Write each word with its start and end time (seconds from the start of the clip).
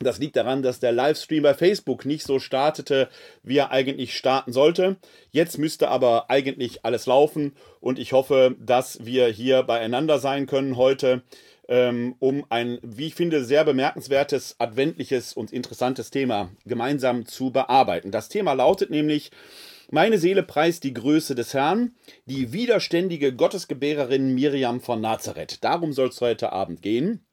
Das 0.00 0.18
liegt 0.18 0.36
daran, 0.36 0.62
dass 0.62 0.78
der 0.78 0.92
Livestream 0.92 1.42
bei 1.42 1.54
Facebook 1.54 2.04
nicht 2.04 2.24
so 2.24 2.38
startete, 2.38 3.08
wie 3.42 3.58
er 3.58 3.72
eigentlich 3.72 4.16
starten 4.16 4.52
sollte. 4.52 4.96
Jetzt 5.30 5.58
müsste 5.58 5.88
aber 5.88 6.30
eigentlich 6.30 6.84
alles 6.84 7.06
laufen 7.06 7.52
und 7.80 7.98
ich 7.98 8.12
hoffe, 8.12 8.54
dass 8.60 9.04
wir 9.04 9.28
hier 9.28 9.64
beieinander 9.64 10.18
sein 10.18 10.46
können 10.46 10.76
heute 10.76 11.22
ähm, 11.68 12.14
um 12.18 12.44
ein, 12.48 12.78
wie 12.82 13.08
ich 13.08 13.14
finde, 13.14 13.44
sehr 13.44 13.64
bemerkenswertes, 13.64 14.56
adventliches 14.58 15.34
und 15.34 15.52
interessantes 15.52 16.10
Thema 16.10 16.50
gemeinsam 16.64 17.26
zu 17.26 17.50
bearbeiten. 17.50 18.10
Das 18.10 18.28
Thema 18.28 18.54
lautet 18.54 18.90
nämlich, 18.90 19.30
meine 19.90 20.18
Seele 20.18 20.42
preist 20.42 20.84
die 20.84 20.92
Größe 20.92 21.34
des 21.34 21.54
Herrn, 21.54 21.92
die 22.26 22.52
widerständige 22.52 23.34
Gottesgebärerin 23.34 24.34
Miriam 24.34 24.80
von 24.80 25.00
Nazareth. 25.00 25.64
Darum 25.64 25.92
soll 25.92 26.08
es 26.08 26.20
heute 26.20 26.52
Abend 26.52 26.82
gehen. 26.82 27.24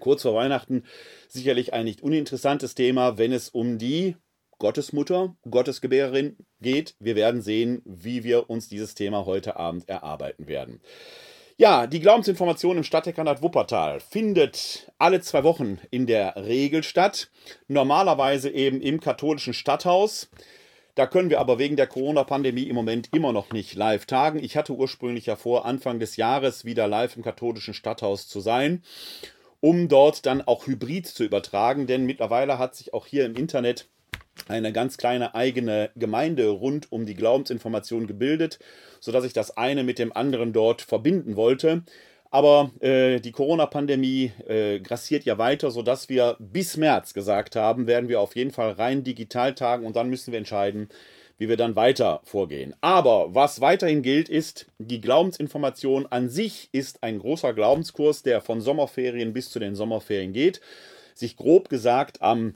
Kurz 0.00 0.22
vor 0.22 0.34
Weihnachten 0.34 0.84
sicherlich 1.28 1.72
ein 1.72 1.84
nicht 1.84 2.02
uninteressantes 2.02 2.74
Thema, 2.74 3.18
wenn 3.18 3.32
es 3.32 3.48
um 3.48 3.78
die 3.78 4.16
Gottesmutter, 4.58 5.36
Gottesgebärerin 5.50 6.36
geht. 6.60 6.94
Wir 6.98 7.16
werden 7.16 7.42
sehen, 7.42 7.82
wie 7.84 8.24
wir 8.24 8.48
uns 8.48 8.68
dieses 8.68 8.94
Thema 8.94 9.26
heute 9.26 9.56
Abend 9.56 9.88
erarbeiten 9.88 10.46
werden. 10.46 10.80
Ja, 11.62 11.86
die 11.86 12.00
Glaubensinformation 12.00 12.78
im 12.78 12.82
Stadtdekanat 12.82 13.40
Wuppertal 13.40 14.00
findet 14.00 14.90
alle 14.98 15.20
zwei 15.20 15.44
Wochen 15.44 15.78
in 15.92 16.08
der 16.08 16.34
Regel 16.34 16.82
statt. 16.82 17.30
Normalerweise 17.68 18.50
eben 18.50 18.80
im 18.80 18.98
katholischen 18.98 19.54
Stadthaus. 19.54 20.28
Da 20.96 21.06
können 21.06 21.30
wir 21.30 21.38
aber 21.38 21.60
wegen 21.60 21.76
der 21.76 21.86
Corona-Pandemie 21.86 22.64
im 22.64 22.74
Moment 22.74 23.10
immer 23.14 23.32
noch 23.32 23.52
nicht 23.52 23.76
live 23.76 24.06
tagen. 24.06 24.42
Ich 24.42 24.56
hatte 24.56 24.72
ursprünglich 24.72 25.26
ja 25.26 25.36
vor, 25.36 25.64
Anfang 25.64 26.00
des 26.00 26.16
Jahres 26.16 26.64
wieder 26.64 26.88
live 26.88 27.16
im 27.16 27.22
katholischen 27.22 27.74
Stadthaus 27.74 28.26
zu 28.26 28.40
sein, 28.40 28.82
um 29.60 29.86
dort 29.86 30.26
dann 30.26 30.42
auch 30.42 30.66
Hybrid 30.66 31.06
zu 31.06 31.22
übertragen, 31.22 31.86
denn 31.86 32.06
mittlerweile 32.06 32.58
hat 32.58 32.74
sich 32.74 32.92
auch 32.92 33.06
hier 33.06 33.24
im 33.24 33.36
Internet 33.36 33.88
eine 34.48 34.72
ganz 34.72 34.96
kleine 34.96 35.34
eigene 35.34 35.90
Gemeinde 35.96 36.48
rund 36.48 36.90
um 36.90 37.06
die 37.06 37.14
Glaubensinformation 37.14 38.06
gebildet, 38.06 38.58
sodass 39.00 39.24
ich 39.24 39.32
das 39.32 39.56
eine 39.56 39.84
mit 39.84 39.98
dem 39.98 40.12
anderen 40.12 40.52
dort 40.52 40.82
verbinden 40.82 41.36
wollte. 41.36 41.82
Aber 42.30 42.70
äh, 42.80 43.20
die 43.20 43.30
Corona-Pandemie 43.30 44.32
äh, 44.48 44.80
grassiert 44.80 45.24
ja 45.24 45.36
weiter, 45.36 45.70
sodass 45.70 46.08
wir 46.08 46.36
bis 46.38 46.78
März 46.78 47.12
gesagt 47.12 47.56
haben, 47.56 47.86
werden 47.86 48.08
wir 48.08 48.20
auf 48.20 48.36
jeden 48.36 48.52
Fall 48.52 48.72
rein 48.72 49.04
digital 49.04 49.54
tagen 49.54 49.84
und 49.84 49.96
dann 49.96 50.08
müssen 50.08 50.32
wir 50.32 50.38
entscheiden, 50.38 50.88
wie 51.36 51.50
wir 51.50 51.58
dann 51.58 51.76
weiter 51.76 52.20
vorgehen. 52.24 52.74
Aber 52.80 53.34
was 53.34 53.60
weiterhin 53.60 54.00
gilt, 54.00 54.30
ist, 54.30 54.66
die 54.78 55.02
Glaubensinformation 55.02 56.06
an 56.06 56.30
sich 56.30 56.70
ist 56.72 57.02
ein 57.02 57.18
großer 57.18 57.52
Glaubenskurs, 57.52 58.22
der 58.22 58.40
von 58.40 58.62
Sommerferien 58.62 59.34
bis 59.34 59.50
zu 59.50 59.58
den 59.58 59.74
Sommerferien 59.74 60.32
geht. 60.32 60.62
Sich 61.14 61.36
grob 61.36 61.68
gesagt 61.68 62.22
am 62.22 62.54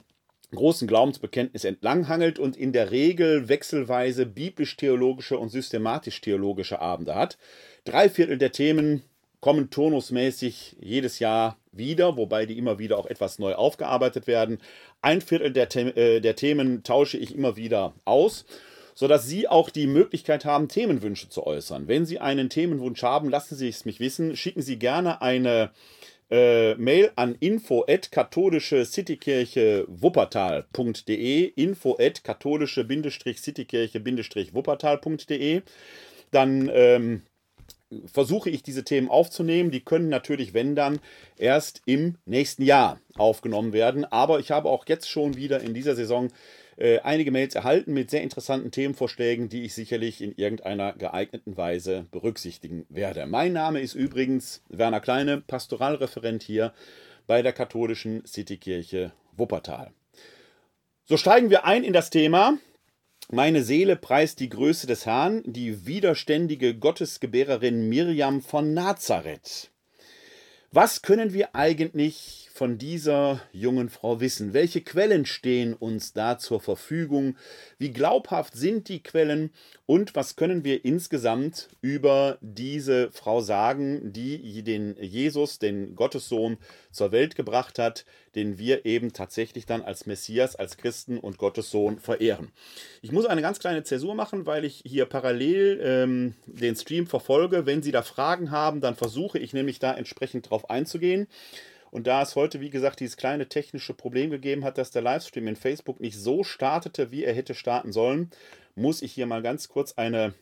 großen 0.56 0.88
Glaubensbekenntnis 0.88 1.64
entlanghangelt 1.64 2.38
und 2.40 2.56
in 2.56 2.72
der 2.72 2.90
Regel 2.90 3.48
wechselweise 3.48 4.26
biblisch-theologische 4.26 5.38
und 5.38 5.50
systematisch-theologische 5.50 6.80
Abende 6.80 7.14
hat. 7.14 7.38
Drei 7.84 8.08
Viertel 8.08 8.38
der 8.38 8.50
Themen 8.50 9.02
kommen 9.40 9.70
turnusmäßig 9.70 10.76
jedes 10.80 11.20
Jahr 11.20 11.56
wieder, 11.70 12.16
wobei 12.16 12.46
die 12.46 12.58
immer 12.58 12.80
wieder 12.80 12.98
auch 12.98 13.06
etwas 13.06 13.38
neu 13.38 13.54
aufgearbeitet 13.54 14.26
werden. 14.26 14.58
Ein 15.02 15.20
Viertel 15.20 15.52
der, 15.52 15.68
The 15.70 15.80
äh, 15.80 16.20
der 16.20 16.34
Themen 16.34 16.82
tausche 16.82 17.18
ich 17.18 17.34
immer 17.34 17.56
wieder 17.56 17.94
aus 18.04 18.44
sodass 18.96 19.26
Sie 19.26 19.46
auch 19.46 19.68
die 19.68 19.86
Möglichkeit 19.86 20.46
haben, 20.46 20.68
Themenwünsche 20.68 21.28
zu 21.28 21.46
äußern. 21.46 21.86
Wenn 21.86 22.06
Sie 22.06 22.18
einen 22.18 22.48
Themenwunsch 22.48 23.02
haben, 23.02 23.28
lassen 23.28 23.54
Sie 23.54 23.68
es 23.68 23.84
mich 23.84 24.00
wissen. 24.00 24.36
Schicken 24.36 24.62
Sie 24.62 24.78
gerne 24.78 25.20
eine 25.20 25.70
äh, 26.30 26.74
Mail 26.74 27.12
an 27.16 27.36
info 27.38 27.84
at 27.88 28.10
katholische 28.10 28.84
Citykirche 28.84 29.84
Wuppertal.de 29.88 31.44
info 31.44 31.96
at 31.98 32.24
katholische 32.24 32.86
Citykirche 32.88 34.04
Wuppertal.de 34.04 35.62
dann 36.30 36.70
ähm, 36.72 37.22
versuche 38.06 38.50
ich 38.50 38.62
diese 38.62 38.84
Themen 38.84 39.08
aufzunehmen. 39.08 39.70
Die 39.70 39.84
können 39.84 40.08
natürlich, 40.08 40.54
wenn 40.54 40.74
dann, 40.74 40.98
erst 41.36 41.82
im 41.86 42.16
nächsten 42.24 42.62
Jahr 42.62 42.98
aufgenommen 43.16 43.72
werden. 43.72 44.04
Aber 44.04 44.40
ich 44.40 44.50
habe 44.50 44.68
auch 44.68 44.86
jetzt 44.88 45.08
schon 45.08 45.36
wieder 45.36 45.60
in 45.60 45.74
dieser 45.74 45.94
Saison 45.94 46.28
äh, 46.76 46.98
einige 47.00 47.30
Mails 47.30 47.54
erhalten 47.54 47.92
mit 47.92 48.10
sehr 48.10 48.22
interessanten 48.22 48.70
Themenvorschlägen, 48.70 49.48
die 49.48 49.64
ich 49.64 49.74
sicherlich 49.74 50.20
in 50.20 50.32
irgendeiner 50.36 50.92
geeigneten 50.92 51.56
Weise 51.56 52.06
berücksichtigen 52.10 52.86
werde. 52.88 53.26
Mein 53.26 53.52
Name 53.52 53.80
ist 53.80 53.94
übrigens 53.94 54.62
Werner 54.68 55.00
Kleine, 55.00 55.40
Pastoralreferent 55.40 56.42
hier 56.42 56.72
bei 57.26 57.42
der 57.42 57.52
katholischen 57.52 58.24
Citykirche 58.26 59.12
Wuppertal. 59.36 59.92
So 61.06 61.16
steigen 61.16 61.50
wir 61.50 61.64
ein 61.64 61.84
in 61.84 61.92
das 61.92 62.10
Thema. 62.10 62.58
Meine 63.30 63.62
Seele 63.62 63.96
preist 63.96 64.38
die 64.40 64.48
Größe 64.48 64.86
des 64.86 65.06
Herrn, 65.06 65.42
die 65.44 65.86
widerständige 65.86 66.76
Gottesgebärerin 66.76 67.88
Miriam 67.88 68.40
von 68.40 68.74
Nazareth. 68.74 69.70
Was 70.70 71.02
können 71.02 71.32
wir 71.32 71.54
eigentlich 71.54 72.45
von 72.56 72.78
dieser 72.78 73.42
jungen 73.52 73.90
Frau 73.90 74.18
wissen? 74.20 74.54
Welche 74.54 74.80
Quellen 74.80 75.26
stehen 75.26 75.74
uns 75.74 76.14
da 76.14 76.38
zur 76.38 76.58
Verfügung? 76.58 77.36
Wie 77.78 77.90
glaubhaft 77.90 78.54
sind 78.56 78.88
die 78.88 79.02
Quellen? 79.02 79.50
Und 79.84 80.14
was 80.14 80.36
können 80.36 80.64
wir 80.64 80.84
insgesamt 80.84 81.68
über 81.82 82.38
diese 82.40 83.10
Frau 83.12 83.42
sagen, 83.42 84.12
die 84.12 84.62
den 84.62 84.96
Jesus, 84.98 85.58
den 85.58 85.94
Gottessohn, 85.94 86.56
zur 86.90 87.12
Welt 87.12 87.36
gebracht 87.36 87.78
hat, 87.78 88.06
den 88.34 88.58
wir 88.58 88.86
eben 88.86 89.12
tatsächlich 89.12 89.66
dann 89.66 89.82
als 89.82 90.06
Messias, 90.06 90.56
als 90.56 90.78
Christen 90.78 91.18
und 91.18 91.36
Gottessohn 91.36 91.98
verehren? 91.98 92.52
Ich 93.02 93.12
muss 93.12 93.26
eine 93.26 93.42
ganz 93.42 93.58
kleine 93.58 93.84
Zäsur 93.84 94.14
machen, 94.14 94.46
weil 94.46 94.64
ich 94.64 94.82
hier 94.86 95.04
parallel 95.04 95.78
ähm, 95.82 96.34
den 96.46 96.74
Stream 96.74 97.06
verfolge. 97.06 97.66
Wenn 97.66 97.82
Sie 97.82 97.92
da 97.92 98.00
Fragen 98.00 98.50
haben, 98.50 98.80
dann 98.80 98.96
versuche 98.96 99.38
ich 99.38 99.52
nämlich 99.52 99.78
da 99.78 99.92
entsprechend 99.92 100.48
drauf 100.48 100.70
einzugehen. 100.70 101.28
Und 101.96 102.06
da 102.06 102.20
es 102.20 102.36
heute, 102.36 102.60
wie 102.60 102.68
gesagt, 102.68 103.00
dieses 103.00 103.16
kleine 103.16 103.48
technische 103.48 103.94
Problem 103.94 104.28
gegeben 104.28 104.64
hat, 104.64 104.76
dass 104.76 104.90
der 104.90 105.00
Livestream 105.00 105.48
in 105.48 105.56
Facebook 105.56 105.98
nicht 105.98 106.18
so 106.18 106.44
startete, 106.44 107.10
wie 107.10 107.24
er 107.24 107.32
hätte 107.32 107.54
starten 107.54 107.90
sollen, 107.90 108.28
muss 108.74 109.00
ich 109.00 109.12
hier 109.12 109.24
mal 109.24 109.40
ganz 109.40 109.68
kurz 109.68 109.94
eine 109.94 110.34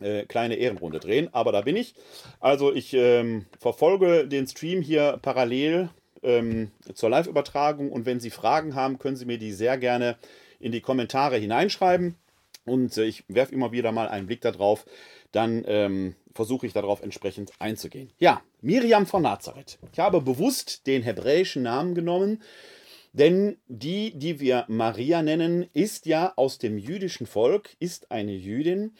äh, 0.00 0.26
kleine 0.26 0.56
Ehrenrunde 0.56 1.00
drehen. 1.00 1.32
Aber 1.32 1.52
da 1.52 1.62
bin 1.62 1.76
ich. 1.76 1.94
Also 2.38 2.70
ich 2.70 2.92
ähm, 2.92 3.46
verfolge 3.58 4.28
den 4.28 4.46
Stream 4.46 4.82
hier 4.82 5.18
parallel 5.22 5.88
ähm, 6.22 6.70
zur 6.92 7.08
Live-Übertragung 7.08 7.90
und 7.90 8.04
wenn 8.04 8.20
Sie 8.20 8.28
Fragen 8.28 8.74
haben, 8.74 8.98
können 8.98 9.16
Sie 9.16 9.24
mir 9.24 9.38
die 9.38 9.52
sehr 9.52 9.78
gerne 9.78 10.18
in 10.60 10.70
die 10.70 10.82
Kommentare 10.82 11.38
hineinschreiben. 11.38 12.14
Und 12.66 12.98
äh, 12.98 13.04
ich 13.04 13.24
werfe 13.28 13.54
immer 13.54 13.72
wieder 13.72 13.90
mal 13.90 14.08
einen 14.08 14.26
Blick 14.26 14.42
darauf. 14.42 14.84
Dann 15.32 15.64
ähm, 15.66 16.14
versuche 16.34 16.66
ich 16.66 16.72
darauf 16.72 17.02
entsprechend 17.02 17.52
einzugehen. 17.58 18.10
Ja, 18.18 18.42
Miriam 18.60 19.06
von 19.06 19.22
Nazareth. 19.22 19.78
Ich 19.92 19.98
habe 19.98 20.20
bewusst 20.20 20.86
den 20.86 21.02
hebräischen 21.02 21.62
Namen 21.62 21.94
genommen, 21.94 22.42
denn 23.12 23.56
die, 23.68 24.12
die 24.18 24.40
wir 24.40 24.64
Maria 24.68 25.22
nennen, 25.22 25.66
ist 25.72 26.06
ja 26.06 26.32
aus 26.36 26.58
dem 26.58 26.78
jüdischen 26.78 27.26
Volk, 27.26 27.70
ist 27.78 28.10
eine 28.10 28.32
Jüdin. 28.32 28.94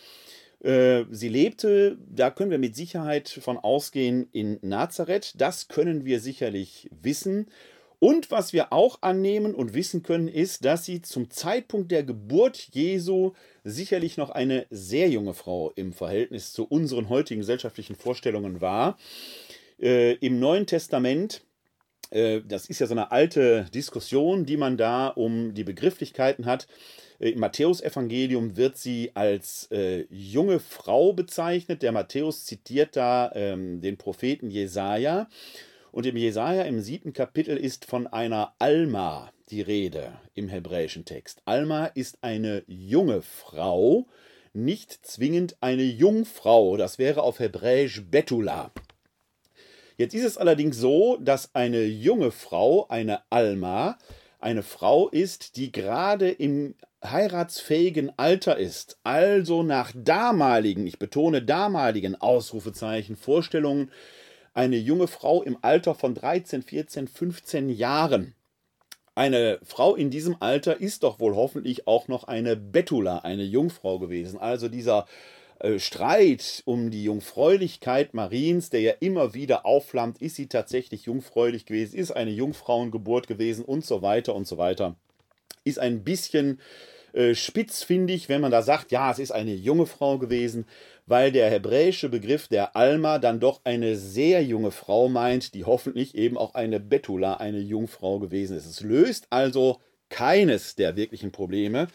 Äh, 0.63 1.05
sie 1.11 1.29
lebte, 1.29 1.99
da 2.09 2.31
können 2.31 2.53
wir 2.53 2.59
mit 2.59 2.77
Sicherheit 2.77 3.29
von 3.29 3.59
ausgehen, 3.59 4.29
in 4.33 4.59
Nazareth. 4.63 5.35
Das 5.37 5.69
können 5.69 6.05
wir 6.05 6.21
sicherlich 6.21 6.89
wissen. 7.03 7.49
Und 8.05 8.31
was 8.31 8.53
wir 8.53 8.71
auch 8.71 8.99
annehmen 9.01 9.55
und 9.55 9.73
wissen 9.73 10.03
können, 10.03 10.29
ist, 10.29 10.67
dass 10.67 10.85
sie 10.85 11.01
zum 11.01 11.31
Zeitpunkt 11.31 11.91
der 11.91 12.03
Geburt 12.03 12.69
Jesu 12.75 13.33
sicherlich 13.65 14.19
noch 14.19 14.29
eine 14.29 14.67
sehr 14.69 15.09
junge 15.09 15.33
Frau 15.33 15.71
im 15.71 15.95
Verhältnis 15.95 16.53
zu 16.53 16.67
unseren 16.67 17.09
heutigen 17.09 17.41
gesellschaftlichen 17.41 17.97
Vorstellungen 17.97 18.61
war. 18.61 18.99
Äh, 19.81 20.17
Im 20.17 20.39
Neuen 20.39 20.67
Testament 20.67 21.43
Äh, 22.11 22.43
das 22.47 22.67
ist 22.67 22.81
ja 22.81 22.87
so 22.87 22.93
eine 22.93 23.11
alte 23.11 23.65
Diskussion, 23.75 24.45
die 24.45 24.59
man 24.59 24.77
da 24.77 25.09
um 25.09 25.55
die 25.55 25.65
Begrifflichkeiten 25.65 26.45
hat. 26.45 26.67
Äh, 27.19 27.31
Im 27.31 27.41
Matthäusevangelium 27.41 28.57
wird 28.59 28.77
sie 28.77 29.13
als 29.15 29.69
äh, 29.71 30.05
junge 30.11 30.61
Frau 30.61 31.15
bezeichnet. 31.15 31.83
Der 31.83 31.93
Matthäus 31.93 32.45
zitiert 32.45 32.97
da 32.97 33.33
ähm, 33.35 33.81
den 33.81 33.97
Propheten 33.97 34.51
Jesaja. 34.51 35.29
Und 35.95 36.07
im 36.07 36.17
Jesaja 36.17 36.65
im 36.65 36.81
siebten 36.81 37.13
Kapitel 37.13 37.57
ist 37.57 37.85
von 37.85 38.09
einer 38.09 38.57
Alma 38.59 39.31
die 39.51 39.61
Rede 39.61 40.11
im 40.35 40.49
hebräischen 40.49 41.05
Text. 41.05 41.41
Alma 41.45 41.87
ist 41.87 42.19
eine 42.23 42.65
junge 42.67 43.23
Frau, 43.23 44.09
nicht 44.53 45.07
zwingend 45.07 45.57
eine 45.61 45.85
Jungfrau. 45.85 46.77
Das 46.77 46.99
wäre 46.99 47.23
auf 47.23 47.39
Hebräisch 47.39 48.03
Betula. 48.11 48.73
Jetzt 49.97 50.17
ist 50.17 50.25
es 50.25 50.37
allerdings 50.37 50.79
so, 50.79 51.17
dass 51.19 51.55
eine 51.55 51.85
junge 51.85 52.33
Frau, 52.33 52.89
eine 52.89 53.21
Alma, 53.31 53.97
eine 54.41 54.65
Frau 54.65 55.09
ist, 55.11 55.57
die 55.57 55.71
gerade 55.71 56.29
im 56.29 56.75
heiratsfähigen 57.05 58.19
Alter 58.19 58.57
ist, 58.57 58.99
also 59.05 59.63
nach 59.63 59.93
damaligen, 59.95 60.89
ich 60.89 60.99
betone 60.99 61.41
damaligen 61.41 62.17
Ausrufezeichen, 62.17 63.15
Vorstellungen, 63.15 63.93
eine 64.55 64.77
junge 64.77 65.09
Frau 65.09 65.43
im 65.43 65.59
Alter 65.61 65.95
von 65.95 66.15
13, 66.15 66.63
14, 66.63 67.09
15 67.09 67.69
Jahren. 67.69 68.35
Eine 69.17 69.59
Frau 69.63 69.95
in 69.95 70.11
diesem 70.11 70.37
Alter 70.41 70.81
ist 70.81 71.03
doch 71.03 71.21
wohl 71.21 71.35
hoffentlich 71.37 71.87
auch 71.87 72.09
noch 72.09 72.25
eine 72.25 72.57
Betula, 72.57 73.19
eine 73.19 73.45
Jungfrau 73.45 73.99
gewesen. 73.99 74.39
Also 74.39 74.69
dieser 74.69 75.07
äh, 75.61 75.79
Streit 75.79 76.63
um 76.65 76.91
die 76.91 77.05
Jungfräulichkeit 77.05 78.15
Mariens, 78.15 78.71
der 78.71 78.81
ja 78.81 78.93
immer 79.01 79.35
wieder 79.35 79.67
aufflammt, 79.67 80.21
ist 80.21 80.37
sie 80.37 80.49
tatsächlich 80.49 81.05
jungfräulich 81.05 81.67
gewesen, 81.67 81.97
ist 81.97 82.11
eine 82.11 82.31
Jungfrauengeburt 82.31 83.29
gewesen 83.29 83.65
und 83.65 83.85
so 83.85 84.03
weiter 84.03 84.35
und 84.35 84.49
so 84.49 84.59
weiter, 84.59 84.97
ist 85.63 85.79
ein 85.79 86.03
bisschen 86.03 86.61
äh, 87.13 87.37
spitzfindig, 87.37 88.29
wenn 88.29 88.41
man 88.41 88.51
da 88.51 88.63
sagt, 88.63 88.91
ja, 88.91 89.13
es 89.13 89.21
ist 89.21 89.31
eine 89.31 89.55
junge 89.55 89.87
Frau 89.87 90.19
gewesen, 90.19 90.67
weil 91.07 91.33
der 91.33 91.51
hebräische 91.51 92.09
Begriff 92.09 92.49
der 92.49 92.77
Alma 92.77 93.19
dann 93.19 93.41
doch 93.41 93.61
eine 93.65 93.97
sehr 93.97 94.43
junge 94.43 94.71
Frau 94.71 95.09
meint, 95.09 95.55
die 95.55 95.65
hoffentlich 95.65 96.15
eben 96.15 96.39
auch 96.39 96.55
eine 96.55 96.81
Betula, 96.81 97.35
eine 97.35 97.61
Jungfrau 97.61 98.19
gewesen 98.19 98.57
ist. 98.57 98.67
Es 98.67 98.81
löst 98.81 99.27
also 99.31 99.81
keines 100.09 100.77
der 100.77 100.97
wirklichen 100.97 101.33
Probleme. 101.33 101.89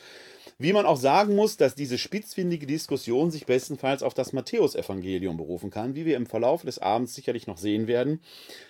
Wie 0.61 0.73
man 0.73 0.85
auch 0.85 0.97
sagen 0.97 1.37
muss, 1.37 1.55
dass 1.55 1.73
diese 1.73 1.97
spitzfindige 1.97 2.67
Diskussion 2.67 3.31
sich 3.31 3.45
bestenfalls 3.45 4.03
auf 4.03 4.13
das 4.13 4.33
Matthäusevangelium 4.33 5.37
berufen 5.37 5.69
kann, 5.69 5.95
wie 5.95 6.05
wir 6.05 6.17
im 6.17 6.25
Verlauf 6.25 6.63
des 6.63 6.79
Abends 6.79 7.15
sicherlich 7.15 7.47
noch 7.47 7.57
sehen 7.57 7.87
werden, 7.87 8.19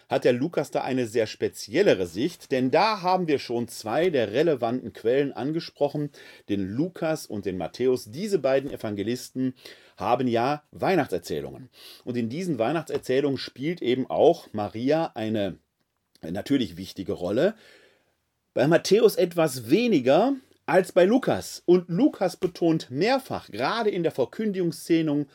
hat 0.08 0.24
der 0.24 0.34
Lukas 0.34 0.70
da 0.70 0.82
eine 0.82 1.08
sehr 1.08 1.26
speziellere 1.26 2.06
Sicht, 2.06 2.52
denn 2.52 2.70
da 2.70 3.02
haben 3.02 3.28
wir 3.28 3.40
schon 3.40 3.68
zwei 3.68 4.12
der 4.12 4.32
relevanten 4.32 4.94
Quellen 4.94 5.34
angesprochen, 5.34 6.12
den 6.48 6.70
Lukas 6.70 7.26
und 7.26 7.48
den 7.48 7.58
Matthäus. 7.58 8.12
Diese 8.12 8.38
beiden 8.38 8.70
Evangelisten 8.70 9.56
haben 10.00 10.28
ja 10.28 10.64
Weihnachtserzählungen. 10.72 11.70
Und 12.04 12.18
in 12.18 12.30
diesen 12.30 12.60
Weihnachtserzählungen 12.60 13.38
spielt 13.38 13.82
eben 13.82 14.10
auch 14.10 14.48
Maria 14.54 15.12
eine 15.16 15.58
natürlich 16.22 16.78
wichtige 16.78 17.14
Rolle. 17.14 17.56
Bei 18.54 18.68
Matthäus 18.68 19.16
etwas 19.16 19.70
weniger, 19.70 20.34
als 20.66 20.92
bei 20.92 21.06
Lukas. 21.06 21.64
Und 21.66 21.90
Lukas 21.90 22.38
betont 22.38 22.92
mehrfach, 22.92 23.50
gerade 23.50 23.90
in 23.90 24.04
der 24.04 24.12
Verkündigungsszene, 24.12 25.26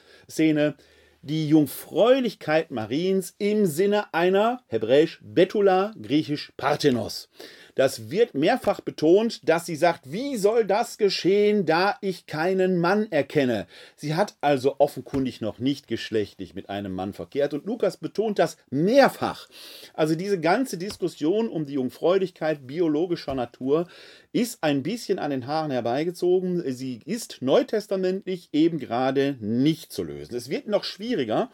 die 1.23 1.49
Jungfräulichkeit 1.49 2.71
Mariens 2.71 3.35
im 3.39 3.67
Sinne 3.67 4.13
einer 4.13 4.63
hebräisch 4.69 5.21
Betula, 5.23 5.95
griechisch 6.01 6.53
Parthenos. 6.57 7.31
Das 7.75 8.11
wird 8.11 8.35
mehrfach 8.35 8.81
betont, 8.81 9.49
dass 9.49 9.67
sie 9.67 9.75
sagt, 9.75 10.13
wie 10.13 10.37
soll 10.37 10.65
das 10.65 10.97
geschehen, 10.97 11.67
da 11.67 11.97
ich 12.01 12.27
keinen 12.27 12.79
Mann 12.79 13.11
erkenne. 13.11 13.67
Sie 13.97 14.15
hat 14.15 14.35
also 14.41 14.77
offenkundig 14.79 15.41
noch 15.41 15.59
nicht 15.59 15.89
geschlechtlich 15.89 16.55
mit 16.55 16.71
einem 16.71 16.93
Mann 16.93 17.13
verkehrt 17.13 17.53
und 17.53 17.67
Lukas 17.67 17.97
betont 17.97 18.39
das 18.39 18.57
mehrfach. 18.71 19.49
Also 19.93 20.15
diese 20.15 20.41
ganze 20.41 20.79
Diskussion 20.79 21.49
um 21.49 21.67
die 21.67 21.75
Jungfräulichkeit 21.75 22.67
biologischer 22.67 23.35
Natur 23.35 23.89
ist 24.35 24.65
ein 24.65 24.83
bisschen 24.83 25.21
an 25.21 25.31
den 25.31 25.47
Haaren 25.47 25.71
herbeigezogen. 25.71 26.65
Sie 26.73 26.99
ist 27.05 27.39
neutestamentlich 27.41 28.49
eben 28.53 28.81
gerade 28.81 29.37
nicht 29.39 29.93
zu 29.93 30.03
lösen. 30.03 30.35
Es 30.35 30.49
wird 30.51 30.67
noch 30.67 30.83
schwieriger, 30.83 31.53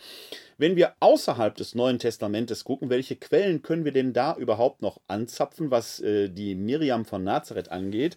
wenn 0.56 0.76
wir 0.76 0.94
außerhalb 0.98 1.54
des 1.54 1.74
Neuen 1.74 1.98
Testamentes 1.98 2.64
gucken, 2.64 2.88
welche 2.88 3.16
Quellen 3.16 3.60
können 3.60 3.84
wir 3.84 3.92
denn 3.92 4.14
da 4.14 4.34
überhaupt 4.34 4.80
noch 4.80 4.98
anzapfen, 5.08 5.70
was 5.70 6.00
äh, 6.00 6.30
die 6.30 6.54
Miriam 6.54 7.04
von 7.04 7.22
Nazareth 7.22 7.70
angeht? 7.70 8.16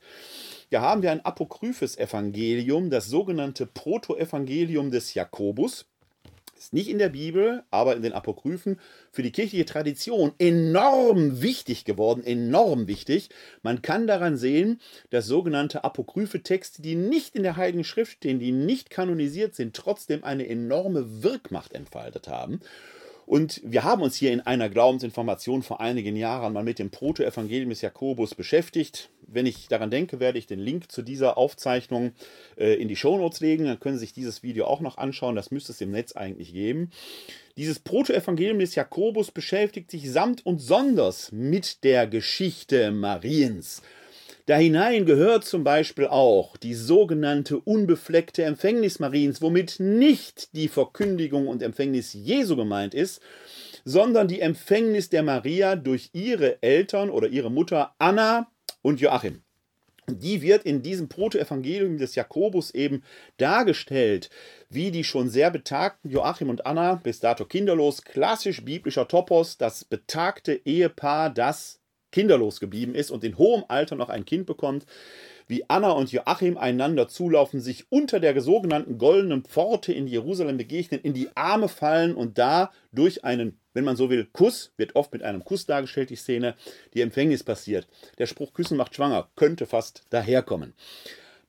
Da 0.69 0.79
haben 0.79 1.01
wir 1.01 1.11
ein 1.11 1.25
apokryphes 1.25 1.97
Evangelium, 1.97 2.89
das 2.89 3.07
sogenannte 3.07 3.65
Protoevangelium 3.65 4.91
des 4.91 5.13
Jakobus. 5.13 5.87
Ist 6.63 6.71
nicht 6.71 6.89
in 6.89 6.97
der 6.97 7.09
Bibel, 7.09 7.61
aber 7.71 7.93
in 7.93 8.03
den 8.03 8.13
Apokryphen 8.13 8.79
für 9.11 9.21
die 9.21 9.33
kirchliche 9.33 9.65
Tradition 9.65 10.31
enorm 10.39 11.41
wichtig 11.41 11.83
geworden, 11.83 12.23
enorm 12.23 12.87
wichtig. 12.87 13.27
Man 13.63 13.81
kann 13.81 14.07
daran 14.07 14.37
sehen, 14.37 14.79
dass 15.09 15.25
sogenannte 15.25 15.83
apokryphe 15.83 16.41
Texte, 16.41 16.81
die 16.81 16.95
nicht 16.95 17.35
in 17.35 17.43
der 17.43 17.57
Heiligen 17.57 17.83
Schrift 17.83 18.13
stehen, 18.13 18.39
die 18.39 18.53
nicht 18.53 18.89
kanonisiert 18.89 19.55
sind, 19.55 19.75
trotzdem 19.75 20.23
eine 20.23 20.47
enorme 20.47 21.21
Wirkmacht 21.21 21.73
entfaltet 21.73 22.29
haben. 22.29 22.61
Und 23.25 23.61
wir 23.63 23.83
haben 23.83 24.01
uns 24.01 24.15
hier 24.15 24.31
in 24.33 24.41
einer 24.41 24.69
Glaubensinformation 24.69 25.63
vor 25.63 25.79
einigen 25.79 26.15
Jahren 26.15 26.53
mal 26.53 26.63
mit 26.63 26.79
dem 26.79 26.89
Protoevangelium 26.89 27.69
des 27.69 27.81
Jakobus 27.81 28.35
beschäftigt. 28.35 29.09
Wenn 29.25 29.45
ich 29.45 29.67
daran 29.67 29.91
denke, 29.91 30.19
werde 30.19 30.37
ich 30.37 30.45
den 30.45 30.59
Link 30.59 30.91
zu 30.91 31.01
dieser 31.01 31.37
Aufzeichnung 31.37 32.11
äh, 32.57 32.73
in 32.75 32.87
die 32.87 32.95
Shownotes 32.95 33.39
legen. 33.39 33.65
Dann 33.65 33.79
können 33.79 33.97
Sie 33.97 34.05
sich 34.05 34.13
dieses 34.13 34.43
Video 34.43 34.65
auch 34.65 34.81
noch 34.81 34.97
anschauen. 34.97 35.35
Das 35.35 35.51
müsste 35.51 35.71
es 35.71 35.81
im 35.81 35.91
Netz 35.91 36.15
eigentlich 36.15 36.53
geben. 36.53 36.91
Dieses 37.55 37.79
Protoevangelium 37.79 38.59
des 38.59 38.75
Jakobus 38.75 39.31
beschäftigt 39.31 39.91
sich 39.91 40.11
samt 40.11 40.45
und 40.45 40.59
sonders 40.59 41.31
mit 41.31 41.83
der 41.83 42.07
Geschichte 42.07 42.91
Mariens. 42.91 43.81
Da 44.45 44.57
hinein 44.57 45.05
gehört 45.05 45.45
zum 45.45 45.63
Beispiel 45.63 46.07
auch 46.07 46.57
die 46.57 46.73
sogenannte 46.73 47.59
unbefleckte 47.59 48.43
Empfängnis 48.43 48.99
Mariens, 48.99 49.41
womit 49.41 49.79
nicht 49.79 50.53
die 50.53 50.67
Verkündigung 50.67 51.47
und 51.47 51.63
Empfängnis 51.63 52.11
Jesu 52.11 52.57
gemeint 52.57 52.93
ist, 52.93 53.21
sondern 53.85 54.27
die 54.27 54.41
Empfängnis 54.41 55.07
der 55.09 55.23
Maria 55.23 55.77
durch 55.77 56.09
ihre 56.11 56.61
Eltern 56.61 57.09
oder 57.09 57.29
ihre 57.29 57.49
Mutter 57.49 57.95
Anna 57.99 58.51
und 58.81 58.99
Joachim. 58.99 59.43
Die 60.09 60.41
wird 60.41 60.65
in 60.65 60.81
diesem 60.81 61.07
Protoevangelium 61.07 61.97
des 61.97 62.15
Jakobus 62.15 62.71
eben 62.71 63.03
dargestellt, 63.37 64.29
wie 64.69 64.91
die 64.91 65.05
schon 65.05 65.29
sehr 65.29 65.51
betagten 65.51 66.11
Joachim 66.11 66.49
und 66.49 66.65
Anna, 66.65 66.95
bis 66.95 67.21
dato 67.21 67.45
kinderlos, 67.45 68.03
klassisch 68.03 68.65
biblischer 68.65 69.07
Topos, 69.07 69.57
das 69.57 69.85
betagte 69.85 70.59
Ehepaar, 70.65 71.29
das 71.29 71.79
kinderlos 72.13 72.61
geblieben 72.61 72.95
ist 72.95 73.11
und 73.11 73.25
in 73.25 73.37
hohem 73.37 73.65
Alter 73.67 73.95
noch 73.97 74.07
ein 74.07 74.23
Kind 74.23 74.45
bekommt, 74.45 74.85
wie 75.47 75.69
Anna 75.69 75.91
und 75.91 76.11
Joachim 76.11 76.57
einander 76.57 77.09
zulaufen, 77.09 77.59
sich 77.59 77.85
unter 77.89 78.21
der 78.21 78.39
sogenannten 78.39 78.97
goldenen 78.97 79.43
Pforte 79.43 79.91
in 79.91 80.07
Jerusalem 80.07 80.55
begegnen, 80.55 81.01
in 81.01 81.13
die 81.13 81.29
Arme 81.35 81.67
fallen 81.67 82.15
und 82.15 82.37
da 82.37 82.71
durch 82.93 83.25
einen, 83.25 83.59
wenn 83.73 83.83
man 83.83 83.97
so 83.97 84.09
will, 84.09 84.27
Kuss, 84.31 84.71
wird 84.77 84.95
oft 84.95 85.11
mit 85.11 85.23
einem 85.23 85.43
Kuss 85.43 85.65
dargestellt, 85.65 86.11
die 86.11 86.15
Szene, 86.15 86.55
die 86.93 87.01
Empfängnis 87.01 87.43
passiert. 87.43 87.87
Der 88.19 88.27
Spruch 88.27 88.53
Küssen 88.53 88.77
macht 88.77 88.95
schwanger 88.95 89.29
könnte 89.35 89.65
fast 89.65 90.03
daherkommen. 90.09 90.73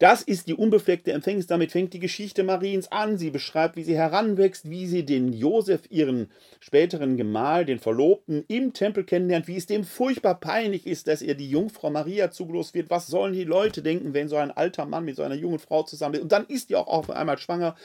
Das 0.00 0.22
ist 0.22 0.48
die 0.48 0.54
unbefleckte 0.54 1.12
Empfängnis. 1.12 1.46
Damit 1.46 1.70
fängt 1.70 1.92
die 1.92 2.00
Geschichte 2.00 2.42
Mariens 2.42 2.90
an. 2.90 3.16
Sie 3.16 3.30
beschreibt, 3.30 3.76
wie 3.76 3.84
sie 3.84 3.96
heranwächst, 3.96 4.68
wie 4.68 4.86
sie 4.86 5.04
den 5.04 5.32
Josef, 5.32 5.82
ihren 5.88 6.30
späteren 6.58 7.16
Gemahl, 7.16 7.64
den 7.64 7.78
Verlobten, 7.78 8.44
im 8.48 8.72
Tempel 8.72 9.04
kennenlernt, 9.04 9.46
wie 9.46 9.56
es 9.56 9.66
dem 9.66 9.84
furchtbar 9.84 10.40
peinlich 10.40 10.86
ist, 10.86 11.06
dass 11.06 11.22
ihr 11.22 11.36
die 11.36 11.48
Jungfrau 11.48 11.90
Maria 11.90 12.32
zugelost 12.32 12.74
wird. 12.74 12.90
Was 12.90 13.06
sollen 13.06 13.34
die 13.34 13.44
Leute 13.44 13.82
denken, 13.82 14.14
wenn 14.14 14.28
so 14.28 14.36
ein 14.36 14.50
alter 14.50 14.84
Mann 14.84 15.04
mit 15.04 15.16
so 15.16 15.22
einer 15.22 15.36
jungen 15.36 15.60
Frau 15.60 15.84
zusammen 15.84 16.16
ist? 16.16 16.22
Und 16.22 16.32
dann 16.32 16.46
ist 16.46 16.70
die 16.70 16.76
auch 16.76 16.88
auf 16.88 17.10
einmal 17.10 17.38
schwanger. 17.38 17.76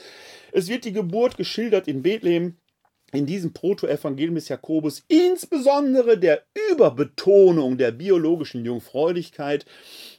Es 0.52 0.68
wird 0.68 0.86
die 0.86 0.94
Geburt 0.94 1.38
geschildert 1.38 1.88
in 1.88 2.02
Bethlehem 2.02 2.56
in 3.12 3.26
diesem 3.26 3.54
Protoevangelium 3.54 4.36
des 4.36 4.50
Jakobus 4.50 5.04
insbesondere 5.08 6.18
der 6.18 6.44
Überbetonung 6.72 7.78
der 7.78 7.92
biologischen 7.92 8.66
Jungfräulichkeit, 8.66 9.66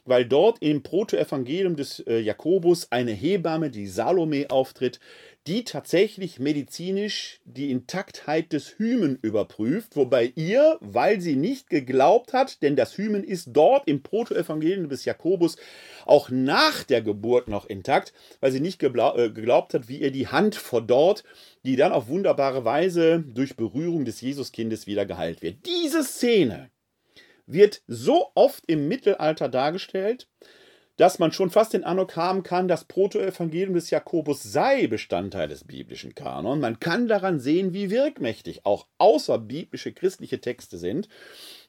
weil 0.05 0.25
dort 0.25 0.61
im 0.61 0.83
Protoevangelium 0.83 1.75
des 1.75 1.99
äh, 2.01 2.19
Jakobus 2.19 2.91
eine 2.91 3.11
Hebamme, 3.11 3.69
die 3.69 3.87
Salome, 3.87 4.49
auftritt, 4.49 4.99
die 5.47 5.63
tatsächlich 5.63 6.39
medizinisch 6.39 7.39
die 7.45 7.71
Intaktheit 7.71 8.53
des 8.53 8.77
Hymen 8.77 9.17
überprüft, 9.21 9.95
wobei 9.95 10.31
ihr, 10.35 10.77
weil 10.81 11.19
sie 11.19 11.35
nicht 11.35 11.69
geglaubt 11.69 12.33
hat, 12.33 12.61
denn 12.61 12.75
das 12.75 12.97
Hymen 12.97 13.23
ist 13.23 13.49
dort 13.51 13.87
im 13.87 14.03
Protoevangelium 14.03 14.87
des 14.87 15.05
Jakobus 15.05 15.57
auch 16.05 16.29
nach 16.29 16.83
der 16.83 17.01
Geburt 17.01 17.47
noch 17.47 17.65
intakt, 17.65 18.13
weil 18.39 18.51
sie 18.51 18.59
nicht 18.59 18.83
äh, 18.83 18.89
geglaubt 19.29 19.73
hat, 19.73 19.89
wie 19.89 19.97
ihr 19.97 20.11
die 20.11 20.27
Hand 20.27 20.55
verdorrt, 20.55 21.23
die 21.65 21.75
dann 21.75 21.91
auf 21.91 22.07
wunderbare 22.07 22.63
Weise 22.63 23.23
durch 23.27 23.55
Berührung 23.55 24.05
des 24.05 24.21
Jesuskindes 24.21 24.85
wieder 24.85 25.07
geheilt 25.07 25.41
wird. 25.41 25.65
Diese 25.65 26.03
Szene 26.03 26.69
wird 27.47 27.81
so 27.87 28.27
oft 28.35 28.63
im 28.67 28.87
Mittelalter 28.87 29.49
dargestellt, 29.49 30.27
dass 30.97 31.19
man 31.19 31.31
schon 31.31 31.49
fast 31.49 31.73
den 31.73 31.83
Eindruck 31.83 32.15
haben 32.15 32.43
kann, 32.43 32.67
das 32.67 32.85
Protoevangelium 32.85 33.73
des 33.73 33.89
Jakobus 33.89 34.43
sei 34.43 34.87
Bestandteil 34.87 35.47
des 35.47 35.63
biblischen 35.63 36.15
Kanon. 36.15 36.59
Man 36.59 36.79
kann 36.79 37.07
daran 37.07 37.39
sehen, 37.39 37.73
wie 37.73 37.89
wirkmächtig 37.89 38.65
auch 38.65 38.87
außerbiblische 38.97 39.93
christliche 39.93 40.41
Texte 40.41 40.77
sind. 40.77 41.07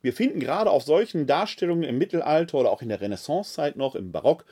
Wir 0.03 0.13
finden 0.13 0.41
gerade 0.41 0.71
auf 0.71 0.83
solchen 0.83 1.27
Darstellungen 1.27 1.85
im 1.85 1.97
Mittelalter 1.97 2.59
oder 2.59 2.71
auch 2.71 2.83
in 2.83 2.89
der 2.89 3.01
Renaissancezeit 3.01 3.77
noch, 3.77 3.95
im 3.95 4.11
Barock, 4.11 4.45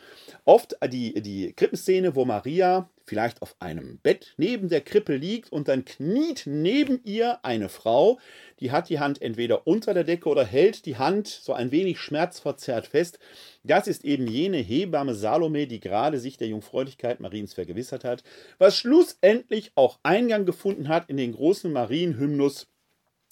oft 0.45 0.77
die, 0.93 1.21
die 1.21 1.53
Krippenszene, 1.53 2.15
wo 2.15 2.25
Maria 2.25 2.89
vielleicht 3.05 3.43
auf 3.43 3.57
einem 3.59 3.99
Bett 3.99 4.35
neben 4.37 4.69
der 4.69 4.81
Krippe 4.81 5.17
liegt 5.17 5.51
und 5.51 5.67
dann 5.67 5.85
kniet 5.85 6.45
neben 6.47 7.01
ihr 7.03 7.45
eine 7.45 7.69
Frau, 7.69 8.21
die 8.61 8.71
hat 8.71 8.89
die 8.89 9.01
Hand 9.01 9.21
entweder 9.21 9.67
unter 9.67 9.93
der 9.95 10.05
Decke 10.05 10.29
oder 10.29 10.45
hält 10.45 10.87
die 10.87 10.97
Hand 10.97 11.27
so 11.27 11.53
ein 11.53 11.73
wenig 11.73 11.99
schmerzverzerrt 11.99 12.87
fest. 12.87 13.19
Das 13.65 13.89
ist 13.89 14.05
eben 14.05 14.29
jene 14.29 14.59
Hebamme 14.59 15.17
Salome, 15.17 15.67
die 15.67 15.81
gerade 15.81 16.21
sich 16.21 16.37
der 16.37 16.47
Jungfräulichkeit 16.47 17.19
Mariens 17.19 17.53
vergewissert 17.53 18.05
hat, 18.05 18.23
was 18.59 18.77
schlussendlich 18.77 19.73
auch 19.75 19.99
Eingang 20.05 20.47
gefunden 20.47 20.87
hat 20.87 21.11
in 21.11 21.17
den 21.17 21.33
großen 21.33 21.73
Marienhymnus 21.73 22.69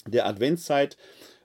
der 0.05 0.25
Adventszeit 0.25 0.97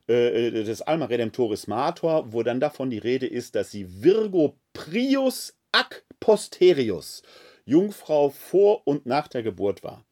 äh, 0.09 0.49
äh, 0.49 0.65
des 0.65 0.83
Alma 0.83 1.07
Redemptoris 1.07 1.67
Mator, 1.67 2.33
wo 2.33 2.43
dann 2.43 2.61
davon 2.61 2.91
die 2.91 2.99
Rede 2.99 3.27
ist, 3.27 3.55
dass 3.55 3.71
sie 3.71 4.03
Virgo 4.03 4.59
Prius 4.73 5.55
ac 5.73 6.05
posterius, 6.21 7.23
Jungfrau 7.65 8.31
vor 8.31 8.87
und 8.87 9.07
nach 9.07 9.29
der 9.29 9.43
Geburt 9.43 9.83
war. 9.83 10.05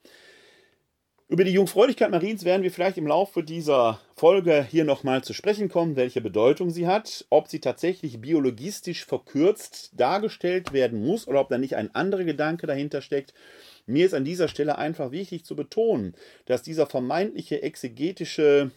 Über 1.32 1.44
die 1.44 1.52
Jungfräulichkeit 1.52 2.10
Mariens 2.10 2.44
werden 2.44 2.62
wir 2.62 2.70
vielleicht 2.70 2.98
im 2.98 3.06
Laufe 3.06 3.42
dieser 3.42 4.00
Folge 4.16 4.66
hier 4.70 4.84
nochmal 4.84 5.24
zu 5.24 5.32
sprechen 5.32 5.70
kommen, 5.70 5.96
welche 5.96 6.20
Bedeutung 6.20 6.70
sie 6.70 6.86
hat, 6.86 7.24
ob 7.30 7.48
sie 7.48 7.60
tatsächlich 7.60 8.20
biologistisch 8.20 9.06
verkürzt 9.06 9.92
dargestellt 9.96 10.74
werden 10.74 11.02
muss 11.02 11.26
oder 11.26 11.40
ob 11.40 11.48
da 11.48 11.56
nicht 11.56 11.76
ein 11.76 11.94
anderer 11.94 12.24
Gedanke 12.24 12.66
dahinter 12.66 13.00
steckt. 13.00 13.32
Mir 13.86 14.04
ist 14.04 14.12
an 14.12 14.26
dieser 14.26 14.48
Stelle 14.48 14.76
einfach 14.76 15.10
wichtig 15.10 15.44
zu 15.46 15.56
betonen, 15.56 16.14
dass 16.44 16.62
dieser 16.62 16.86
vermeintliche 16.86 17.62
exegetische 17.62 18.70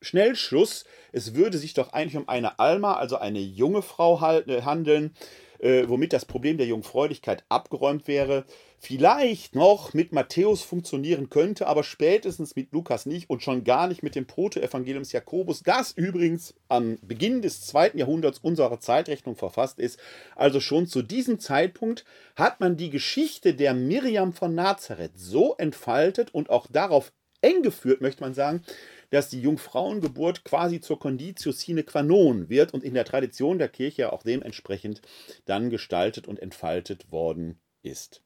Schnellschluss, 0.00 0.84
es 1.12 1.34
würde 1.34 1.58
sich 1.58 1.74
doch 1.74 1.92
eigentlich 1.92 2.16
um 2.16 2.28
eine 2.28 2.58
Alma, 2.58 2.94
also 2.94 3.16
eine 3.16 3.40
junge 3.40 3.82
Frau 3.82 4.20
äh, 4.20 4.62
handeln, 4.62 5.14
äh, 5.58 5.88
womit 5.88 6.12
das 6.12 6.24
Problem 6.24 6.56
der 6.56 6.66
Jungfräulichkeit 6.66 7.44
abgeräumt 7.48 8.06
wäre. 8.06 8.44
Vielleicht 8.78 9.56
noch 9.56 9.92
mit 9.92 10.12
Matthäus 10.12 10.62
funktionieren 10.62 11.30
könnte, 11.30 11.66
aber 11.66 11.82
spätestens 11.82 12.54
mit 12.54 12.72
Lukas 12.72 13.06
nicht 13.06 13.28
und 13.28 13.42
schon 13.42 13.64
gar 13.64 13.88
nicht 13.88 14.04
mit 14.04 14.14
dem 14.14 14.26
Protoevangelium 14.26 15.02
des 15.02 15.10
Jakobus, 15.10 15.64
das 15.64 15.90
übrigens 15.92 16.54
am 16.68 16.98
Beginn 17.02 17.42
des 17.42 17.62
zweiten 17.62 17.98
Jahrhunderts 17.98 18.38
unserer 18.38 18.78
Zeitrechnung 18.78 19.34
verfasst 19.34 19.80
ist. 19.80 19.98
Also 20.36 20.60
schon 20.60 20.86
zu 20.86 21.02
diesem 21.02 21.40
Zeitpunkt 21.40 22.04
hat 22.36 22.60
man 22.60 22.76
die 22.76 22.90
Geschichte 22.90 23.54
der 23.54 23.74
Miriam 23.74 24.32
von 24.32 24.54
Nazareth 24.54 25.12
so 25.16 25.56
entfaltet 25.56 26.32
und 26.32 26.50
auch 26.50 26.68
darauf 26.70 27.10
eng 27.40 27.62
geführt, 27.62 28.00
möchte 28.00 28.22
man 28.22 28.34
sagen, 28.34 28.62
dass 29.10 29.28
die 29.28 29.40
Jungfrauengeburt 29.40 30.44
quasi 30.44 30.80
zur 30.80 30.98
Conditio 30.98 31.52
sine 31.52 31.82
qua 31.82 32.02
non 32.02 32.48
wird 32.48 32.74
und 32.74 32.84
in 32.84 32.94
der 32.94 33.04
Tradition 33.04 33.58
der 33.58 33.68
Kirche 33.68 34.12
auch 34.12 34.22
dementsprechend 34.22 35.02
dann 35.46 35.70
gestaltet 35.70 36.28
und 36.28 36.40
entfaltet 36.40 37.10
worden 37.10 37.58
ist. 37.82 38.22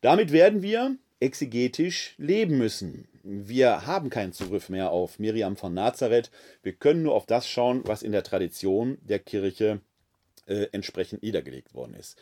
Damit 0.00 0.32
werden 0.32 0.62
wir 0.62 0.96
exegetisch 1.20 2.14
leben 2.18 2.58
müssen. 2.58 3.08
Wir 3.22 3.86
haben 3.86 4.08
keinen 4.08 4.32
Zugriff 4.32 4.68
mehr 4.68 4.90
auf 4.92 5.18
Miriam 5.18 5.56
von 5.56 5.74
Nazareth. 5.74 6.30
Wir 6.62 6.72
können 6.72 7.02
nur 7.02 7.14
auf 7.14 7.26
das 7.26 7.48
schauen, 7.48 7.82
was 7.84 8.02
in 8.02 8.12
der 8.12 8.22
Tradition 8.22 8.98
der 9.02 9.18
Kirche 9.18 9.80
äh, 10.46 10.68
entsprechend 10.72 11.22
niedergelegt 11.22 11.74
worden 11.74 11.94
ist 11.94 12.16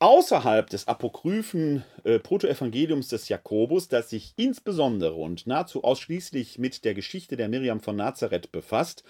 außerhalb 0.00 0.70
des 0.70 0.88
apokryphen 0.88 1.84
äh, 2.04 2.18
Protoevangeliums 2.18 3.08
des 3.08 3.28
Jakobus, 3.28 3.88
das 3.88 4.08
sich 4.08 4.32
insbesondere 4.36 5.12
und 5.12 5.46
nahezu 5.46 5.84
ausschließlich 5.84 6.58
mit 6.58 6.86
der 6.86 6.94
Geschichte 6.94 7.36
der 7.36 7.50
Miriam 7.50 7.80
von 7.80 7.96
Nazareth 7.96 8.50
befasst, 8.50 9.04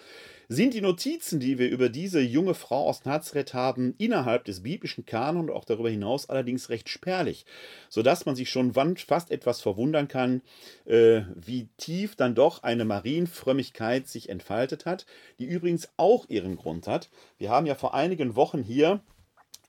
sind 0.49 0.75
die 0.75 0.81
Notizen, 0.81 1.39
die 1.39 1.61
wir 1.61 1.71
über 1.71 1.91
diese 1.91 2.21
junge 2.21 2.55
Frau 2.55 2.89
aus 2.89 3.05
Nazareth 3.05 3.55
haben, 3.55 3.95
innerhalb 3.99 4.45
des 4.47 4.65
biblischen 4.65 5.07
Kanon 5.07 5.49
und 5.49 5.57
auch 5.57 5.65
darüber 5.65 5.91
hinaus 5.91 6.29
allerdings 6.29 6.71
recht 6.71 6.89
spärlich, 6.89 7.47
sodass 7.89 8.27
man 8.27 8.35
sich 8.35 8.51
schon 8.51 8.75
fast 8.75 9.31
etwas 9.31 9.61
verwundern 9.61 10.09
kann, 10.09 10.43
äh, 10.87 11.21
wie 11.37 11.69
tief 11.77 12.17
dann 12.17 12.35
doch 12.35 12.65
eine 12.65 12.85
Marienfrömmigkeit 12.85 14.09
sich 14.09 14.29
entfaltet 14.29 14.87
hat, 14.87 15.07
die 15.39 15.47
übrigens 15.47 15.89
auch 15.97 16.29
ihren 16.29 16.57
Grund 16.57 16.89
hat. 16.89 17.11
Wir 17.39 17.51
haben 17.51 17.67
ja 17.67 17.77
vor 17.77 17.95
einigen 17.95 18.35
Wochen 18.35 18.65
hier 18.65 19.01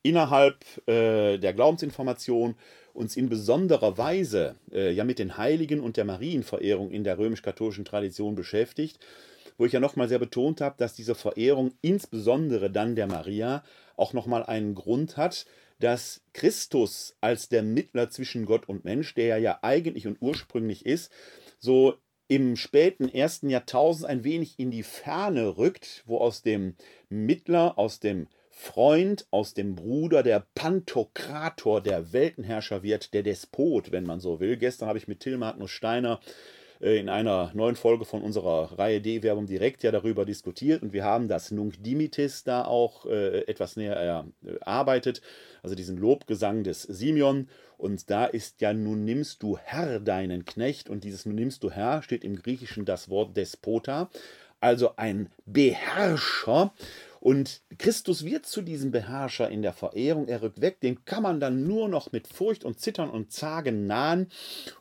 innerhalb 0.04 0.66
äh, 0.88 1.38
der 1.38 1.54
Glaubensinformation 1.54 2.56
uns 2.94 3.16
in 3.16 3.30
besonderer 3.30 3.98
Weise 3.98 4.56
äh, 4.72 4.92
ja 4.92 5.04
mit 5.04 5.20
den 5.20 5.38
Heiligen 5.38 5.80
und 5.80 5.98
der 5.98 6.06
Marienverehrung 6.06 6.92
in 6.92 7.04
der 7.04 7.18
römisch-katholischen 7.18 7.86
Tradition 7.86 8.36
beschäftigt, 8.36 9.00
wo 9.58 9.66
ich 9.66 9.74
ja 9.74 9.80
nochmal 9.80 10.10
sehr 10.10 10.20
betont 10.20 10.62
habe, 10.62 10.76
dass 10.78 10.94
diese 10.94 11.16
Verehrung 11.16 11.74
insbesondere 11.82 12.72
dann 12.72 12.96
der 12.96 13.08
Maria 13.08 13.64
auch 13.96 14.14
nochmal 14.14 14.44
einen 14.44 14.76
Grund 14.76 15.18
hat, 15.18 15.46
dass 15.80 16.22
Christus 16.34 17.16
als 17.22 17.50
der 17.50 17.64
Mittler 17.64 18.10
zwischen 18.10 18.46
Gott 18.46 18.68
und 18.70 18.86
Mensch, 18.86 19.14
der 19.14 19.38
ja 19.40 19.60
eigentlich 19.62 20.08
und 20.08 20.18
ursprünglich 20.22 20.86
ist, 20.86 21.12
so 21.60 21.96
im 22.28 22.56
späten 22.56 23.10
ersten 23.10 23.50
Jahrtausend 23.50 24.06
ein 24.06 24.24
wenig 24.24 24.58
in 24.58 24.72
die 24.72 24.84
Ferne 24.84 25.58
rückt, 25.58 26.04
wo 26.06 26.18
aus 26.20 26.42
dem 26.42 26.76
Mittler, 27.10 27.78
aus 27.78 28.00
dem 28.00 28.28
Freund 28.52 29.26
aus 29.32 29.54
dem 29.54 29.76
Bruder, 29.76 30.24
der 30.24 30.46
Pantokrator, 30.54 31.82
der 31.82 32.14
Weltenherrscher 32.14 32.84
wird, 32.84 33.14
der 33.14 33.24
Despot, 33.24 33.92
wenn 33.92 34.06
man 34.06 34.20
so 34.20 34.40
will. 34.40 34.58
Gestern 34.58 34.88
habe 34.88 34.98
ich 34.98 35.08
mit 35.08 35.22
Till 35.22 35.38
Magnus 35.38 35.72
Steiner 35.72 36.20
äh, 36.82 37.00
in 37.00 37.10
einer 37.10 37.52
neuen 37.54 37.76
Folge 37.76 38.06
von 38.06 38.22
unserer 38.22 38.78
Reihe 38.78 39.02
D-Werbung 39.02 39.46
direkt 39.46 39.84
ja 39.84 39.92
darüber 39.92 40.26
diskutiert 40.26 40.82
und 40.82 40.94
wir 40.94 41.04
haben 41.04 41.28
das 41.28 41.52
Nunc 41.52 41.82
Dimitis 41.82 42.44
da 42.44 42.66
auch 42.66 43.06
äh, 43.06 43.46
etwas 43.48 43.78
näher 43.78 44.26
erarbeitet, 44.60 45.22
also 45.64 45.76
diesen 45.76 45.98
Lobgesang 45.98 46.64
des 46.64 46.84
Simeon. 46.84 47.48
Und 47.78 48.12
da 48.12 48.26
ist 48.26 48.62
ja, 48.62 48.74
nun 48.74 49.06
nimmst 49.06 49.42
du 49.42 49.58
Herr 49.58 50.00
deinen 50.00 50.46
Knecht 50.46 50.90
und 50.90 51.04
dieses 51.04 51.26
nun 51.26 51.36
nimmst 51.36 51.64
du 51.64 51.72
Herr 51.72 52.04
steht 52.04 52.24
im 52.24 52.36
Griechischen 52.36 52.86
das 52.86 53.10
Wort 53.10 53.36
Despota, 53.36 54.10
also 54.60 54.96
ein 54.98 55.30
Beherrscher. 55.46 56.74
Und 57.22 57.62
Christus 57.78 58.26
wird 58.26 58.48
zu 58.48 58.64
diesem 58.64 58.90
Beherrscher 58.90 59.48
in 59.48 59.62
der 59.62 59.74
Verehrung, 59.74 60.28
er 60.28 60.42
rückt 60.42 60.60
weg, 60.60 60.82
dem 60.82 61.06
kann 61.06 61.22
man 61.22 61.40
dann 61.40 61.68
nur 61.68 61.88
noch 61.88 62.12
mit 62.12 62.28
Furcht 62.28 62.66
und 62.66 62.80
Zittern 62.80 63.12
und 63.12 63.32
Zagen 63.32 63.86
nahen. 63.86 64.32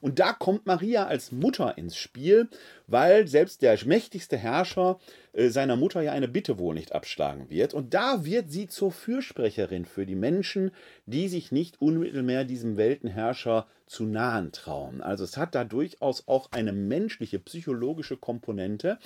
Und 0.01 0.21
da 0.21 0.33
kommt 0.33 0.65
Maria 0.65 1.07
als 1.07 1.33
Mutter 1.33 1.77
ins 1.77 1.99
Spiel, 1.99 2.49
weil 2.91 3.27
selbst 3.29 3.63
der 3.63 3.79
mächtigste 3.87 4.37
Herrscher 4.37 4.99
äh, 5.33 5.49
seiner 5.49 5.77
Mutter 5.77 6.03
ja 6.03 6.13
eine 6.13 6.29
Bitte 6.29 6.59
wohl 6.59 6.75
nicht 6.75 6.93
abschlagen 6.93 7.49
wird. 7.49 7.73
Und 7.73 7.95
da 7.95 8.25
wird 8.25 8.51
sie 8.51 8.67
zur 8.67 8.91
Fürsprecherin 8.91 9.85
für 9.85 10.07
die 10.07 10.17
Menschen, 10.17 10.73
die 11.07 11.29
sich 11.29 11.53
nicht 11.53 11.81
unmittelbar 11.81 12.45
diesem 12.45 12.77
Weltenherrscher 12.77 13.67
zu 13.87 14.05
nahen 14.05 14.53
trauen. 14.53 15.01
Also 15.01 15.25
es 15.25 15.37
hat 15.37 15.55
da 15.55 15.65
durchaus 15.65 16.29
auch 16.29 16.53
eine 16.53 16.73
menschliche, 16.73 17.39
psychologische 17.41 18.17
Komponente 18.17 18.99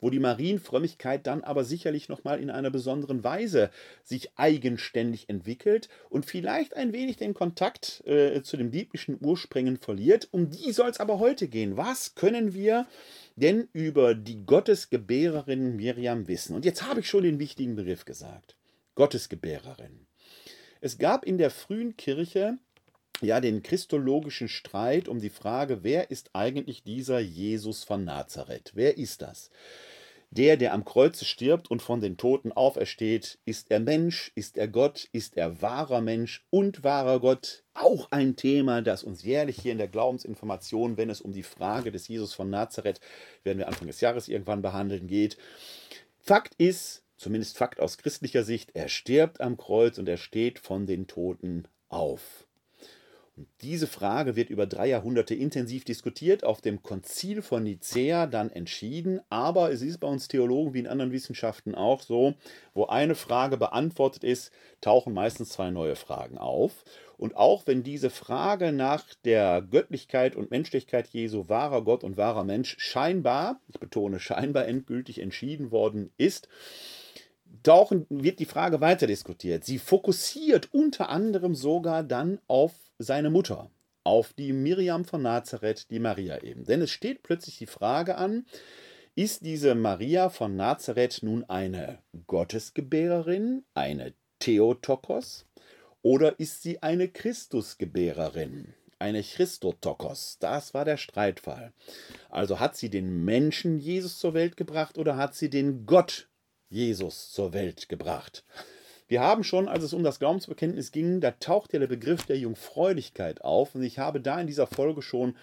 wo 0.00 0.10
die 0.10 0.18
Marienfrömmigkeit 0.18 1.26
dann 1.26 1.42
aber 1.42 1.64
sicherlich 1.64 2.08
nochmal 2.08 2.40
in 2.40 2.50
einer 2.50 2.70
besonderen 2.70 3.22
Weise 3.22 3.70
sich 4.02 4.30
eigenständig 4.36 5.28
entwickelt 5.28 5.88
und 6.08 6.26
vielleicht 6.26 6.76
ein 6.76 6.92
wenig 6.92 7.16
den 7.16 7.34
Kontakt 7.34 8.02
äh, 8.06 8.42
zu 8.42 8.56
den 8.56 8.70
biblischen 8.70 9.18
Ursprüngen 9.20 9.76
verliert. 9.76 10.28
Um 10.30 10.50
die 10.50 10.72
soll 10.72 10.90
es 10.90 11.00
aber 11.00 11.18
heute 11.18 11.48
gehen. 11.48 11.76
Was 11.76 12.14
können 12.14 12.54
wir 12.54 12.86
denn 13.40 13.68
über 13.72 14.14
die 14.14 14.44
Gottesgebärerin 14.44 15.76
Miriam 15.76 16.28
wissen? 16.28 16.54
Und 16.54 16.64
jetzt 16.64 16.86
habe 16.86 17.00
ich 17.00 17.08
schon 17.08 17.24
den 17.24 17.38
wichtigen 17.38 17.76
Begriff 17.76 18.04
gesagt. 18.04 18.56
Gottesgebärerin. 18.94 20.06
Es 20.80 20.98
gab 20.98 21.24
in 21.24 21.38
der 21.38 21.50
frühen 21.50 21.96
Kirche 21.96 22.58
ja 23.20 23.40
den 23.40 23.62
christologischen 23.62 24.48
Streit 24.48 25.08
um 25.08 25.20
die 25.20 25.30
Frage, 25.30 25.82
wer 25.82 26.10
ist 26.10 26.30
eigentlich 26.32 26.82
dieser 26.82 27.18
Jesus 27.20 27.84
von 27.84 28.04
Nazareth? 28.04 28.72
Wer 28.74 28.96
ist 28.96 29.22
das? 29.22 29.50
Der, 30.32 30.56
der 30.56 30.74
am 30.74 30.84
Kreuze 30.84 31.24
stirbt 31.24 31.72
und 31.72 31.82
von 31.82 32.00
den 32.00 32.16
Toten 32.16 32.52
aufersteht, 32.52 33.40
ist 33.44 33.72
er 33.72 33.80
Mensch, 33.80 34.30
ist 34.36 34.56
er 34.56 34.68
Gott, 34.68 35.08
ist 35.10 35.36
er 35.36 35.60
wahrer 35.60 36.00
Mensch 36.00 36.46
und 36.50 36.84
wahrer 36.84 37.18
Gott? 37.18 37.64
Auch 37.74 38.12
ein 38.12 38.36
Thema, 38.36 38.80
das 38.80 39.02
uns 39.02 39.24
jährlich 39.24 39.60
hier 39.60 39.72
in 39.72 39.78
der 39.78 39.88
Glaubensinformation, 39.88 40.96
wenn 40.96 41.10
es 41.10 41.20
um 41.20 41.32
die 41.32 41.42
Frage 41.42 41.90
des 41.90 42.06
Jesus 42.06 42.32
von 42.32 42.48
Nazareth, 42.48 43.00
werden 43.42 43.58
wir 43.58 43.66
Anfang 43.66 43.88
des 43.88 44.00
Jahres 44.00 44.28
irgendwann 44.28 44.62
behandeln, 44.62 45.08
geht. 45.08 45.36
Fakt 46.20 46.54
ist, 46.58 47.02
zumindest 47.16 47.58
Fakt 47.58 47.80
aus 47.80 47.98
christlicher 47.98 48.44
Sicht, 48.44 48.70
er 48.74 48.88
stirbt 48.88 49.40
am 49.40 49.56
Kreuz 49.56 49.98
und 49.98 50.08
er 50.08 50.16
steht 50.16 50.60
von 50.60 50.86
den 50.86 51.08
Toten 51.08 51.66
auf. 51.88 52.46
Diese 53.60 53.86
Frage 53.86 54.36
wird 54.36 54.50
über 54.50 54.66
drei 54.66 54.88
Jahrhunderte 54.88 55.34
intensiv 55.34 55.84
diskutiert, 55.84 56.44
auf 56.44 56.60
dem 56.60 56.82
Konzil 56.82 57.42
von 57.42 57.62
Nicäa 57.62 58.26
dann 58.26 58.50
entschieden, 58.50 59.20
aber 59.28 59.70
es 59.72 59.82
ist 59.82 59.98
bei 59.98 60.08
uns 60.08 60.28
Theologen 60.28 60.74
wie 60.74 60.80
in 60.80 60.86
anderen 60.86 61.12
Wissenschaften 61.12 61.74
auch 61.74 62.02
so, 62.02 62.34
wo 62.74 62.86
eine 62.86 63.14
Frage 63.14 63.56
beantwortet 63.56 64.24
ist, 64.24 64.52
tauchen 64.80 65.12
meistens 65.12 65.50
zwei 65.50 65.70
neue 65.70 65.96
Fragen 65.96 66.38
auf. 66.38 66.84
Und 67.16 67.36
auch 67.36 67.66
wenn 67.66 67.82
diese 67.82 68.10
Frage 68.10 68.72
nach 68.72 69.04
der 69.24 69.62
Göttlichkeit 69.62 70.36
und 70.36 70.50
Menschlichkeit 70.50 71.08
Jesu, 71.08 71.48
wahrer 71.48 71.84
Gott 71.84 72.02
und 72.02 72.16
wahrer 72.16 72.44
Mensch, 72.44 72.76
scheinbar, 72.78 73.60
ich 73.68 73.78
betone 73.78 74.18
scheinbar 74.20 74.66
endgültig 74.66 75.20
entschieden 75.20 75.70
worden 75.70 76.12
ist, 76.16 76.48
tauchen, 77.62 78.06
wird 78.08 78.38
die 78.38 78.46
Frage 78.46 78.80
weiter 78.80 79.06
diskutiert. 79.06 79.64
Sie 79.64 79.78
fokussiert 79.78 80.72
unter 80.72 81.08
anderem 81.10 81.54
sogar 81.54 82.02
dann 82.02 82.40
auf 82.46 82.72
seine 83.00 83.30
Mutter, 83.30 83.70
auf 84.04 84.34
die 84.34 84.52
Miriam 84.52 85.04
von 85.04 85.22
Nazareth, 85.22 85.90
die 85.90 85.98
Maria 85.98 86.42
eben. 86.42 86.64
Denn 86.64 86.82
es 86.82 86.90
steht 86.90 87.22
plötzlich 87.22 87.58
die 87.58 87.66
Frage 87.66 88.16
an, 88.16 88.44
ist 89.14 89.44
diese 89.44 89.74
Maria 89.74 90.28
von 90.28 90.54
Nazareth 90.54 91.22
nun 91.22 91.44
eine 91.44 91.98
Gottesgebärerin, 92.26 93.64
eine 93.74 94.14
Theotokos, 94.38 95.46
oder 96.02 96.38
ist 96.38 96.62
sie 96.62 96.82
eine 96.82 97.08
Christusgebärerin, 97.08 98.74
eine 98.98 99.22
Christotokos? 99.22 100.36
Das 100.38 100.74
war 100.74 100.84
der 100.84 100.96
Streitfall. 100.96 101.72
Also 102.28 102.60
hat 102.60 102.76
sie 102.76 102.90
den 102.90 103.24
Menschen 103.24 103.78
Jesus 103.78 104.18
zur 104.18 104.34
Welt 104.34 104.56
gebracht 104.56 104.98
oder 104.98 105.16
hat 105.16 105.34
sie 105.34 105.50
den 105.50 105.86
Gott 105.86 106.28
Jesus 106.68 107.32
zur 107.32 107.52
Welt 107.52 107.88
gebracht. 107.88 108.44
Wir 109.10 109.22
haben 109.22 109.42
schon, 109.42 109.66
als 109.66 109.82
es 109.82 109.92
um 109.92 110.04
das 110.04 110.20
Glaubensbekenntnis 110.20 110.92
ging, 110.92 111.20
da 111.20 111.32
taucht 111.32 111.72
ja 111.72 111.80
der 111.80 111.88
Begriff 111.88 112.26
der 112.26 112.38
Jungfräulichkeit 112.38 113.42
auf. 113.42 113.74
Und 113.74 113.82
ich 113.82 113.98
habe 113.98 114.20
da 114.20 114.40
in 114.40 114.46
dieser 114.46 114.68
Folge 114.68 115.02
schon 115.02 115.36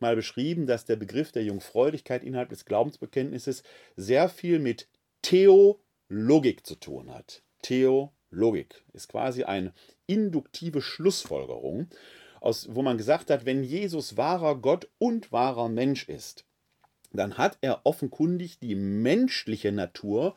mal 0.00 0.16
beschrieben, 0.16 0.66
dass 0.66 0.86
der 0.86 0.96
Begriff 0.96 1.30
der 1.30 1.44
Jungfräulichkeit 1.44 2.24
innerhalb 2.24 2.48
des 2.48 2.64
Glaubensbekenntnisses 2.64 3.62
sehr 3.94 4.28
viel 4.28 4.58
mit 4.58 4.88
Theologik 5.22 6.66
zu 6.66 6.74
tun 6.74 7.14
hat. 7.14 7.42
Theologik 7.62 8.82
ist 8.92 9.08
quasi 9.08 9.44
eine 9.44 9.72
induktive 10.08 10.82
Schlussfolgerung, 10.82 11.90
aus, 12.40 12.74
wo 12.74 12.82
man 12.82 12.98
gesagt 12.98 13.30
hat, 13.30 13.46
wenn 13.46 13.62
Jesus 13.62 14.16
wahrer 14.16 14.56
Gott 14.56 14.88
und 14.98 15.30
wahrer 15.30 15.68
Mensch 15.68 16.08
ist, 16.08 16.44
dann 17.12 17.38
hat 17.38 17.56
er 17.60 17.82
offenkundig 17.84 18.58
die 18.58 18.74
menschliche 18.74 19.70
Natur 19.70 20.34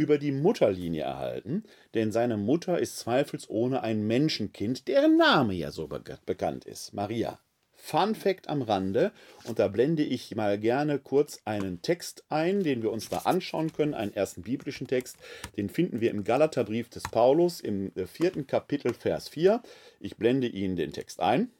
über 0.00 0.16
die 0.16 0.32
Mutterlinie 0.32 1.02
erhalten, 1.02 1.62
denn 1.92 2.10
seine 2.10 2.38
Mutter 2.38 2.78
ist 2.78 2.98
zweifelsohne 2.98 3.82
ein 3.82 4.06
Menschenkind, 4.06 4.88
deren 4.88 5.18
Name 5.18 5.52
ja 5.52 5.70
so 5.70 5.88
be 5.88 6.00
bekannt 6.24 6.64
ist, 6.64 6.94
Maria. 6.94 7.38
Fun 7.74 8.14
Fact 8.14 8.48
am 8.48 8.62
Rande, 8.62 9.12
und 9.44 9.58
da 9.58 9.68
blende 9.68 10.02
ich 10.02 10.34
mal 10.34 10.58
gerne 10.58 10.98
kurz 10.98 11.40
einen 11.44 11.82
Text 11.82 12.24
ein, 12.30 12.62
den 12.62 12.82
wir 12.82 12.92
uns 12.92 13.10
da 13.10 13.18
anschauen 13.18 13.74
können, 13.74 13.92
einen 13.92 14.14
ersten 14.14 14.42
biblischen 14.42 14.86
Text. 14.86 15.18
Den 15.58 15.68
finden 15.68 16.00
wir 16.00 16.10
im 16.10 16.24
Galaterbrief 16.24 16.88
des 16.88 17.02
Paulus 17.02 17.60
im 17.60 17.92
äh, 17.94 18.06
vierten 18.06 18.46
Kapitel, 18.46 18.94
Vers 18.94 19.28
4. 19.28 19.62
Ich 19.98 20.16
blende 20.16 20.46
Ihnen 20.46 20.76
den 20.76 20.92
Text 20.92 21.20
ein. 21.20 21.50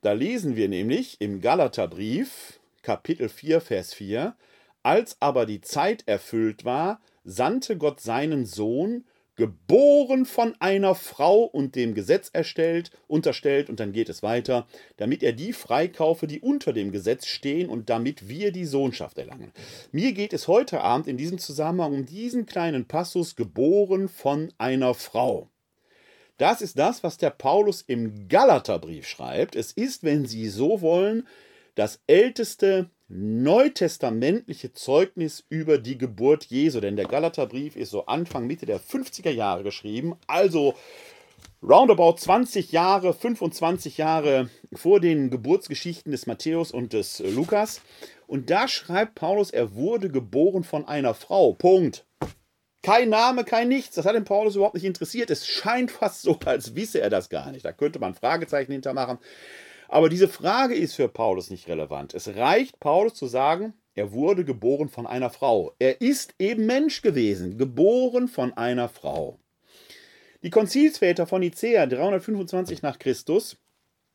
Da 0.00 0.12
lesen 0.12 0.56
wir 0.56 0.68
nämlich 0.68 1.20
im 1.20 1.42
Galaterbrief, 1.42 2.58
Kapitel 2.80 3.28
4, 3.28 3.60
Vers 3.60 3.92
4, 3.92 4.34
als 4.82 5.16
aber 5.20 5.46
die 5.46 5.60
Zeit 5.60 6.06
erfüllt 6.06 6.64
war, 6.64 7.00
sandte 7.24 7.76
Gott 7.76 8.00
seinen 8.00 8.46
Sohn, 8.46 9.04
geboren 9.38 10.26
von 10.26 10.56
einer 10.58 10.96
Frau 10.96 11.44
und 11.44 11.76
dem 11.76 11.94
Gesetz 11.94 12.28
erstellt, 12.32 12.90
unterstellt, 13.06 13.70
und 13.70 13.78
dann 13.78 13.92
geht 13.92 14.08
es 14.08 14.24
weiter, 14.24 14.66
damit 14.96 15.22
er 15.22 15.32
die 15.32 15.52
freikaufe, 15.52 16.26
die 16.26 16.40
unter 16.40 16.72
dem 16.72 16.90
Gesetz 16.90 17.26
stehen 17.26 17.68
und 17.68 17.88
damit 17.88 18.28
wir 18.28 18.50
die 18.50 18.64
Sohnschaft 18.64 19.16
erlangen. 19.16 19.52
Mir 19.92 20.12
geht 20.12 20.32
es 20.32 20.48
heute 20.48 20.80
Abend 20.80 21.06
in 21.06 21.16
diesem 21.16 21.38
Zusammenhang 21.38 21.94
um 21.94 22.04
diesen 22.04 22.46
kleinen 22.46 22.86
Passus, 22.86 23.36
geboren 23.36 24.08
von 24.08 24.52
einer 24.58 24.92
Frau. 24.92 25.48
Das 26.36 26.60
ist 26.60 26.76
das, 26.76 27.04
was 27.04 27.16
der 27.16 27.30
Paulus 27.30 27.82
im 27.82 28.28
Galaterbrief 28.28 29.06
schreibt. 29.06 29.54
Es 29.54 29.70
ist, 29.70 30.02
wenn 30.02 30.26
Sie 30.26 30.48
so 30.48 30.80
wollen, 30.80 31.28
das 31.76 32.00
älteste 32.08 32.90
neutestamentliche 33.08 34.72
Zeugnis 34.72 35.44
über 35.48 35.78
die 35.78 35.98
Geburt 35.98 36.44
Jesu. 36.44 36.80
Denn 36.80 36.96
der 36.96 37.06
Galaterbrief 37.06 37.76
ist 37.76 37.90
so 37.90 38.06
Anfang, 38.06 38.46
Mitte 38.46 38.66
der 38.66 38.80
50er 38.80 39.30
Jahre 39.30 39.62
geschrieben. 39.62 40.16
Also 40.26 40.74
roundabout 41.62 42.16
20 42.18 42.72
Jahre, 42.72 43.14
25 43.14 43.98
Jahre 43.98 44.50
vor 44.74 45.00
den 45.00 45.30
Geburtsgeschichten 45.30 46.12
des 46.12 46.26
Matthäus 46.26 46.70
und 46.70 46.92
des 46.92 47.20
Lukas. 47.20 47.80
Und 48.26 48.50
da 48.50 48.68
schreibt 48.68 49.14
Paulus, 49.14 49.50
er 49.50 49.74
wurde 49.74 50.10
geboren 50.10 50.64
von 50.64 50.86
einer 50.86 51.14
Frau. 51.14 51.54
Punkt. 51.54 52.04
Kein 52.82 53.08
Name, 53.08 53.44
kein 53.44 53.68
Nichts. 53.68 53.96
Das 53.96 54.06
hat 54.06 54.14
den 54.14 54.24
Paulus 54.24 54.54
überhaupt 54.54 54.74
nicht 54.74 54.84
interessiert. 54.84 55.30
Es 55.30 55.46
scheint 55.46 55.90
fast 55.90 56.22
so, 56.22 56.38
als 56.44 56.74
wisse 56.74 57.00
er 57.00 57.10
das 57.10 57.28
gar 57.28 57.50
nicht. 57.50 57.64
Da 57.64 57.72
könnte 57.72 57.98
man 57.98 58.14
Fragezeichen 58.14 58.72
hintermachen. 58.72 59.18
Aber 59.88 60.10
diese 60.10 60.28
Frage 60.28 60.74
ist 60.74 60.94
für 60.94 61.08
Paulus 61.08 61.50
nicht 61.50 61.66
relevant. 61.66 62.14
Es 62.14 62.28
reicht 62.28 62.78
Paulus 62.78 63.14
zu 63.14 63.26
sagen, 63.26 63.72
er 63.94 64.12
wurde 64.12 64.44
geboren 64.44 64.88
von 64.88 65.06
einer 65.06 65.30
Frau. 65.30 65.74
Er 65.78 66.00
ist 66.00 66.34
eben 66.38 66.66
Mensch 66.66 67.02
gewesen, 67.02 67.58
geboren 67.58 68.28
von 68.28 68.52
einer 68.52 68.88
Frau. 68.88 69.38
Die 70.42 70.50
Konzilsväter 70.50 71.26
von 71.26 71.40
Nicea 71.40 71.86
325 71.86 72.82
nach 72.82 72.98
Christus 72.98 73.56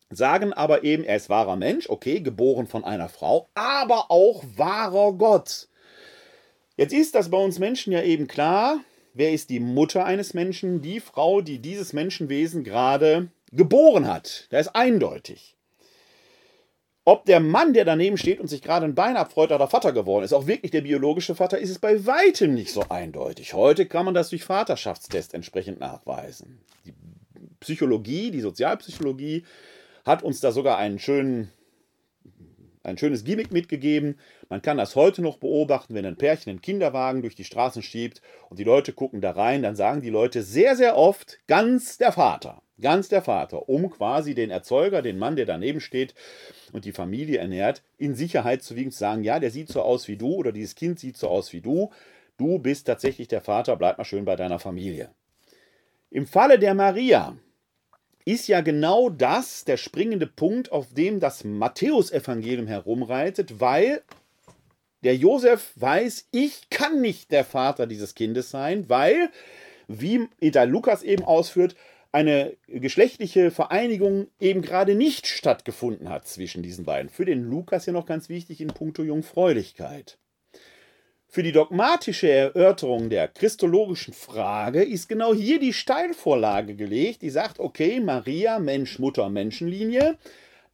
sagen 0.09 0.53
aber 0.53 0.83
eben, 0.83 1.03
er 1.03 1.17
ist 1.17 1.29
wahrer 1.29 1.55
Mensch, 1.55 1.89
okay, 1.89 2.21
geboren 2.21 2.67
von 2.67 2.83
einer 2.83 3.09
Frau, 3.09 3.49
aber 3.55 4.09
auch 4.09 4.43
wahrer 4.55 5.13
Gott. 5.13 5.67
Jetzt 6.77 6.93
ist 6.93 7.15
das 7.15 7.29
bei 7.29 7.37
uns 7.37 7.59
Menschen 7.59 7.91
ja 7.91 8.01
eben 8.03 8.27
klar, 8.27 8.79
wer 9.13 9.33
ist 9.33 9.49
die 9.49 9.59
Mutter 9.59 10.05
eines 10.05 10.33
Menschen? 10.33 10.81
Die 10.81 10.99
Frau, 10.99 11.41
die 11.41 11.59
dieses 11.59 11.93
Menschenwesen 11.93 12.63
gerade 12.63 13.29
geboren 13.51 14.07
hat. 14.07 14.47
Da 14.49 14.59
ist 14.59 14.75
eindeutig. 14.75 15.55
Ob 17.05 17.25
der 17.25 17.41
Mann, 17.41 17.73
der 17.73 17.83
daneben 17.83 18.17
steht 18.17 18.39
und 18.39 18.47
sich 18.47 18.61
gerade 18.61 18.85
ein 18.85 18.95
Bein 18.95 19.17
abfreut, 19.17 19.51
oder 19.51 19.67
Vater 19.67 19.91
geworden 19.91 20.23
ist, 20.23 20.31
auch 20.31 20.47
wirklich 20.47 20.71
der 20.71 20.81
biologische 20.81 21.35
Vater, 21.35 21.57
ist 21.57 21.69
es 21.69 21.79
bei 21.79 22.05
weitem 22.05 22.53
nicht 22.53 22.71
so 22.71 22.85
eindeutig. 22.87 23.53
Heute 23.53 23.85
kann 23.85 24.05
man 24.05 24.13
das 24.13 24.29
durch 24.29 24.45
Vaterschaftstest 24.45 25.33
entsprechend 25.33 25.81
nachweisen. 25.81 26.61
Die 26.85 26.93
Psychologie, 27.59 28.31
die 28.31 28.39
Sozialpsychologie 28.39 29.43
hat 30.05 30.23
uns 30.23 30.39
da 30.39 30.53
sogar 30.53 30.77
einen 30.77 30.97
schönen, 30.97 31.51
ein 32.83 32.97
schönes 32.97 33.25
Gimmick 33.25 33.51
mitgegeben. 33.51 34.17
Man 34.47 34.61
kann 34.61 34.77
das 34.77 34.95
heute 34.95 35.21
noch 35.21 35.37
beobachten, 35.37 35.95
wenn 35.95 36.05
ein 36.05 36.17
Pärchen 36.17 36.51
einen 36.51 36.61
Kinderwagen 36.61 37.21
durch 37.21 37.35
die 37.35 37.43
Straßen 37.43 37.83
schiebt 37.83 38.21
und 38.49 38.59
die 38.59 38.65
Leute 38.65 38.93
gucken 38.93 39.19
da 39.19 39.31
rein, 39.31 39.61
dann 39.61 39.75
sagen 39.75 40.01
die 40.01 40.09
Leute 40.09 40.41
sehr, 40.41 40.77
sehr 40.77 40.95
oft 40.95 41.39
ganz 41.47 41.97
der 41.97 42.13
Vater. 42.13 42.62
Ganz 42.81 43.07
der 43.07 43.21
Vater, 43.21 43.69
um 43.69 43.89
quasi 43.91 44.33
den 44.33 44.49
Erzeuger, 44.49 45.01
den 45.01 45.19
Mann, 45.19 45.35
der 45.35 45.45
daneben 45.45 45.79
steht 45.79 46.15
und 46.71 46.85
die 46.85 46.91
Familie 46.91 47.37
ernährt, 47.37 47.83
in 47.97 48.15
Sicherheit 48.15 48.63
zu 48.63 48.75
wiegen, 48.75 48.91
zu 48.91 48.97
sagen, 48.97 49.23
ja, 49.23 49.39
der 49.39 49.51
sieht 49.51 49.69
so 49.69 49.81
aus 49.81 50.07
wie 50.07 50.17
du 50.17 50.33
oder 50.33 50.51
dieses 50.51 50.75
Kind 50.75 50.99
sieht 50.99 51.17
so 51.17 51.27
aus 51.27 51.53
wie 51.53 51.61
du. 51.61 51.91
Du 52.37 52.57
bist 52.57 52.87
tatsächlich 52.87 53.27
der 53.27 53.41
Vater, 53.41 53.75
bleib 53.75 53.99
mal 53.99 54.05
schön 54.05 54.25
bei 54.25 54.35
deiner 54.35 54.57
Familie. 54.57 55.11
Im 56.09 56.25
Falle 56.25 56.57
der 56.57 56.73
Maria 56.73 57.37
ist 58.25 58.47
ja 58.47 58.61
genau 58.61 59.09
das 59.09 59.65
der 59.65 59.77
springende 59.77 60.27
Punkt, 60.27 60.71
auf 60.71 60.93
dem 60.93 61.19
das 61.19 61.43
Matthäusevangelium 61.43 62.67
herumreitet, 62.67 63.59
weil 63.59 64.01
der 65.03 65.15
Josef 65.15 65.73
weiß, 65.75 66.29
ich 66.31 66.69
kann 66.69 67.01
nicht 67.01 67.31
der 67.31 67.43
Vater 67.43 67.85
dieses 67.85 68.15
Kindes 68.15 68.49
sein, 68.49 68.89
weil, 68.89 69.29
wie 69.87 70.29
der 70.41 70.65
Lukas 70.65 71.03
eben 71.03 71.23
ausführt, 71.23 71.75
eine 72.13 72.55
geschlechtliche 72.67 73.49
Vereinigung 73.49 74.27
eben 74.39 74.61
gerade 74.61 74.93
nicht 74.95 75.25
stattgefunden 75.25 76.09
hat 76.09 76.27
zwischen 76.27 76.61
diesen 76.61 76.85
beiden. 76.85 77.09
Für 77.09 77.25
den 77.25 77.43
Lukas 77.43 77.87
ja 77.87 77.93
noch 77.93 78.05
ganz 78.05 78.29
wichtig 78.29 78.61
in 78.61 78.67
puncto 78.67 79.01
Jungfräulichkeit. 79.01 80.19
Für 81.27 81.41
die 81.41 81.51
dogmatische 81.51 82.29
Erörterung 82.29 83.09
der 83.09 83.27
christologischen 83.27 84.13
Frage 84.13 84.83
ist 84.83 85.09
genau 85.09 85.33
hier 85.33 85.59
die 85.59 85.73
Steilvorlage 85.73 86.75
gelegt, 86.75 87.23
die 87.23 87.31
sagt, 87.31 87.59
okay, 87.59 87.99
Maria, 87.99 88.59
Mensch, 88.59 88.99
Mutter, 88.99 89.29
Menschenlinie, 89.29 90.19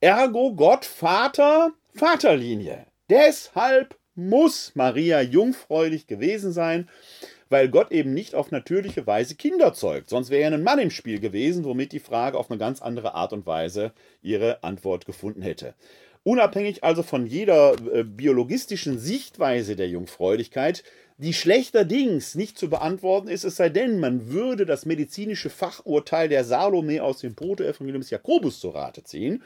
ergo 0.01 0.53
Gott, 0.53 0.83
Vater, 0.83 1.71
Vaterlinie. 1.95 2.85
Deshalb 3.09 3.97
muss 4.13 4.73
Maria 4.75 5.21
jungfräulich 5.21 6.07
gewesen 6.07 6.51
sein 6.51 6.89
weil 7.49 7.69
Gott 7.69 7.91
eben 7.91 8.13
nicht 8.13 8.35
auf 8.35 8.51
natürliche 8.51 9.05
Weise 9.05 9.35
Kinder 9.35 9.73
zeugt. 9.73 10.09
Sonst 10.09 10.29
wäre 10.29 10.41
ja 10.41 10.55
ein 10.55 10.63
Mann 10.63 10.79
im 10.79 10.91
Spiel 10.91 11.19
gewesen, 11.19 11.65
womit 11.65 11.91
die 11.91 11.99
Frage 11.99 12.37
auf 12.37 12.49
eine 12.49 12.59
ganz 12.59 12.81
andere 12.81 13.15
Art 13.15 13.33
und 13.33 13.45
Weise 13.45 13.91
ihre 14.21 14.63
Antwort 14.63 15.05
gefunden 15.05 15.41
hätte. 15.41 15.73
Unabhängig 16.23 16.83
also 16.83 17.01
von 17.01 17.25
jeder 17.25 17.75
äh, 17.93 18.03
biologistischen 18.03 18.99
Sichtweise 18.99 19.75
der 19.75 19.89
Jungfräulichkeit 19.89 20.83
die 21.19 21.33
schlechterdings 21.33 22.35
nicht 22.35 22.57
zu 22.57 22.69
beantworten 22.69 23.27
ist, 23.27 23.43
es 23.43 23.57
sei 23.57 23.67
denn, 23.67 23.99
man 23.99 24.31
würde 24.31 24.65
das 24.65 24.85
medizinische 24.85 25.49
Fachurteil 25.49 26.29
der 26.29 26.45
Salome 26.45 27.03
aus 27.03 27.19
dem 27.19 27.35
Protoevangelium 27.35 28.01
des 28.01 28.09
Jakobus 28.09 28.61
zu 28.61 28.69
Rate 28.69 29.03
ziehen, 29.03 29.43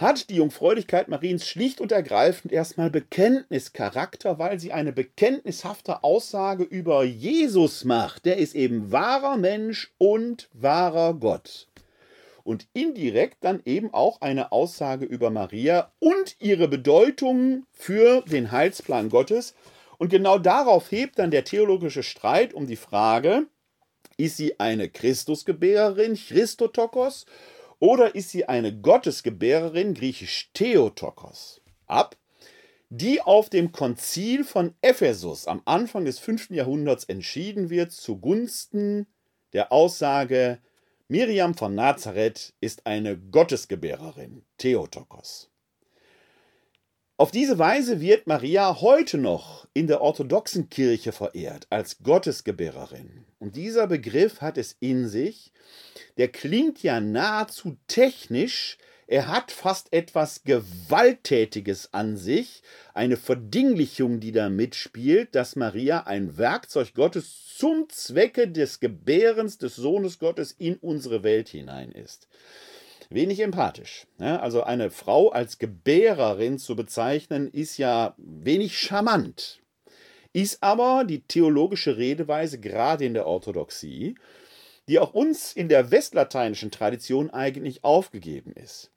hat 0.00 0.30
die 0.30 0.36
Jungfräulichkeit 0.36 1.08
Mariens 1.08 1.46
schlicht 1.46 1.80
und 1.80 1.92
ergreifend 1.92 2.52
erstmal 2.52 2.88
Bekenntnischarakter, 2.88 4.38
weil 4.38 4.58
sie 4.58 4.72
eine 4.72 4.92
bekenntnishafte 4.92 6.02
Aussage 6.02 6.64
über 6.64 7.04
Jesus 7.04 7.84
macht. 7.84 8.24
Der 8.24 8.38
ist 8.38 8.54
eben 8.54 8.90
wahrer 8.92 9.36
Mensch 9.36 9.92
und 9.98 10.48
wahrer 10.54 11.12
Gott. 11.14 11.68
Und 12.44 12.66
indirekt 12.72 13.38
dann 13.42 13.60
eben 13.66 13.92
auch 13.92 14.22
eine 14.22 14.52
Aussage 14.52 15.04
über 15.04 15.28
Maria 15.28 15.92
und 15.98 16.34
ihre 16.40 16.68
Bedeutung 16.68 17.66
für 17.70 18.22
den 18.22 18.50
Heilsplan 18.50 19.10
Gottes. 19.10 19.54
Und 19.98 20.08
genau 20.08 20.38
darauf 20.38 20.90
hebt 20.90 21.18
dann 21.18 21.30
der 21.30 21.44
theologische 21.44 22.02
Streit 22.02 22.54
um 22.54 22.66
die 22.66 22.76
Frage, 22.76 23.46
ist 24.16 24.38
sie 24.38 24.58
eine 24.58 24.88
Christusgebärerin, 24.88 26.14
Christotokos, 26.14 27.26
oder 27.80 28.14
ist 28.14 28.30
sie 28.30 28.44
eine 28.44 28.78
Gottesgebärerin, 28.78 29.94
griechisch 29.94 30.50
Theotokos, 30.54 31.60
ab, 31.86 32.16
die 32.90 33.20
auf 33.20 33.50
dem 33.50 33.72
Konzil 33.72 34.44
von 34.44 34.74
Ephesus 34.82 35.48
am 35.48 35.62
Anfang 35.64 36.04
des 36.04 36.18
5. 36.18 36.50
Jahrhunderts 36.50 37.04
entschieden 37.04 37.70
wird 37.70 37.90
zugunsten 37.90 39.06
der 39.52 39.72
Aussage, 39.72 40.60
Miriam 41.08 41.54
von 41.54 41.74
Nazareth 41.74 42.54
ist 42.60 42.86
eine 42.86 43.18
Gottesgebärerin, 43.18 44.44
Theotokos. 44.58 45.49
Auf 47.20 47.30
diese 47.30 47.58
Weise 47.58 48.00
wird 48.00 48.26
Maria 48.26 48.80
heute 48.80 49.18
noch 49.18 49.68
in 49.74 49.86
der 49.86 50.00
orthodoxen 50.00 50.70
Kirche 50.70 51.12
verehrt 51.12 51.66
als 51.68 51.98
Gottesgebärerin. 52.02 53.26
Und 53.38 53.56
dieser 53.56 53.86
Begriff 53.86 54.40
hat 54.40 54.56
es 54.56 54.74
in 54.80 55.06
sich, 55.06 55.52
der 56.16 56.28
klingt 56.28 56.82
ja 56.82 56.98
nahezu 56.98 57.76
technisch, 57.88 58.78
er 59.06 59.28
hat 59.28 59.52
fast 59.52 59.92
etwas 59.92 60.44
Gewalttätiges 60.44 61.92
an 61.92 62.16
sich, 62.16 62.62
eine 62.94 63.18
Verdinglichung, 63.18 64.20
die 64.20 64.32
da 64.32 64.48
mitspielt, 64.48 65.34
dass 65.34 65.56
Maria 65.56 66.04
ein 66.04 66.38
Werkzeug 66.38 66.94
Gottes 66.94 67.54
zum 67.54 67.86
Zwecke 67.90 68.48
des 68.48 68.80
Gebärens 68.80 69.58
des 69.58 69.76
Sohnes 69.76 70.20
Gottes 70.20 70.52
in 70.52 70.76
unsere 70.76 71.22
Welt 71.22 71.50
hinein 71.50 71.92
ist. 71.92 72.28
Wenig 73.10 73.40
empathisch. 73.40 74.06
Ja, 74.18 74.38
also 74.40 74.62
eine 74.62 74.90
Frau 74.90 75.30
als 75.30 75.58
Gebärerin 75.58 76.58
zu 76.58 76.76
bezeichnen, 76.76 77.50
ist 77.50 77.76
ja 77.76 78.14
wenig 78.16 78.78
charmant. 78.78 79.60
Ist 80.32 80.62
aber 80.62 81.04
die 81.04 81.20
theologische 81.20 81.96
Redeweise 81.96 82.60
gerade 82.60 83.04
in 83.04 83.14
der 83.14 83.26
Orthodoxie 83.26 84.14
die 84.90 84.98
auch 84.98 85.14
uns 85.14 85.52
in 85.52 85.68
der 85.68 85.92
westlateinischen 85.92 86.72
Tradition 86.72 87.30
eigentlich 87.30 87.84
aufgegeben 87.84 88.52
ist. 88.54 88.90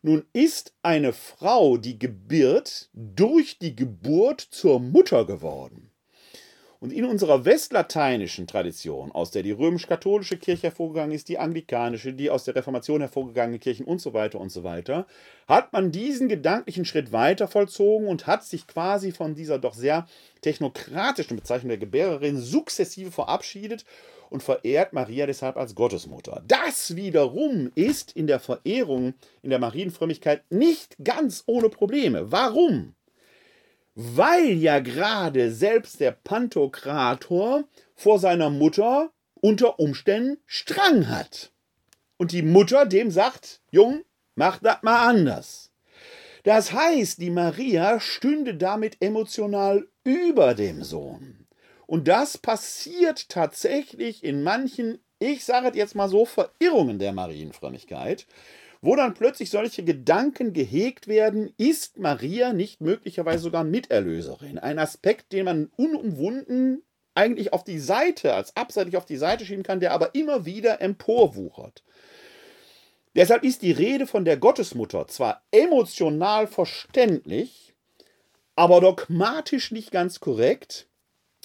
Nun 0.00 0.24
ist 0.32 0.72
eine 0.82 1.12
Frau, 1.12 1.76
die 1.76 1.98
gebiert, 1.98 2.90
durch 2.92 3.58
die 3.58 3.74
Geburt 3.74 4.40
zur 4.40 4.80
Mutter 4.80 5.24
geworden. 5.26 5.91
Und 6.82 6.92
in 6.92 7.04
unserer 7.04 7.44
westlateinischen 7.44 8.48
Tradition, 8.48 9.12
aus 9.12 9.30
der 9.30 9.44
die 9.44 9.52
römisch-katholische 9.52 10.36
Kirche 10.36 10.64
hervorgegangen 10.64 11.14
ist, 11.14 11.28
die 11.28 11.38
anglikanische, 11.38 12.12
die 12.12 12.28
aus 12.28 12.42
der 12.42 12.56
Reformation 12.56 13.00
hervorgegangene 13.00 13.60
Kirchen 13.60 13.86
und 13.86 14.00
so 14.00 14.14
weiter 14.14 14.40
und 14.40 14.50
so 14.50 14.64
weiter, 14.64 15.06
hat 15.46 15.72
man 15.72 15.92
diesen 15.92 16.28
gedanklichen 16.28 16.84
Schritt 16.84 17.12
weiter 17.12 17.46
vollzogen 17.46 18.08
und 18.08 18.26
hat 18.26 18.42
sich 18.42 18.66
quasi 18.66 19.12
von 19.12 19.36
dieser 19.36 19.60
doch 19.60 19.74
sehr 19.74 20.08
technokratischen 20.40 21.36
Bezeichnung 21.36 21.68
der 21.68 21.78
Gebärerin 21.78 22.36
sukzessive 22.36 23.12
verabschiedet 23.12 23.84
und 24.28 24.42
verehrt 24.42 24.92
Maria 24.92 25.26
deshalb 25.26 25.56
als 25.56 25.76
Gottesmutter. 25.76 26.42
Das 26.48 26.96
wiederum 26.96 27.70
ist 27.76 28.10
in 28.16 28.26
der 28.26 28.40
Verehrung, 28.40 29.14
in 29.42 29.50
der 29.50 29.60
Marienfrömmigkeit 29.60 30.42
nicht 30.50 30.96
ganz 31.04 31.44
ohne 31.46 31.68
Probleme. 31.68 32.32
Warum? 32.32 32.96
Weil 33.94 34.52
ja 34.52 34.80
gerade 34.80 35.52
selbst 35.52 36.00
der 36.00 36.12
Pantokrator 36.12 37.64
vor 37.94 38.18
seiner 38.18 38.50
Mutter 38.50 39.12
unter 39.40 39.78
Umständen 39.78 40.38
Strang 40.46 41.08
hat. 41.08 41.52
Und 42.16 42.32
die 42.32 42.42
Mutter 42.42 42.86
dem 42.86 43.10
sagt, 43.10 43.60
Jung, 43.70 44.04
mach 44.34 44.58
das 44.58 44.82
mal 44.82 45.08
anders. 45.08 45.72
Das 46.44 46.72
heißt, 46.72 47.20
die 47.20 47.30
Maria 47.30 48.00
stünde 48.00 48.54
damit 48.54 48.96
emotional 49.00 49.86
über 50.04 50.54
dem 50.54 50.82
Sohn. 50.82 51.46
Und 51.86 52.08
das 52.08 52.38
passiert 52.38 53.28
tatsächlich 53.28 54.24
in 54.24 54.42
manchen, 54.42 54.98
ich 55.18 55.44
sage 55.44 55.68
es 55.68 55.76
jetzt 55.76 55.94
mal 55.94 56.08
so, 56.08 56.24
Verirrungen 56.24 56.98
der 56.98 57.12
Marienfrömmigkeit, 57.12 58.26
wo 58.82 58.96
dann 58.96 59.14
plötzlich 59.14 59.48
solche 59.48 59.84
Gedanken 59.84 60.52
gehegt 60.52 61.06
werden, 61.06 61.54
ist 61.56 61.98
Maria 61.98 62.52
nicht 62.52 62.80
möglicherweise 62.80 63.44
sogar 63.44 63.62
Miterlöserin? 63.62 64.58
Ein 64.58 64.80
Aspekt, 64.80 65.32
den 65.32 65.44
man 65.44 65.70
unumwunden 65.76 66.82
eigentlich 67.14 67.52
auf 67.52 67.62
die 67.62 67.78
Seite, 67.78 68.34
als 68.34 68.56
abseitig 68.56 68.96
auf 68.96 69.06
die 69.06 69.16
Seite 69.16 69.46
schieben 69.46 69.62
kann, 69.62 69.78
der 69.78 69.92
aber 69.92 70.14
immer 70.16 70.44
wieder 70.46 70.80
emporwuchert. 70.80 71.84
Deshalb 73.14 73.44
ist 73.44 73.62
die 73.62 73.72
Rede 73.72 74.06
von 74.08 74.24
der 74.24 74.36
Gottesmutter 74.36 75.06
zwar 75.06 75.42
emotional 75.52 76.48
verständlich, 76.48 77.74
aber 78.56 78.80
dogmatisch 78.80 79.70
nicht 79.70 79.92
ganz 79.92 80.18
korrekt, 80.18 80.88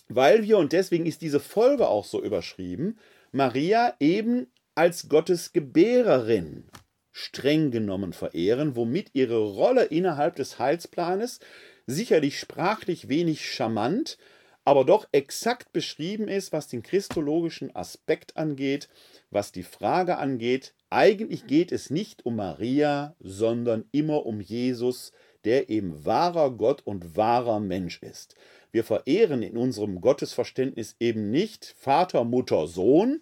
weil 0.07 0.41
wir, 0.43 0.57
und 0.57 0.73
deswegen 0.73 1.05
ist 1.05 1.21
diese 1.21 1.41
Folge 1.41 1.87
auch 1.87 2.05
so 2.05 2.23
überschrieben, 2.23 2.97
Maria 3.31 3.93
eben 3.99 4.47
als 4.73 5.09
Gottes 5.09 5.53
Gebärerin 5.53 6.69
streng 7.17 7.71
genommen 7.71 8.13
verehren, 8.13 8.75
womit 8.75 9.09
ihre 9.13 9.39
Rolle 9.39 9.85
innerhalb 9.85 10.35
des 10.35 10.59
Heilsplanes 10.59 11.39
sicherlich 11.87 12.37
sprachlich 12.39 13.09
wenig 13.09 13.43
charmant, 13.43 14.19
aber 14.65 14.85
doch 14.85 15.07
exakt 15.13 15.73
beschrieben 15.73 16.27
ist, 16.27 16.51
was 16.51 16.67
den 16.67 16.83
christologischen 16.83 17.75
Aspekt 17.75 18.37
angeht, 18.37 18.87
was 19.31 19.51
die 19.51 19.63
Frage 19.63 20.17
angeht, 20.17 20.73
eigentlich 20.91 21.47
geht 21.47 21.71
es 21.71 21.89
nicht 21.89 22.23
um 22.25 22.35
Maria, 22.35 23.15
sondern 23.19 23.85
immer 23.91 24.25
um 24.27 24.39
Jesus, 24.39 25.11
der 25.43 25.69
eben 25.69 26.05
wahrer 26.05 26.51
Gott 26.51 26.81
und 26.85 27.15
wahrer 27.15 27.59
Mensch 27.59 28.03
ist. 28.03 28.35
Wir 28.71 28.83
verehren 28.83 29.41
in 29.41 29.57
unserem 29.57 30.01
Gottesverständnis 30.01 30.95
eben 30.99 31.31
nicht 31.31 31.73
Vater, 31.79 32.25
Mutter, 32.25 32.67
Sohn, 32.67 33.21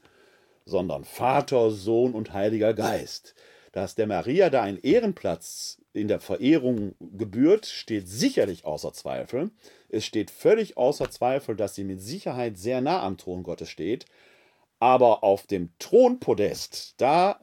sondern 0.66 1.06
Vater, 1.06 1.72
Sohn 1.72 2.14
und 2.14 2.34
Heiliger 2.34 2.74
Geist. 2.74 3.36
Dass 3.76 3.94
der 3.94 4.08
Maria 4.08 4.50
da 4.50 4.62
ein 4.62 4.78
Ehrenplatz 4.78 5.82
in 5.92 6.08
der 6.08 6.22
Verehrung 6.22 6.96
gebührt, 7.02 7.66
steht 7.66 8.08
sicherlich 8.08 8.64
außer 8.64 8.94
Zweifel. 8.94 9.52
Es 9.90 10.06
steht 10.06 10.32
völlig 10.32 10.78
außer 10.78 11.12
Zweifel, 11.12 11.58
dass 11.58 11.76
sie 11.76 11.84
mit 11.84 12.00
Sicherheit 12.00 12.58
sehr 12.58 12.80
nah 12.80 13.04
am 13.04 13.18
Thron 13.18 13.44
Gottes 13.44 13.70
steht. 13.70 14.06
Aber 14.80 15.26
auf 15.26 15.46
dem 15.46 15.72
Thronpodest, 15.78 16.94
da 17.02 17.42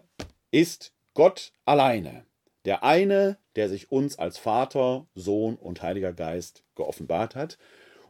ist 0.51 0.95
Gott 1.13 1.53
alleine. 1.67 2.25
Der 2.65 2.83
eine, 2.83 3.37
der 3.55 3.69
sich 3.69 3.93
uns 3.93 4.19
als 4.19 4.39
Vater, 4.39 5.05
Sohn 5.15 5.57
und 5.57 5.83
Heiliger 5.83 6.15
Geist 6.15 6.65
geoffenbart 6.77 7.35
hat. 7.35 7.59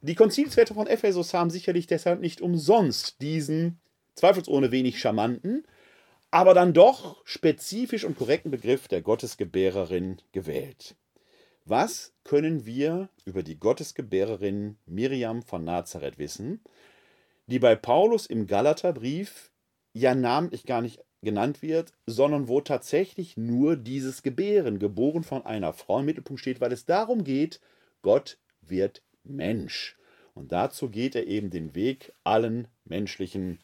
Die 0.00 0.14
Konzilsväter 0.14 0.74
von 0.74 0.86
Ephesus 0.86 1.34
haben 1.34 1.50
sicherlich 1.50 1.88
deshalb 1.88 2.20
nicht 2.20 2.40
umsonst 2.40 3.20
diesen 3.20 3.80
zweifelsohne 4.14 4.70
wenig 4.70 5.00
charmanten, 5.00 5.64
aber 6.32 6.54
dann 6.54 6.72
doch 6.72 7.24
spezifisch 7.24 8.04
und 8.04 8.16
korrekten 8.16 8.50
Begriff 8.50 8.88
der 8.88 9.02
Gottesgebärerin 9.02 10.16
gewählt. 10.32 10.96
Was 11.66 12.14
können 12.24 12.64
wir 12.64 13.10
über 13.26 13.42
die 13.42 13.60
Gottesgebärerin 13.60 14.78
Miriam 14.86 15.42
von 15.42 15.62
Nazareth 15.62 16.18
wissen, 16.18 16.60
die 17.46 17.58
bei 17.58 17.76
Paulus 17.76 18.26
im 18.26 18.46
Galaterbrief 18.46 19.50
ja 19.92 20.14
namentlich 20.14 20.64
gar 20.64 20.80
nicht 20.80 21.04
genannt 21.20 21.60
wird, 21.60 21.92
sondern 22.06 22.48
wo 22.48 22.62
tatsächlich 22.62 23.36
nur 23.36 23.76
dieses 23.76 24.22
Gebären, 24.22 24.78
geboren 24.78 25.24
von 25.24 25.44
einer 25.44 25.74
Frau, 25.74 26.00
im 26.00 26.06
Mittelpunkt 26.06 26.40
steht, 26.40 26.62
weil 26.62 26.72
es 26.72 26.86
darum 26.86 27.24
geht, 27.24 27.60
Gott 28.00 28.38
wird 28.62 29.02
Mensch. 29.22 29.96
Und 30.34 30.50
dazu 30.50 30.88
geht 30.88 31.14
er 31.14 31.26
eben 31.26 31.50
den 31.50 31.74
Weg 31.74 32.14
allen 32.24 32.68
menschlichen 32.86 33.58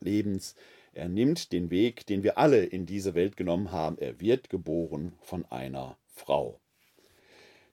Lebens. 0.00 0.56
Er 0.92 1.08
nimmt 1.08 1.52
den 1.52 1.70
Weg, 1.70 2.06
den 2.06 2.22
wir 2.22 2.38
alle 2.38 2.64
in 2.64 2.86
diese 2.86 3.14
Welt 3.14 3.36
genommen 3.36 3.70
haben. 3.70 3.98
Er 3.98 4.20
wird 4.20 4.50
geboren 4.50 5.12
von 5.20 5.44
einer 5.46 5.96
Frau. 6.06 6.60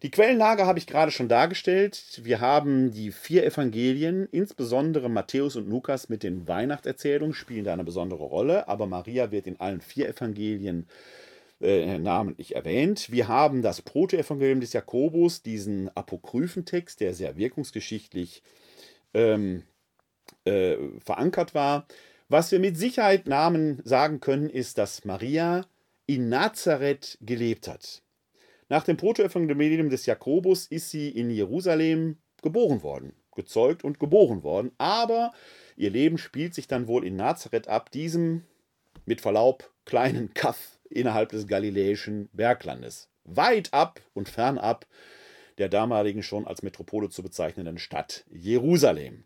Die 0.04 0.12
Quellenlage 0.12 0.68
habe 0.68 0.78
ich 0.78 0.86
gerade 0.86 1.12
schon 1.12 1.28
dargestellt. 1.28 2.22
Wir 2.24 2.40
haben 2.40 2.92
die 2.92 3.12
vier 3.12 3.44
Evangelien, 3.44 4.28
insbesondere 4.32 5.10
Matthäus 5.10 5.56
und 5.56 5.68
Lukas 5.68 6.08
mit 6.08 6.22
den 6.22 6.48
Weihnachtserzählungen 6.48 7.34
spielen 7.34 7.64
da 7.64 7.74
eine 7.74 7.84
besondere 7.84 8.24
Rolle, 8.24 8.68
aber 8.68 8.86
Maria 8.86 9.32
wird 9.32 9.48
in 9.48 9.60
allen 9.60 9.82
vier 9.82 10.08
Evangelien 10.08 10.86
äh, 11.60 11.98
namentlich 11.98 12.56
erwähnt. 12.56 13.12
Wir 13.12 13.28
haben 13.28 13.64
das 13.64 13.82
Protoevangelium 13.82 14.60
des 14.60 14.74
Jakobus, 14.74 15.42
diesen 15.42 15.90
Apokryphentext, 15.96 17.00
der 17.02 17.16
sehr 17.16 17.36
wirkungsgeschichtlich 17.36 18.44
ähm, 19.16 19.64
äh, 20.46 20.78
verankert 21.04 21.56
war. 21.56 21.88
Was 22.30 22.52
wir 22.52 22.60
mit 22.60 22.78
Sicherheit 22.78 23.26
Namen 23.26 23.82
sagen 23.86 24.20
können, 24.20 24.50
ist, 24.50 24.78
dass 24.78 25.06
Maria 25.06 25.66
in 26.08 26.28
Nazareth 26.28 27.18
gelebt 27.22 27.70
hat. 27.70 28.02
Nach 28.68 28.84
dem 28.84 28.98
Protoevangelium 28.98 29.90
des 29.90 30.06
Jakobus 30.06 30.66
ist 30.68 30.90
sie 30.90 31.08
in 31.08 31.30
Jerusalem 31.30 32.18
geboren 32.42 32.84
worden, 32.84 33.14
gezeugt 33.34 33.86
und 33.86 33.98
geboren 33.98 34.44
worden, 34.44 34.72
aber 34.78 35.32
ihr 35.78 35.90
Leben 35.90 36.18
spielt 36.18 36.54
sich 36.54 36.68
dann 36.68 36.88
wohl 36.88 37.06
in 37.06 37.16
Nazareth 37.16 37.70
ab, 37.70 37.92
diesem 37.92 38.44
mit 39.06 39.22
Verlaub 39.22 39.72
kleinen 39.86 40.34
Kaff 40.34 40.80
innerhalb 40.90 41.30
des 41.30 41.48
galiläischen 41.48 42.28
Berglandes, 42.34 43.10
weit 43.24 43.74
ab 43.74 44.02
und 44.14 44.28
fernab 44.28 44.86
der 45.60 45.70
damaligen 45.70 46.24
schon 46.24 46.46
als 46.46 46.62
Metropole 46.62 47.10
zu 47.10 47.24
bezeichnenden 47.24 47.78
Stadt 47.78 48.26
Jerusalem. 48.30 49.24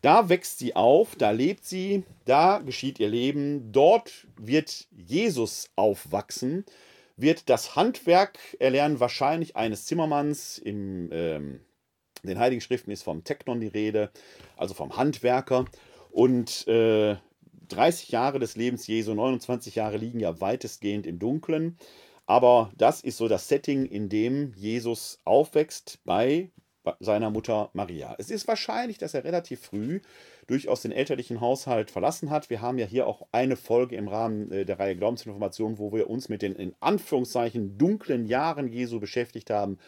Da 0.00 0.28
wächst 0.28 0.58
sie 0.58 0.76
auf, 0.76 1.16
da 1.16 1.32
lebt 1.32 1.64
sie, 1.64 2.04
da 2.24 2.58
geschieht 2.58 3.00
ihr 3.00 3.08
Leben, 3.08 3.72
dort 3.72 4.28
wird 4.36 4.86
Jesus 4.92 5.70
aufwachsen, 5.74 6.64
wird 7.16 7.48
das 7.48 7.74
Handwerk 7.74 8.38
erlernen, 8.60 9.00
wahrscheinlich 9.00 9.56
eines 9.56 9.86
Zimmermanns. 9.86 10.58
In 10.58 11.10
ähm, 11.12 11.60
den 12.22 12.38
Heiligen 12.38 12.60
Schriften 12.60 12.90
ist 12.90 13.02
vom 13.02 13.24
Teknon 13.24 13.60
die 13.60 13.66
Rede, 13.66 14.10
also 14.56 14.74
vom 14.74 14.96
Handwerker. 14.96 15.64
Und 16.10 16.66
äh, 16.68 17.16
30 17.68 18.10
Jahre 18.10 18.38
des 18.38 18.56
Lebens 18.56 18.86
Jesu, 18.86 19.14
29 19.14 19.74
Jahre 19.74 19.96
liegen 19.96 20.20
ja 20.20 20.40
weitestgehend 20.40 21.06
im 21.06 21.18
Dunkeln. 21.18 21.76
Aber 22.26 22.70
das 22.76 23.00
ist 23.00 23.16
so 23.16 23.26
das 23.26 23.48
Setting, 23.48 23.86
in 23.86 24.08
dem 24.08 24.52
Jesus 24.54 25.18
aufwächst 25.24 25.98
bei 26.04 26.50
seiner 27.00 27.30
Mutter 27.30 27.70
Maria. 27.72 28.14
Es 28.18 28.30
ist 28.30 28.48
wahrscheinlich, 28.48 28.98
dass 28.98 29.14
er 29.14 29.24
relativ 29.24 29.60
früh 29.60 30.00
durchaus 30.46 30.82
den 30.82 30.92
elterlichen 30.92 31.40
Haushalt 31.40 31.90
verlassen 31.90 32.30
hat. 32.30 32.50
Wir 32.50 32.62
haben 32.62 32.78
ja 32.78 32.86
hier 32.86 33.06
auch 33.06 33.26
eine 33.32 33.56
Folge 33.56 33.96
im 33.96 34.08
Rahmen 34.08 34.50
äh, 34.50 34.64
der 34.64 34.78
Reihe 34.78 34.96
Glaubensinformation, 34.96 35.78
wo 35.78 35.92
wir 35.92 36.08
uns 36.08 36.28
mit 36.28 36.42
den 36.42 36.54
in 36.54 36.74
Anführungszeichen 36.80 37.78
dunklen 37.78 38.26
Jahren 38.26 38.68
Jesu 38.68 39.00
beschäftigt 39.00 39.50
haben. 39.50 39.78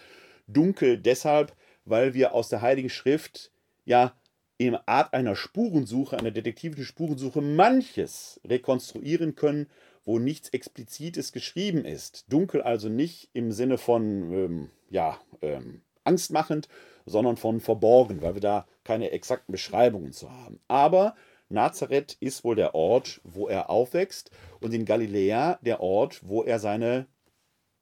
Dunkel 0.47 0.99
deshalb, 0.99 1.55
weil 1.85 2.15
wir 2.15 2.35
aus 2.35 2.49
der 2.49 2.61
Heiligen 2.61 2.91
Schrift 2.91 3.51
ja 3.85 4.13
in 4.59 4.77
Art 4.87 5.15
einer 5.15 5.37
Spurensuche, 5.37 6.19
einer 6.19 6.31
detektivischen 6.31 6.85
Spurensuche 6.85 7.41
manches 7.41 8.41
rekonstruieren 8.45 9.35
können, 9.35 9.69
wo 10.05 10.19
nichts 10.19 10.51
Explizites 10.51 11.33
geschrieben 11.33 11.85
ist. 11.85 12.27
Dunkel 12.31 12.61
also 12.61 12.89
nicht 12.89 13.31
im 13.33 13.53
Sinne 13.53 13.79
von 13.79 14.33
ähm, 14.33 14.71
ja, 14.91 15.19
ähm, 15.41 15.81
angstmachend, 16.05 16.69
sondern 17.07 17.37
von 17.37 17.61
verborgen, 17.61 18.23
weil 18.23 18.35
wir 18.35 18.41
da 18.41 18.67
keine 18.85 19.11
exakten 19.11 19.53
Beschreibungen 19.53 20.13
zu 20.13 20.31
haben. 20.31 20.61
Aber 20.69 21.15
Nazareth 21.49 22.17
ist 22.21 22.45
wohl 22.45 22.57
der 22.57 22.75
Ort, 22.75 23.21
wo 23.25 23.49
er 23.49 23.71
aufwächst 23.71 24.31
und 24.61 24.73
in 24.73 24.85
Galiläa 24.85 25.59
der 25.63 25.81
Ort, 25.81 26.21
wo 26.23 26.43
er 26.43 26.59
seine 26.59 27.07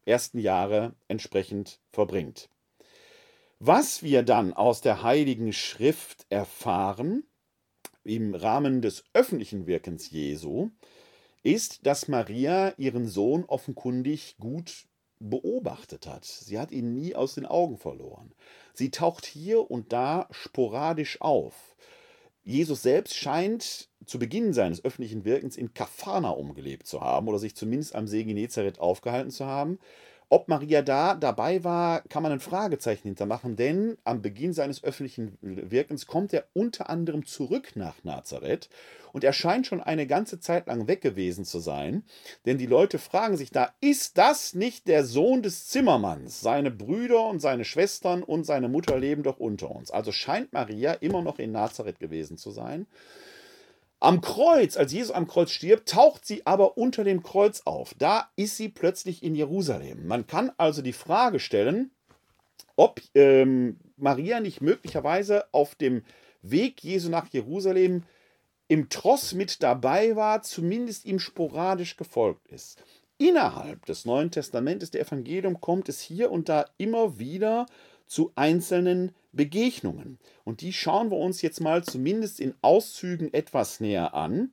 ersten 0.06 0.38
Jahre 0.38 0.94
entsprechend 1.06 1.80
verbringt. 1.90 2.48
Was 3.58 4.02
wir 4.02 4.22
dann 4.22 4.54
aus 4.54 4.80
der 4.80 5.02
Heiligen 5.02 5.52
Schrift 5.52 6.26
erfahren, 6.30 7.24
im 8.04 8.34
Rahmen 8.34 8.80
des 8.80 9.04
öffentlichen 9.12 9.66
Wirkens 9.66 10.10
Jesu, 10.10 10.70
ist, 11.42 11.86
dass 11.86 12.08
Maria 12.08 12.72
ihren 12.78 13.06
Sohn 13.06 13.44
offenkundig 13.44 14.36
gut 14.38 14.86
beobachtet 15.20 16.06
hat. 16.06 16.24
Sie 16.24 16.58
hat 16.58 16.70
ihn 16.70 16.94
nie 16.94 17.14
aus 17.14 17.34
den 17.34 17.46
Augen 17.46 17.78
verloren. 17.78 18.32
Sie 18.74 18.90
taucht 18.90 19.26
hier 19.26 19.70
und 19.70 19.92
da 19.92 20.28
sporadisch 20.30 21.20
auf. 21.20 21.76
Jesus 22.44 22.82
selbst 22.82 23.14
scheint 23.14 23.88
zu 24.06 24.18
Beginn 24.18 24.54
seines 24.54 24.82
öffentlichen 24.84 25.24
Wirkens 25.24 25.56
in 25.56 25.74
Kapharnaum 25.74 26.54
gelebt 26.54 26.86
zu 26.86 27.00
haben 27.00 27.28
oder 27.28 27.38
sich 27.38 27.54
zumindest 27.54 27.94
am 27.94 28.06
See 28.06 28.24
Genezareth 28.24 28.80
aufgehalten 28.80 29.30
zu 29.30 29.44
haben. 29.44 29.78
Ob 30.30 30.48
Maria 30.48 30.82
da 30.82 31.14
dabei 31.14 31.64
war, 31.64 32.02
kann 32.02 32.22
man 32.22 32.32
ein 32.32 32.40
Fragezeichen 32.40 33.08
hintermachen, 33.08 33.56
denn 33.56 33.96
am 34.04 34.20
Beginn 34.20 34.52
seines 34.52 34.84
öffentlichen 34.84 35.38
Wirkens 35.40 36.06
kommt 36.06 36.34
er 36.34 36.44
unter 36.52 36.90
anderem 36.90 37.24
zurück 37.24 37.76
nach 37.76 38.04
Nazareth 38.04 38.68
und 39.14 39.24
er 39.24 39.32
scheint 39.32 39.66
schon 39.66 39.80
eine 39.80 40.06
ganze 40.06 40.38
Zeit 40.38 40.66
lang 40.66 40.86
weg 40.86 41.00
gewesen 41.00 41.46
zu 41.46 41.60
sein, 41.60 42.04
denn 42.44 42.58
die 42.58 42.66
Leute 42.66 42.98
fragen 42.98 43.38
sich 43.38 43.52
da, 43.52 43.72
ist 43.80 44.18
das 44.18 44.52
nicht 44.52 44.86
der 44.86 45.04
Sohn 45.04 45.42
des 45.42 45.68
Zimmermanns? 45.68 46.42
Seine 46.42 46.70
Brüder 46.70 47.26
und 47.26 47.40
seine 47.40 47.64
Schwestern 47.64 48.22
und 48.22 48.44
seine 48.44 48.68
Mutter 48.68 48.98
leben 48.98 49.22
doch 49.22 49.40
unter 49.40 49.70
uns. 49.70 49.90
Also 49.90 50.12
scheint 50.12 50.52
Maria 50.52 50.92
immer 50.92 51.22
noch 51.22 51.38
in 51.38 51.52
Nazareth 51.52 52.00
gewesen 52.00 52.36
zu 52.36 52.50
sein. 52.50 52.86
Am 54.00 54.20
Kreuz, 54.20 54.76
als 54.76 54.92
Jesus 54.92 55.10
am 55.10 55.26
Kreuz 55.26 55.50
stirbt, 55.50 55.88
taucht 55.88 56.24
sie 56.24 56.46
aber 56.46 56.78
unter 56.78 57.02
dem 57.02 57.22
Kreuz 57.22 57.62
auf. 57.64 57.94
Da 57.98 58.30
ist 58.36 58.56
sie 58.56 58.68
plötzlich 58.68 59.24
in 59.24 59.34
Jerusalem. 59.34 60.06
Man 60.06 60.26
kann 60.26 60.52
also 60.56 60.82
die 60.82 60.92
Frage 60.92 61.40
stellen, 61.40 61.90
ob 62.76 63.00
ähm, 63.16 63.80
Maria 63.96 64.38
nicht 64.38 64.60
möglicherweise 64.60 65.46
auf 65.52 65.74
dem 65.74 66.04
Weg 66.42 66.84
Jesu 66.84 67.08
nach 67.08 67.28
Jerusalem 67.32 68.04
im 68.68 68.88
Tross 68.88 69.34
mit 69.34 69.62
dabei 69.64 70.14
war, 70.14 70.42
zumindest 70.42 71.04
ihm 71.04 71.18
sporadisch 71.18 71.96
gefolgt 71.96 72.46
ist. 72.48 72.84
Innerhalb 73.16 73.84
des 73.86 74.04
Neuen 74.04 74.30
Testamentes 74.30 74.92
der 74.92 75.00
Evangelium 75.00 75.60
kommt 75.60 75.88
es 75.88 76.00
hier 76.00 76.30
und 76.30 76.48
da 76.48 76.66
immer 76.76 77.18
wieder 77.18 77.66
zu 78.06 78.30
einzelnen 78.36 79.12
Begegnungen. 79.32 80.18
Und 80.44 80.60
die 80.60 80.72
schauen 80.72 81.10
wir 81.10 81.18
uns 81.18 81.42
jetzt 81.42 81.60
mal 81.60 81.84
zumindest 81.84 82.40
in 82.40 82.54
Auszügen 82.62 83.32
etwas 83.32 83.80
näher 83.80 84.14
an. 84.14 84.52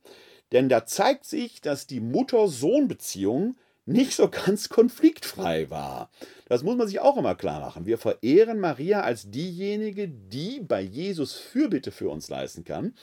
Denn 0.52 0.70
da 0.70 0.86
zeigt 0.86 1.26
sich, 1.26 1.62
dass 1.62 1.88
die 1.88 2.00
Mutter-Sohn-Beziehung 2.00 3.58
nicht 3.86 4.14
so 4.14 4.30
ganz 4.30 4.70
konfliktfrei 4.70 5.70
war. 5.70 6.10
Das 6.48 6.64
muss 6.64 6.76
man 6.76 6.88
sich 6.88 7.00
auch 7.00 7.18
immer 7.18 7.36
klar 7.36 7.60
machen. 7.60 7.86
Wir 7.86 7.98
verehren 7.98 8.60
Maria 8.60 9.02
als 9.02 9.30
diejenige, 9.32 10.08
die 10.08 10.60
bei 10.60 10.82
Jesus 10.82 11.34
Fürbitte 11.34 11.92
für 11.92 12.10
uns 12.10 12.30
leisten 12.30 12.64
kann. 12.64 12.94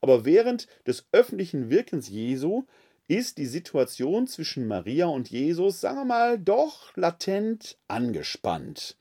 Aber 0.00 0.24
während 0.24 0.68
des 0.86 1.06
öffentlichen 1.12 1.70
Wirkens 1.70 2.08
Jesu 2.08 2.64
ist 3.08 3.38
die 3.38 3.46
Situation 3.46 4.26
zwischen 4.26 4.66
Maria 4.66 5.06
und 5.06 5.30
Jesus, 5.30 5.80
sagen 5.80 5.98
wir 5.98 6.04
mal, 6.04 6.38
doch 6.38 6.96
latent 6.96 7.78
angespannt. 7.88 8.96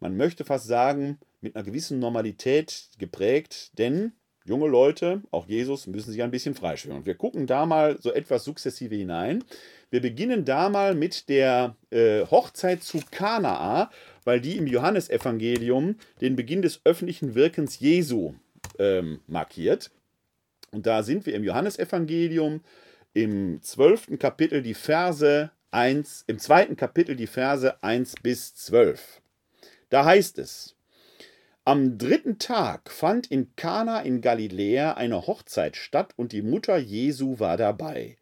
Man 0.00 0.16
möchte 0.16 0.44
fast 0.44 0.66
sagen, 0.66 1.18
mit 1.44 1.54
einer 1.54 1.64
gewissen 1.64 2.00
Normalität 2.00 2.88
geprägt, 2.98 3.70
denn 3.78 4.12
junge 4.44 4.66
Leute, 4.66 5.22
auch 5.30 5.46
Jesus, 5.46 5.86
müssen 5.86 6.12
sich 6.12 6.22
ein 6.22 6.30
bisschen 6.30 6.54
freischwimmen. 6.54 6.98
Und 6.98 7.06
wir 7.06 7.14
gucken 7.14 7.46
da 7.46 7.66
mal 7.66 7.98
so 8.00 8.12
etwas 8.12 8.44
sukzessive 8.44 8.94
hinein. 8.94 9.44
Wir 9.90 10.00
beginnen 10.00 10.44
da 10.44 10.68
mal 10.68 10.94
mit 10.94 11.28
der 11.28 11.76
äh, 11.90 12.26
Hochzeit 12.26 12.82
zu 12.82 13.00
Kanaa, 13.10 13.90
weil 14.24 14.40
die 14.40 14.56
im 14.56 14.66
Johannesevangelium 14.66 15.96
den 16.20 16.36
Beginn 16.36 16.62
des 16.62 16.80
öffentlichen 16.84 17.34
Wirkens 17.34 17.78
Jesu 17.78 18.34
ähm, 18.78 19.20
markiert. 19.26 19.90
Und 20.72 20.86
da 20.86 21.02
sind 21.02 21.26
wir 21.26 21.34
im 21.34 21.44
Johannesevangelium 21.44 22.60
im 23.12 23.62
zwölften 23.62 24.18
Kapitel 24.18 24.62
die 24.62 24.74
Verse 24.74 25.50
1, 25.70 26.24
im 26.26 26.38
zweiten 26.38 26.76
Kapitel 26.76 27.16
die 27.16 27.28
Verse 27.28 27.82
1 27.82 28.14
bis 28.22 28.54
12. 28.56 29.20
Da 29.90 30.04
heißt 30.04 30.38
es, 30.38 30.73
am 31.66 31.96
dritten 31.96 32.38
Tag 32.38 32.90
fand 32.90 33.30
in 33.30 33.56
Kana 33.56 34.02
in 34.02 34.20
Galiläa 34.20 34.92
eine 34.92 35.26
Hochzeit 35.26 35.76
statt 35.76 36.12
und 36.16 36.32
die 36.32 36.42
Mutter 36.42 36.76
Jesu 36.76 37.38
war 37.38 37.56
dabei. 37.56 38.18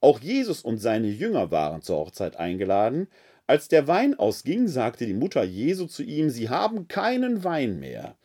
Auch 0.00 0.20
Jesus 0.20 0.62
und 0.62 0.78
seine 0.78 1.08
Jünger 1.08 1.50
waren 1.50 1.82
zur 1.82 1.98
Hochzeit 1.98 2.36
eingeladen. 2.36 3.08
Als 3.46 3.68
der 3.68 3.88
Wein 3.88 4.18
ausging, 4.18 4.68
sagte 4.68 5.04
die 5.04 5.12
Mutter 5.12 5.42
Jesu 5.44 5.86
zu 5.86 6.02
ihm, 6.02 6.30
Sie 6.30 6.48
haben 6.48 6.88
keinen 6.88 7.44
Wein 7.44 7.78
mehr. 7.78 8.16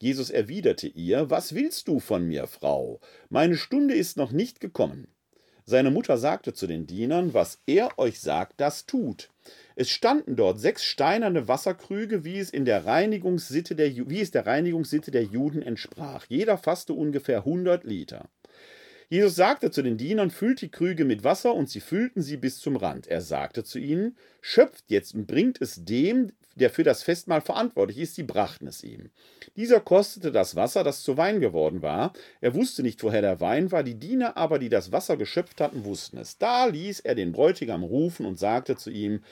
Jesus 0.00 0.30
erwiderte 0.30 0.88
ihr, 0.88 1.30
Was 1.30 1.54
willst 1.54 1.86
du 1.86 2.00
von 2.00 2.26
mir, 2.26 2.48
Frau? 2.48 3.00
Meine 3.28 3.56
Stunde 3.56 3.94
ist 3.94 4.16
noch 4.16 4.32
nicht 4.32 4.58
gekommen. 4.58 5.06
Seine 5.70 5.92
Mutter 5.92 6.18
sagte 6.18 6.52
zu 6.52 6.66
den 6.66 6.88
Dienern, 6.88 7.32
Was 7.32 7.60
er 7.64 7.96
euch 7.96 8.18
sagt, 8.18 8.60
das 8.60 8.86
tut. 8.86 9.30
Es 9.76 9.88
standen 9.88 10.34
dort 10.34 10.58
sechs 10.58 10.82
steinerne 10.82 11.46
Wasserkrüge, 11.46 12.24
wie 12.24 12.40
es, 12.40 12.50
in 12.50 12.64
der 12.64 12.86
Reinigungssitte 12.86 13.76
der, 13.76 13.88
wie 14.10 14.20
es 14.20 14.32
der 14.32 14.46
Reinigungssitte 14.46 15.12
der 15.12 15.22
Juden 15.22 15.62
entsprach. 15.62 16.26
Jeder 16.28 16.58
fasste 16.58 16.92
ungefähr 16.92 17.38
100 17.38 17.84
Liter. 17.84 18.28
Jesus 19.08 19.36
sagte 19.36 19.70
zu 19.70 19.82
den 19.82 19.96
Dienern, 19.96 20.32
füllt 20.32 20.60
die 20.60 20.72
Krüge 20.72 21.04
mit 21.04 21.22
Wasser, 21.22 21.54
und 21.54 21.70
sie 21.70 21.80
füllten 21.80 22.20
sie 22.20 22.36
bis 22.36 22.58
zum 22.58 22.74
Rand. 22.74 23.06
Er 23.06 23.20
sagte 23.20 23.62
zu 23.62 23.78
ihnen, 23.78 24.16
schöpft 24.40 24.86
jetzt 24.88 25.14
und 25.14 25.28
bringt 25.28 25.62
es 25.62 25.84
dem, 25.84 26.32
der 26.56 26.70
für 26.70 26.82
das 26.82 27.02
Festmahl 27.02 27.40
verantwortlich 27.40 27.98
ist, 27.98 28.14
sie 28.14 28.22
brachten 28.22 28.66
es 28.66 28.82
ihm. 28.82 29.10
Dieser 29.56 29.80
kostete 29.80 30.32
das 30.32 30.56
Wasser, 30.56 30.84
das 30.84 31.02
zu 31.02 31.16
Wein 31.16 31.40
geworden 31.40 31.82
war. 31.82 32.12
Er 32.40 32.54
wusste 32.54 32.82
nicht, 32.82 33.02
woher 33.02 33.22
der 33.22 33.40
Wein 33.40 33.72
war, 33.72 33.82
die 33.82 33.94
Diener 33.94 34.36
aber, 34.36 34.58
die 34.58 34.68
das 34.68 34.92
Wasser 34.92 35.16
geschöpft 35.16 35.60
hatten, 35.60 35.84
wussten 35.84 36.18
es. 36.18 36.38
Da 36.38 36.66
ließ 36.66 37.00
er 37.00 37.14
den 37.14 37.32
Bräutigam 37.32 37.82
rufen 37.82 38.26
und 38.26 38.38
sagte 38.38 38.76
zu 38.76 38.90
ihm, 38.90 39.22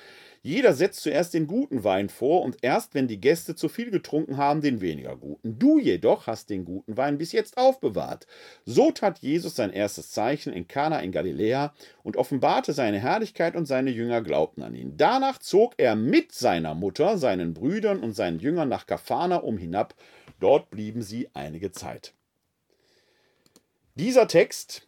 Jeder 0.42 0.72
setzt 0.72 1.00
zuerst 1.00 1.34
den 1.34 1.46
guten 1.46 1.84
Wein 1.84 2.08
vor 2.08 2.42
und 2.42 2.58
erst 2.62 2.94
wenn 2.94 3.08
die 3.08 3.20
Gäste 3.20 3.54
zu 3.54 3.68
viel 3.68 3.90
getrunken 3.90 4.36
haben, 4.36 4.60
den 4.60 4.80
weniger 4.80 5.16
guten. 5.16 5.58
Du 5.58 5.78
jedoch 5.78 6.26
hast 6.26 6.50
den 6.50 6.64
guten 6.64 6.96
Wein 6.96 7.18
bis 7.18 7.32
jetzt 7.32 7.58
aufbewahrt. 7.58 8.26
So 8.64 8.90
tat 8.90 9.18
Jesus 9.18 9.56
sein 9.56 9.72
erstes 9.72 10.10
Zeichen 10.10 10.52
in 10.52 10.68
Kana 10.68 11.00
in 11.00 11.12
Galiläa 11.12 11.74
und 12.02 12.16
offenbarte 12.16 12.72
seine 12.72 12.98
Herrlichkeit 12.98 13.56
und 13.56 13.66
seine 13.66 13.90
Jünger 13.90 14.22
glaubten 14.22 14.62
an 14.62 14.74
ihn. 14.74 14.96
Danach 14.96 15.38
zog 15.38 15.74
er 15.76 15.96
mit 15.96 16.32
seiner 16.32 16.74
Mutter, 16.74 17.18
seinen 17.18 17.54
Brüdern 17.54 18.00
und 18.00 18.12
seinen 18.12 18.38
Jüngern 18.38 18.68
nach 18.68 18.86
Kafana 18.86 19.36
um 19.36 19.58
hinab. 19.58 19.94
Dort 20.40 20.70
blieben 20.70 21.02
sie 21.02 21.28
einige 21.34 21.72
Zeit. 21.72 22.14
Dieser 23.96 24.28
Text 24.28 24.86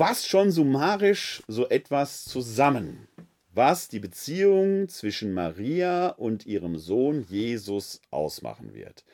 fasst 0.00 0.28
schon 0.28 0.50
summarisch 0.50 1.42
so 1.48 1.68
etwas 1.68 2.24
zusammen 2.24 3.08
was 3.52 3.88
die 3.88 3.98
Beziehung 3.98 4.88
zwischen 4.88 5.32
Maria 5.32 6.08
und 6.08 6.46
ihrem 6.46 6.78
Sohn 6.78 7.24
Jesus 7.28 8.00
ausmachen 8.10 8.74
wird. 8.74 9.04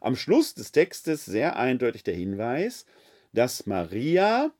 Am 0.00 0.16
Schluss 0.16 0.54
des 0.54 0.72
Textes 0.72 1.24
sehr 1.24 1.56
eindeutig 1.56 2.02
der 2.04 2.14
Hinweis, 2.14 2.86
dass 3.32 3.66
Maria 3.66 4.52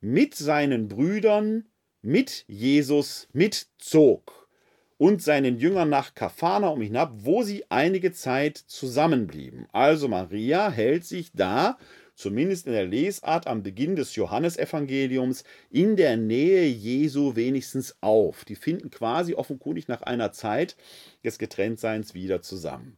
mit 0.00 0.34
seinen 0.34 0.88
Brüdern 0.88 1.66
mit 2.02 2.44
Jesus 2.48 3.28
mitzog 3.32 4.48
und 4.96 5.22
seinen 5.22 5.58
Jüngern 5.58 5.88
nach 5.88 6.14
Kafana 6.14 6.68
um 6.68 6.80
hinab, 6.82 7.12
wo 7.18 7.42
sie 7.42 7.64
einige 7.70 8.12
Zeit 8.12 8.56
zusammenblieben. 8.56 9.66
Also 9.72 10.08
Maria 10.08 10.70
hält 10.70 11.04
sich 11.04 11.30
da 11.32 11.78
zumindest 12.20 12.66
in 12.66 12.72
der 12.72 12.86
Lesart 12.86 13.46
am 13.46 13.62
Beginn 13.62 13.96
des 13.96 14.14
Johannesevangeliums, 14.14 15.44
in 15.70 15.96
der 15.96 16.16
Nähe 16.16 16.66
Jesu 16.66 17.34
wenigstens 17.34 17.96
auf. 18.00 18.44
Die 18.44 18.56
finden 18.56 18.90
quasi 18.90 19.34
offenkundig 19.34 19.88
nach 19.88 20.02
einer 20.02 20.30
Zeit 20.32 20.76
des 21.24 21.38
Getrenntseins 21.38 22.14
wieder 22.14 22.42
zusammen. 22.42 22.96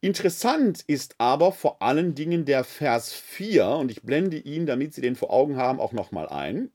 Interessant 0.00 0.84
ist 0.86 1.14
aber 1.18 1.52
vor 1.52 1.80
allen 1.80 2.14
Dingen 2.14 2.44
der 2.44 2.64
Vers 2.64 3.12
4, 3.12 3.66
und 3.68 3.90
ich 3.90 4.02
blende 4.02 4.36
ihn, 4.36 4.66
damit 4.66 4.92
Sie 4.92 5.00
den 5.00 5.16
vor 5.16 5.32
Augen 5.32 5.56
haben, 5.56 5.80
auch 5.80 5.92
nochmal 5.92 6.28
ein. 6.28 6.70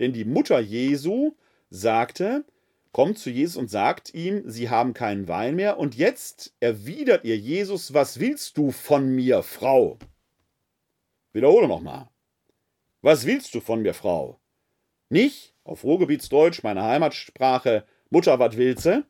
Denn 0.00 0.12
die 0.12 0.24
Mutter 0.24 0.58
Jesu 0.58 1.32
sagte, 1.70 2.44
kommt 2.92 3.18
zu 3.18 3.30
Jesus 3.30 3.56
und 3.56 3.70
sagt 3.70 4.14
ihm, 4.14 4.42
sie 4.46 4.70
haben 4.70 4.94
keinen 4.94 5.28
Wein 5.28 5.56
mehr. 5.56 5.78
Und 5.78 5.94
jetzt 5.94 6.54
erwidert 6.60 7.24
ihr 7.24 7.36
Jesus, 7.36 7.94
was 7.94 8.20
willst 8.20 8.58
du 8.58 8.70
von 8.70 9.14
mir, 9.14 9.42
Frau? 9.42 9.98
Wiederhole 11.32 11.68
nochmal. 11.68 12.08
Was 13.00 13.26
willst 13.26 13.54
du 13.54 13.60
von 13.60 13.82
mir, 13.82 13.94
Frau? 13.94 14.40
Nicht, 15.08 15.54
auf 15.64 15.84
Ruhrgebietsdeutsch, 15.84 16.62
meine 16.62 16.82
Heimatsprache, 16.82 17.86
Mutter, 18.10 18.38
was 18.38 18.56
willst 18.56 18.86
du? 18.86 19.04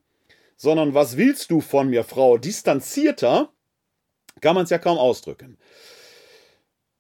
Sondern 0.56 0.94
was 0.94 1.16
willst 1.16 1.50
du 1.50 1.60
von 1.60 1.88
mir, 1.88 2.04
Frau? 2.04 2.38
Distanzierter 2.38 3.52
kann 4.40 4.54
man 4.54 4.64
es 4.64 4.70
ja 4.70 4.78
kaum 4.78 4.98
ausdrücken. 4.98 5.58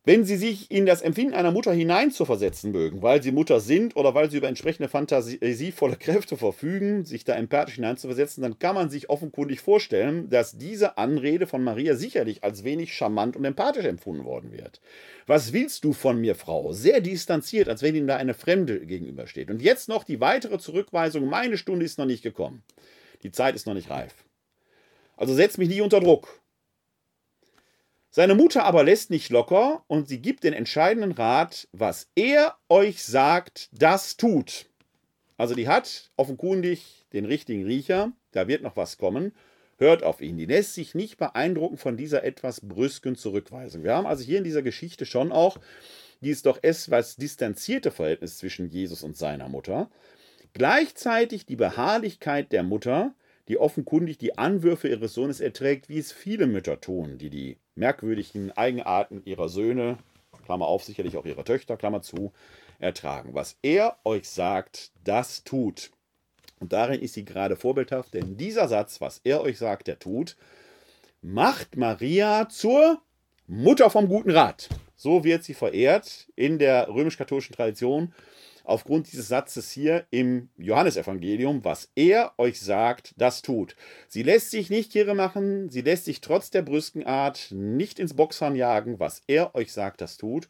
Wenn 0.04 0.24
Sie 0.24 0.36
sich 0.36 0.68
in 0.68 0.84
das 0.84 1.00
Empfinden 1.00 1.32
einer 1.32 1.52
Mutter 1.52 1.72
hineinzuversetzen 1.72 2.72
mögen, 2.72 3.02
weil 3.02 3.22
Sie 3.22 3.30
Mutter 3.30 3.60
sind 3.60 3.94
oder 3.94 4.14
weil 4.14 4.28
Sie 4.28 4.38
über 4.38 4.48
entsprechende 4.48 4.88
fantasievolle 4.88 5.94
Kräfte 5.94 6.36
verfügen, 6.36 7.04
sich 7.04 7.22
da 7.22 7.36
empathisch 7.36 7.76
hineinzuversetzen, 7.76 8.42
dann 8.42 8.58
kann 8.58 8.74
man 8.74 8.90
sich 8.90 9.10
offenkundig 9.10 9.60
vorstellen, 9.60 10.28
dass 10.28 10.58
diese 10.58 10.98
Anrede 10.98 11.46
von 11.46 11.62
Maria 11.62 11.94
sicherlich 11.94 12.42
als 12.42 12.64
wenig 12.64 12.92
charmant 12.92 13.36
und 13.36 13.44
empathisch 13.44 13.84
empfunden 13.84 14.24
worden 14.24 14.50
wird. 14.50 14.80
Was 15.28 15.52
willst 15.52 15.84
du 15.84 15.92
von 15.92 16.20
mir, 16.20 16.34
Frau? 16.34 16.72
Sehr 16.72 17.00
distanziert, 17.00 17.68
als 17.68 17.82
wenn 17.82 17.94
Ihnen 17.94 18.08
da 18.08 18.16
eine 18.16 18.34
Fremde 18.34 18.84
gegenübersteht. 18.84 19.50
Und 19.50 19.62
jetzt 19.62 19.88
noch 19.88 20.02
die 20.02 20.20
weitere 20.20 20.58
Zurückweisung, 20.58 21.26
meine 21.26 21.56
Stunde 21.56 21.84
ist 21.84 21.98
noch 21.98 22.06
nicht 22.06 22.24
gekommen. 22.24 22.64
Die 23.22 23.30
Zeit 23.30 23.54
ist 23.54 23.68
noch 23.68 23.74
nicht 23.74 23.88
reif. 23.88 24.24
Also 25.16 25.32
setz 25.32 25.58
mich 25.58 25.68
nicht 25.68 25.82
unter 25.82 26.00
Druck. 26.00 26.41
Seine 28.14 28.34
Mutter 28.34 28.64
aber 28.64 28.84
lässt 28.84 29.08
nicht 29.08 29.30
locker 29.30 29.84
und 29.86 30.06
sie 30.06 30.18
gibt 30.20 30.44
den 30.44 30.52
entscheidenden 30.52 31.12
Rat, 31.12 31.66
was 31.72 32.10
er 32.14 32.56
euch 32.68 33.02
sagt, 33.02 33.70
das 33.72 34.18
tut. 34.18 34.66
Also 35.38 35.54
die 35.54 35.66
hat 35.66 36.10
offenkundig 36.16 37.06
den 37.14 37.24
richtigen 37.24 37.64
Riecher, 37.64 38.12
da 38.32 38.48
wird 38.48 38.62
noch 38.62 38.76
was 38.76 38.98
kommen. 38.98 39.32
Hört 39.78 40.02
auf 40.02 40.20
ihn. 40.20 40.36
Die 40.36 40.44
lässt 40.44 40.74
sich 40.74 40.94
nicht 40.94 41.16
beeindrucken 41.16 41.78
von 41.78 41.96
dieser 41.96 42.22
etwas 42.22 42.60
brüsken 42.60 43.16
Zurückweisung. 43.16 43.82
Wir 43.82 43.94
haben 43.94 44.06
also 44.06 44.22
hier 44.22 44.38
in 44.38 44.44
dieser 44.44 44.62
Geschichte 44.62 45.06
schon 45.06 45.32
auch 45.32 45.56
dieses 46.20 46.42
doch 46.42 46.58
etwas 46.62 47.16
distanzierte 47.16 47.90
Verhältnis 47.90 48.36
zwischen 48.36 48.68
Jesus 48.68 49.02
und 49.02 49.16
seiner 49.16 49.48
Mutter. 49.48 49.90
Gleichzeitig 50.52 51.46
die 51.46 51.56
Beharrlichkeit 51.56 52.52
der 52.52 52.62
Mutter, 52.62 53.14
die 53.48 53.58
offenkundig 53.58 54.18
die 54.18 54.38
Anwürfe 54.38 54.88
ihres 54.88 55.14
Sohnes 55.14 55.40
erträgt, 55.40 55.88
wie 55.88 55.98
es 55.98 56.12
viele 56.12 56.46
Mütter 56.46 56.80
tun, 56.80 57.18
die 57.18 57.30
die 57.30 57.58
merkwürdigen 57.74 58.52
Eigenarten 58.52 59.22
ihrer 59.24 59.48
Söhne, 59.48 59.98
Klammer 60.44 60.66
auf, 60.66 60.84
sicherlich 60.84 61.16
auch 61.16 61.24
ihrer 61.24 61.44
Töchter, 61.44 61.76
Klammer 61.76 62.02
zu, 62.02 62.32
ertragen. 62.78 63.34
Was 63.34 63.56
er 63.62 63.96
euch 64.04 64.28
sagt, 64.28 64.90
das 65.04 65.44
tut. 65.44 65.90
Und 66.58 66.72
darin 66.72 67.00
ist 67.00 67.14
sie 67.14 67.24
gerade 67.24 67.56
vorbildhaft, 67.56 68.14
denn 68.14 68.36
dieser 68.36 68.68
Satz, 68.68 69.00
was 69.00 69.20
er 69.24 69.40
euch 69.40 69.58
sagt, 69.58 69.88
der 69.88 69.98
tut, 69.98 70.36
macht 71.20 71.76
Maria 71.76 72.48
zur 72.48 73.00
Mutter 73.46 73.90
vom 73.90 74.08
guten 74.08 74.30
Rat. 74.30 74.68
So 74.96 75.24
wird 75.24 75.42
sie 75.42 75.54
verehrt 75.54 76.28
in 76.36 76.58
der 76.58 76.88
römisch-katholischen 76.88 77.54
Tradition 77.54 78.14
aufgrund 78.64 79.12
dieses 79.12 79.28
Satzes 79.28 79.70
hier 79.70 80.06
im 80.10 80.48
Johannesevangelium, 80.56 81.64
was 81.64 81.90
er 81.94 82.32
euch 82.38 82.60
sagt, 82.60 83.14
das 83.16 83.42
tut. 83.42 83.76
Sie 84.08 84.22
lässt 84.22 84.50
sich 84.50 84.70
nicht 84.70 84.92
kirre 84.92 85.14
machen, 85.14 85.70
sie 85.70 85.82
lässt 85.82 86.04
sich 86.04 86.20
trotz 86.20 86.50
der 86.50 86.62
Brüskenart 86.62 87.48
nicht 87.50 87.98
ins 87.98 88.14
Boxhorn 88.14 88.56
jagen, 88.56 89.00
was 89.00 89.22
er 89.26 89.54
euch 89.54 89.72
sagt, 89.72 90.00
das 90.00 90.16
tut. 90.16 90.48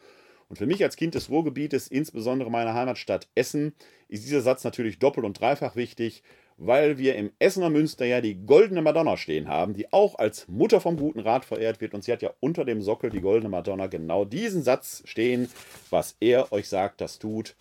Und 0.48 0.57
für 0.57 0.66
mich 0.66 0.83
als 0.83 0.96
Kind 0.96 1.14
des 1.14 1.31
Ruhrgebietes, 1.31 1.88
insbesondere 1.88 2.51
meiner 2.51 2.75
Heimatstadt 2.75 3.29
Essen, 3.35 3.72
ist 4.09 4.27
dieser 4.27 4.42
Satz 4.42 4.64
natürlich 4.64 4.98
doppelt 4.98 5.25
und 5.25 5.40
dreifach 5.40 5.77
wichtig, 5.77 6.22
weil 6.59 6.98
wir 6.98 7.16
im 7.16 7.33
Essener 7.38 7.70
Münster 7.70 8.05
ja 8.05 8.20
die 8.20 8.35
goldene 8.35 8.83
Madonna 8.83 9.16
stehen 9.16 9.48
haben, 9.48 9.75
die 9.75 9.92
auch 9.92 10.18
als 10.18 10.46
Mutter 10.48 10.81
vom 10.81 10.96
guten 10.96 11.20
Rat 11.20 11.44
verehrt 11.44 11.81
wird. 11.81 11.94
Und 11.94 12.05
sie 12.05 12.12
hat 12.12 12.22
ja 12.22 12.33
unter 12.40 12.64
dem 12.64 12.83
Sockel 12.83 13.11
die 13.11 13.20
goldene 13.20 13.48
Madonna 13.48 13.87
genau 13.87 14.25
diesen 14.25 14.62
Satz 14.62 15.03
stehen, 15.07 15.48
was 15.90 16.16
er 16.20 16.53
euch 16.53 16.68
sagt, 16.68 17.01
das 17.01 17.18
tut. 17.18 17.57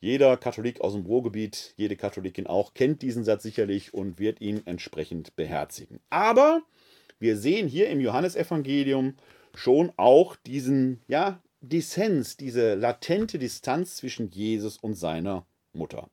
Jeder 0.00 0.36
Katholik 0.36 0.80
aus 0.80 0.92
dem 0.92 1.06
Ruhrgebiet, 1.06 1.74
jede 1.76 1.96
Katholikin 1.96 2.46
auch, 2.46 2.74
kennt 2.74 3.02
diesen 3.02 3.24
Satz 3.24 3.42
sicherlich 3.42 3.94
und 3.94 4.18
wird 4.18 4.40
ihn 4.40 4.62
entsprechend 4.66 5.34
beherzigen. 5.36 6.00
Aber 6.10 6.62
wir 7.18 7.36
sehen 7.36 7.66
hier 7.66 7.88
im 7.88 8.00
Johannesevangelium 8.00 9.14
schon 9.54 9.92
auch 9.96 10.36
diesen, 10.36 11.00
ja, 11.08 11.42
Dissens, 11.62 12.36
diese 12.36 12.74
latente 12.74 13.38
Distanz 13.38 13.96
zwischen 13.96 14.30
Jesus 14.30 14.76
und 14.76 14.94
seiner 14.94 15.46
Mutter. 15.72 16.10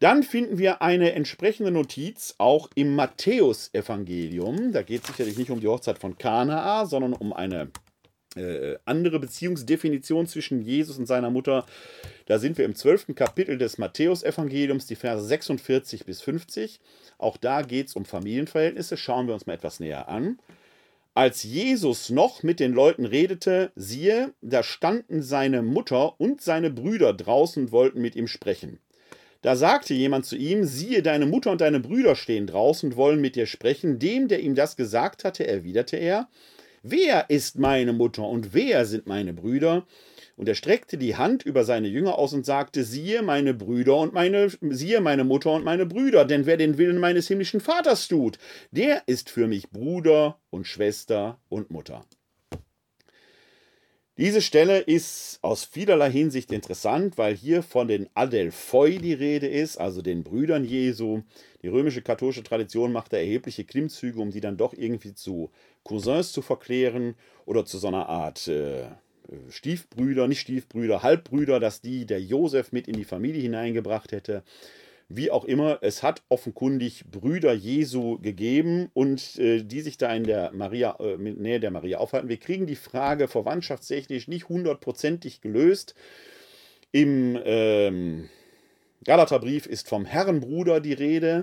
Dann 0.00 0.22
finden 0.22 0.58
wir 0.58 0.80
eine 0.80 1.12
entsprechende 1.12 1.72
Notiz 1.72 2.36
auch 2.38 2.70
im 2.76 2.94
Matthäusevangelium. 2.94 4.72
Da 4.72 4.82
geht 4.82 5.02
es 5.02 5.08
sicherlich 5.08 5.36
nicht 5.36 5.50
um 5.50 5.60
die 5.60 5.66
Hochzeit 5.66 5.98
von 5.98 6.16
Kanaa, 6.16 6.86
sondern 6.86 7.14
um 7.14 7.32
eine 7.32 7.70
äh, 8.36 8.76
andere 8.84 9.18
Beziehungsdefinition 9.18 10.26
zwischen 10.28 10.62
Jesus 10.62 10.98
und 10.98 11.06
seiner 11.06 11.30
Mutter. 11.30 11.66
Da 12.28 12.38
sind 12.38 12.58
wir 12.58 12.66
im 12.66 12.74
zwölften 12.74 13.14
Kapitel 13.14 13.56
des 13.56 13.78
Matthäusevangeliums, 13.78 14.86
die 14.86 14.96
Verse 14.96 15.24
46 15.24 16.04
bis 16.04 16.20
50. 16.20 16.78
Auch 17.16 17.38
da 17.38 17.62
geht 17.62 17.86
es 17.86 17.96
um 17.96 18.04
Familienverhältnisse. 18.04 18.98
Schauen 18.98 19.28
wir 19.28 19.32
uns 19.32 19.46
mal 19.46 19.54
etwas 19.54 19.80
näher 19.80 20.10
an. 20.10 20.38
Als 21.14 21.42
Jesus 21.42 22.10
noch 22.10 22.42
mit 22.42 22.60
den 22.60 22.74
Leuten 22.74 23.06
redete, 23.06 23.72
siehe, 23.76 24.34
da 24.42 24.62
standen 24.62 25.22
seine 25.22 25.62
Mutter 25.62 26.20
und 26.20 26.42
seine 26.42 26.68
Brüder 26.68 27.14
draußen 27.14 27.64
und 27.64 27.72
wollten 27.72 28.02
mit 28.02 28.14
ihm 28.14 28.28
sprechen. 28.28 28.78
Da 29.40 29.56
sagte 29.56 29.94
jemand 29.94 30.26
zu 30.26 30.36
ihm, 30.36 30.64
siehe, 30.64 31.02
deine 31.02 31.24
Mutter 31.24 31.50
und 31.50 31.62
deine 31.62 31.80
Brüder 31.80 32.14
stehen 32.14 32.46
draußen 32.46 32.90
und 32.90 32.96
wollen 32.98 33.22
mit 33.22 33.36
dir 33.36 33.46
sprechen. 33.46 33.98
Dem, 33.98 34.28
der 34.28 34.40
ihm 34.40 34.54
das 34.54 34.76
gesagt 34.76 35.24
hatte, 35.24 35.46
erwiderte 35.46 35.96
er, 35.96 36.28
Wer 36.82 37.30
ist 37.30 37.58
meine 37.58 37.94
Mutter 37.94 38.24
und 38.24 38.52
wer 38.52 38.84
sind 38.84 39.06
meine 39.06 39.32
Brüder? 39.32 39.86
Und 40.38 40.48
er 40.48 40.54
streckte 40.54 40.98
die 40.98 41.16
Hand 41.16 41.42
über 41.42 41.64
seine 41.64 41.88
Jünger 41.88 42.16
aus 42.16 42.32
und 42.32 42.46
sagte: 42.46 42.84
Siehe, 42.84 43.22
meine 43.22 43.54
Brüder 43.54 43.96
und 43.96 44.14
meine, 44.14 44.48
siehe, 44.70 45.00
meine 45.00 45.24
Mutter 45.24 45.52
und 45.52 45.64
meine 45.64 45.84
Brüder, 45.84 46.24
denn 46.24 46.46
wer 46.46 46.56
den 46.56 46.78
Willen 46.78 46.98
meines 46.98 47.26
himmlischen 47.26 47.58
Vaters 47.60 48.06
tut, 48.06 48.38
der 48.70 49.02
ist 49.06 49.30
für 49.30 49.48
mich 49.48 49.68
Bruder 49.70 50.38
und 50.50 50.68
Schwester 50.68 51.40
und 51.48 51.72
Mutter. 51.72 52.04
Diese 54.16 54.40
Stelle 54.40 54.78
ist 54.78 55.40
aus 55.42 55.64
vielerlei 55.64 56.10
Hinsicht 56.10 56.52
interessant, 56.52 57.18
weil 57.18 57.34
hier 57.34 57.64
von 57.64 57.88
den 57.88 58.08
Adelphoi 58.14 58.98
die 58.98 59.14
Rede 59.14 59.48
ist, 59.48 59.76
also 59.76 60.02
den 60.02 60.22
Brüdern 60.22 60.64
Jesu. 60.64 61.22
Die 61.62 61.68
römische 61.68 62.02
katholische 62.02 62.44
Tradition 62.44 62.92
macht 62.92 63.12
da 63.12 63.16
erhebliche 63.16 63.64
Klimmzüge, 63.64 64.20
um 64.20 64.30
die 64.30 64.40
dann 64.40 64.56
doch 64.56 64.72
irgendwie 64.72 65.14
zu 65.14 65.50
Cousins 65.82 66.30
zu 66.30 66.42
verklären 66.42 67.16
oder 67.44 67.64
zu 67.64 67.78
so 67.78 67.88
einer 67.88 68.08
Art 68.08 68.46
äh, 68.46 68.86
Stiefbrüder, 69.50 70.28
nicht 70.28 70.40
Stiefbrüder, 70.40 71.02
Halbbrüder, 71.02 71.60
dass 71.60 71.80
die 71.80 72.06
der 72.06 72.20
Josef 72.20 72.72
mit 72.72 72.88
in 72.88 72.96
die 72.96 73.04
Familie 73.04 73.42
hineingebracht 73.42 74.12
hätte. 74.12 74.42
Wie 75.10 75.30
auch 75.30 75.46
immer, 75.46 75.78
es 75.80 76.02
hat 76.02 76.22
offenkundig 76.28 77.04
Brüder 77.10 77.54
Jesu 77.54 78.18
gegeben 78.18 78.90
und 78.92 79.38
äh, 79.38 79.62
die 79.62 79.80
sich 79.80 79.96
da 79.96 80.14
in 80.14 80.24
der 80.24 80.52
Maria, 80.52 80.96
äh, 81.00 81.16
Nähe 81.16 81.60
der 81.60 81.70
Maria 81.70 81.98
aufhalten. 81.98 82.28
Wir 82.28 82.36
kriegen 82.36 82.66
die 82.66 82.76
Frage 82.76 83.26
verwandtschaftstechnisch 83.26 84.28
nicht 84.28 84.50
hundertprozentig 84.50 85.40
gelöst. 85.40 85.94
Im 86.92 87.38
ähm, 87.42 88.28
Galaterbrief 89.04 89.66
ist 89.66 89.88
vom 89.88 90.04
Herrenbruder 90.04 90.80
die 90.80 90.92
Rede. 90.92 91.42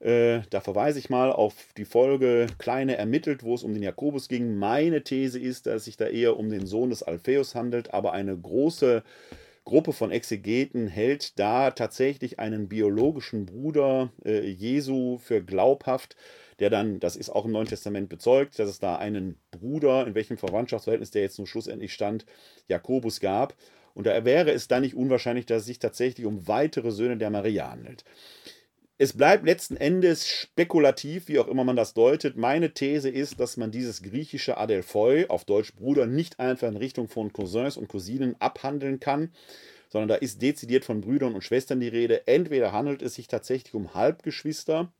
Äh, 0.00 0.40
da 0.48 0.60
verweise 0.60 0.98
ich 0.98 1.10
mal 1.10 1.30
auf 1.30 1.54
die 1.76 1.84
Folge 1.84 2.46
Kleine 2.58 2.96
ermittelt, 2.96 3.42
wo 3.42 3.54
es 3.54 3.62
um 3.62 3.74
den 3.74 3.82
Jakobus 3.82 4.28
ging. 4.28 4.56
Meine 4.56 5.04
These 5.04 5.38
ist, 5.38 5.66
dass 5.66 5.76
es 5.76 5.84
sich 5.84 5.96
da 5.98 6.06
eher 6.06 6.38
um 6.38 6.48
den 6.48 6.66
Sohn 6.66 6.90
des 6.90 7.02
Alpheus 7.02 7.54
handelt, 7.54 7.92
aber 7.92 8.12
eine 8.14 8.36
große 8.36 9.02
Gruppe 9.64 9.92
von 9.92 10.10
Exegeten 10.10 10.88
hält 10.88 11.38
da 11.38 11.70
tatsächlich 11.70 12.38
einen 12.38 12.68
biologischen 12.68 13.44
Bruder 13.44 14.10
äh, 14.24 14.48
Jesu 14.48 15.18
für 15.18 15.42
glaubhaft, 15.42 16.16
der 16.60 16.70
dann, 16.70 16.98
das 16.98 17.14
ist 17.14 17.28
auch 17.28 17.44
im 17.44 17.52
Neuen 17.52 17.68
Testament 17.68 18.08
bezeugt, 18.08 18.58
dass 18.58 18.70
es 18.70 18.78
da 18.78 18.96
einen 18.96 19.38
Bruder, 19.50 20.06
in 20.06 20.14
welchem 20.14 20.38
Verwandtschaftsverhältnis 20.38 21.10
der 21.10 21.22
jetzt 21.22 21.38
nun 21.38 21.46
schlussendlich 21.46 21.92
stand, 21.92 22.24
Jakobus 22.68 23.20
gab. 23.20 23.54
Und 23.92 24.06
da 24.06 24.24
wäre 24.24 24.50
es 24.50 24.66
dann 24.66 24.82
nicht 24.82 24.94
unwahrscheinlich, 24.94 25.46
dass 25.46 25.60
es 25.60 25.66
sich 25.66 25.78
tatsächlich 25.78 26.24
um 26.24 26.48
weitere 26.48 26.90
Söhne 26.90 27.18
der 27.18 27.30
Maria 27.30 27.70
handelt. 27.70 28.04
Es 29.02 29.14
bleibt 29.14 29.46
letzten 29.46 29.78
Endes 29.78 30.28
spekulativ, 30.28 31.28
wie 31.28 31.38
auch 31.38 31.48
immer 31.48 31.64
man 31.64 31.74
das 31.74 31.94
deutet. 31.94 32.36
Meine 32.36 32.74
These 32.74 33.08
ist, 33.08 33.40
dass 33.40 33.56
man 33.56 33.70
dieses 33.70 34.02
griechische 34.02 34.58
Adelphoi, 34.58 35.24
auf 35.28 35.46
Deutsch 35.46 35.74
Bruder, 35.74 36.04
nicht 36.04 36.38
einfach 36.38 36.68
in 36.68 36.76
Richtung 36.76 37.08
von 37.08 37.32
Cousins 37.32 37.78
und 37.78 37.88
Cousinen 37.88 38.36
abhandeln 38.40 39.00
kann, 39.00 39.32
sondern 39.88 40.08
da 40.08 40.14
ist 40.16 40.42
dezidiert 40.42 40.84
von 40.84 41.00
Brüdern 41.00 41.34
und 41.34 41.42
Schwestern 41.42 41.80
die 41.80 41.88
Rede. 41.88 42.26
Entweder 42.26 42.72
handelt 42.72 43.00
es 43.00 43.14
sich 43.14 43.26
tatsächlich 43.26 43.72
um 43.72 43.94
Halbgeschwister 43.94 44.92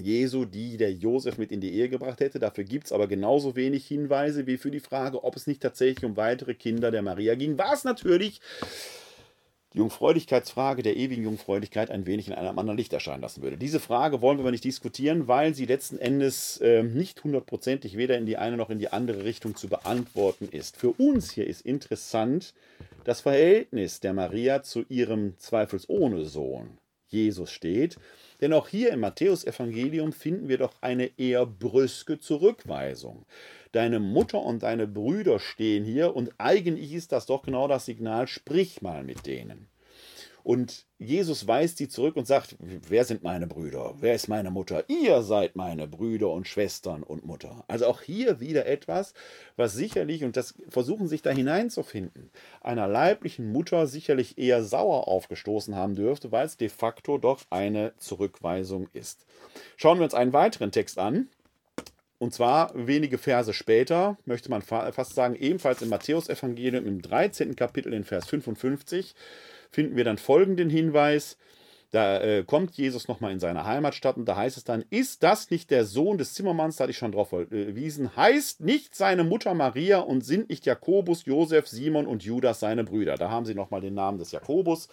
Jesu, 0.00 0.46
die 0.46 0.78
der 0.78 0.94
Josef 0.94 1.36
mit 1.36 1.52
in 1.52 1.60
die 1.60 1.74
Ehe 1.74 1.90
gebracht 1.90 2.20
hätte. 2.20 2.38
Dafür 2.38 2.64
gibt 2.64 2.86
es 2.86 2.92
aber 2.92 3.08
genauso 3.08 3.56
wenig 3.56 3.86
Hinweise 3.86 4.46
wie 4.46 4.56
für 4.56 4.70
die 4.70 4.80
Frage, 4.80 5.22
ob 5.22 5.36
es 5.36 5.46
nicht 5.46 5.60
tatsächlich 5.60 6.06
um 6.06 6.16
weitere 6.16 6.54
Kinder 6.54 6.90
der 6.90 7.02
Maria 7.02 7.34
ging. 7.34 7.58
Was 7.58 7.84
natürlich 7.84 8.40
die 9.74 9.78
Jungfräulichkeitsfrage 9.78 10.82
der 10.82 10.96
ewigen 10.96 11.24
Jungfräulichkeit 11.24 11.90
ein 11.90 12.06
wenig 12.06 12.28
in 12.28 12.34
einem 12.34 12.58
anderen 12.58 12.78
Licht 12.78 12.92
erscheinen 12.92 13.22
lassen 13.22 13.42
würde. 13.42 13.56
Diese 13.56 13.80
Frage 13.80 14.22
wollen 14.22 14.38
wir 14.38 14.42
aber 14.42 14.52
nicht 14.52 14.64
diskutieren, 14.64 15.26
weil 15.26 15.54
sie 15.54 15.66
letzten 15.66 15.98
Endes 15.98 16.58
äh, 16.60 16.84
nicht 16.84 17.24
hundertprozentig 17.24 17.96
weder 17.96 18.16
in 18.16 18.26
die 18.26 18.36
eine 18.36 18.56
noch 18.56 18.70
in 18.70 18.78
die 18.78 18.92
andere 18.92 19.24
Richtung 19.24 19.56
zu 19.56 19.68
beantworten 19.68 20.48
ist. 20.50 20.76
Für 20.76 20.90
uns 20.90 21.32
hier 21.32 21.46
ist 21.46 21.62
interessant 21.62 22.54
das 23.02 23.20
Verhältnis 23.20 24.00
der 24.00 24.14
Maria 24.14 24.62
zu 24.62 24.84
ihrem 24.88 25.36
zweifelsohne 25.38 26.24
Sohn 26.24 26.78
Jesus 27.08 27.50
steht. 27.50 27.96
Denn 28.40 28.52
auch 28.52 28.68
hier 28.68 28.92
im 28.92 29.00
Matthäusevangelium 29.00 30.12
finden 30.12 30.48
wir 30.48 30.58
doch 30.58 30.74
eine 30.80 31.10
eher 31.18 31.46
brüske 31.46 32.18
Zurückweisung. 32.18 33.24
Deine 33.74 33.98
Mutter 33.98 34.40
und 34.40 34.62
deine 34.62 34.86
Brüder 34.86 35.40
stehen 35.40 35.84
hier 35.84 36.14
und 36.14 36.30
eigentlich 36.38 36.92
ist 36.92 37.10
das 37.10 37.26
doch 37.26 37.42
genau 37.42 37.66
das 37.66 37.86
Signal, 37.86 38.28
sprich 38.28 38.82
mal 38.82 39.02
mit 39.02 39.26
denen. 39.26 39.66
Und 40.44 40.86
Jesus 40.98 41.48
weist 41.48 41.78
sie 41.78 41.88
zurück 41.88 42.14
und 42.14 42.26
sagt, 42.26 42.54
wer 42.60 43.04
sind 43.04 43.24
meine 43.24 43.48
Brüder? 43.48 43.94
Wer 43.98 44.14
ist 44.14 44.28
meine 44.28 44.52
Mutter? 44.52 44.84
Ihr 44.88 45.22
seid 45.22 45.56
meine 45.56 45.88
Brüder 45.88 46.30
und 46.30 46.46
Schwestern 46.46 47.02
und 47.02 47.26
Mutter. 47.26 47.64
Also 47.66 47.86
auch 47.86 48.00
hier 48.00 48.38
wieder 48.38 48.66
etwas, 48.66 49.12
was 49.56 49.72
sicherlich, 49.72 50.22
und 50.22 50.36
das 50.36 50.54
versuchen 50.68 51.08
sich 51.08 51.22
da 51.22 51.30
hineinzufinden, 51.30 52.30
einer 52.60 52.86
leiblichen 52.86 53.50
Mutter 53.50 53.88
sicherlich 53.88 54.38
eher 54.38 54.62
sauer 54.62 55.08
aufgestoßen 55.08 55.74
haben 55.74 55.96
dürfte, 55.96 56.30
weil 56.30 56.46
es 56.46 56.58
de 56.58 56.68
facto 56.68 57.18
doch 57.18 57.40
eine 57.50 57.94
Zurückweisung 57.96 58.88
ist. 58.92 59.26
Schauen 59.76 59.98
wir 59.98 60.04
uns 60.04 60.14
einen 60.14 60.32
weiteren 60.32 60.70
Text 60.70 60.98
an. 61.00 61.28
Und 62.18 62.32
zwar 62.32 62.72
wenige 62.74 63.18
Verse 63.18 63.52
später, 63.52 64.16
möchte 64.24 64.50
man 64.50 64.62
fast 64.62 65.14
sagen, 65.14 65.34
ebenfalls 65.34 65.82
im 65.82 65.88
Matthäusevangelium 65.88 66.86
im 66.86 67.02
13. 67.02 67.56
Kapitel 67.56 67.92
in 67.92 68.04
Vers 68.04 68.26
55 68.26 69.14
finden 69.70 69.96
wir 69.96 70.04
dann 70.04 70.18
folgenden 70.18 70.70
Hinweis. 70.70 71.36
Da 71.90 72.20
äh, 72.20 72.42
kommt 72.44 72.76
Jesus 72.76 73.06
nochmal 73.06 73.30
in 73.30 73.38
seine 73.38 73.66
Heimatstadt 73.66 74.16
und 74.16 74.24
da 74.24 74.34
heißt 74.34 74.56
es 74.56 74.64
dann, 74.64 74.84
ist 74.90 75.22
das 75.22 75.50
nicht 75.50 75.70
der 75.70 75.84
Sohn 75.84 76.18
des 76.18 76.34
Zimmermanns, 76.34 76.76
da 76.76 76.84
hatte 76.84 76.90
ich 76.90 76.98
schon 76.98 77.12
drauf 77.12 77.28
verwiesen, 77.28 78.16
heißt 78.16 78.62
nicht 78.62 78.96
seine 78.96 79.22
Mutter 79.22 79.54
Maria 79.54 79.98
und 79.98 80.24
sind 80.24 80.48
nicht 80.48 80.66
Jakobus, 80.66 81.24
Josef, 81.24 81.68
Simon 81.68 82.06
und 82.06 82.24
Judas 82.24 82.58
seine 82.58 82.82
Brüder. 82.82 83.14
Da 83.14 83.30
haben 83.30 83.46
sie 83.46 83.54
nochmal 83.54 83.80
den 83.80 83.94
Namen 83.94 84.18
des 84.18 84.32
Jakobus, 84.32 84.88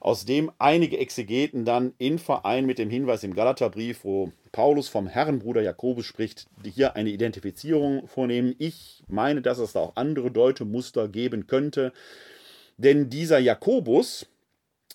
aus 0.00 0.24
dem 0.24 0.50
einige 0.58 0.98
Exegeten 0.98 1.64
dann 1.64 1.92
in 1.98 2.18
Verein 2.18 2.66
mit 2.66 2.78
dem 2.78 2.90
Hinweis 2.90 3.24
im 3.24 3.34
Galaterbrief, 3.34 4.04
wo 4.04 4.32
Paulus 4.52 4.88
vom 4.88 5.06
Herrenbruder 5.06 5.62
Jakobus 5.62 6.06
spricht, 6.06 6.46
hier 6.64 6.96
eine 6.96 7.10
Identifizierung 7.10 8.06
vornehmen. 8.06 8.54
Ich 8.58 9.02
meine, 9.08 9.42
dass 9.42 9.58
es 9.58 9.72
da 9.72 9.80
auch 9.80 9.96
andere 9.96 10.30
Deutemuster 10.30 11.08
geben 11.08 11.46
könnte. 11.46 11.92
Denn 12.76 13.10
dieser 13.10 13.38
Jakobus 13.38 14.26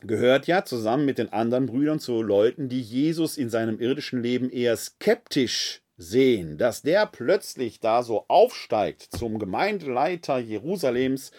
gehört 0.01 0.47
ja 0.47 0.65
zusammen 0.65 1.05
mit 1.05 1.17
den 1.17 1.31
anderen 1.31 1.65
Brüdern 1.65 1.99
zu 1.99 2.21
Leuten, 2.21 2.69
die 2.69 2.81
Jesus 2.81 3.37
in 3.37 3.49
seinem 3.49 3.79
irdischen 3.79 4.21
Leben 4.21 4.49
eher 4.49 4.75
skeptisch 4.77 5.81
sehen. 5.97 6.57
Dass 6.57 6.81
der 6.81 7.05
plötzlich 7.05 7.79
da 7.79 8.03
so 8.03 8.25
aufsteigt 8.27 9.07
zum 9.11 9.39
Gemeindeleiter 9.39 10.39
Jerusalems, 10.39 11.31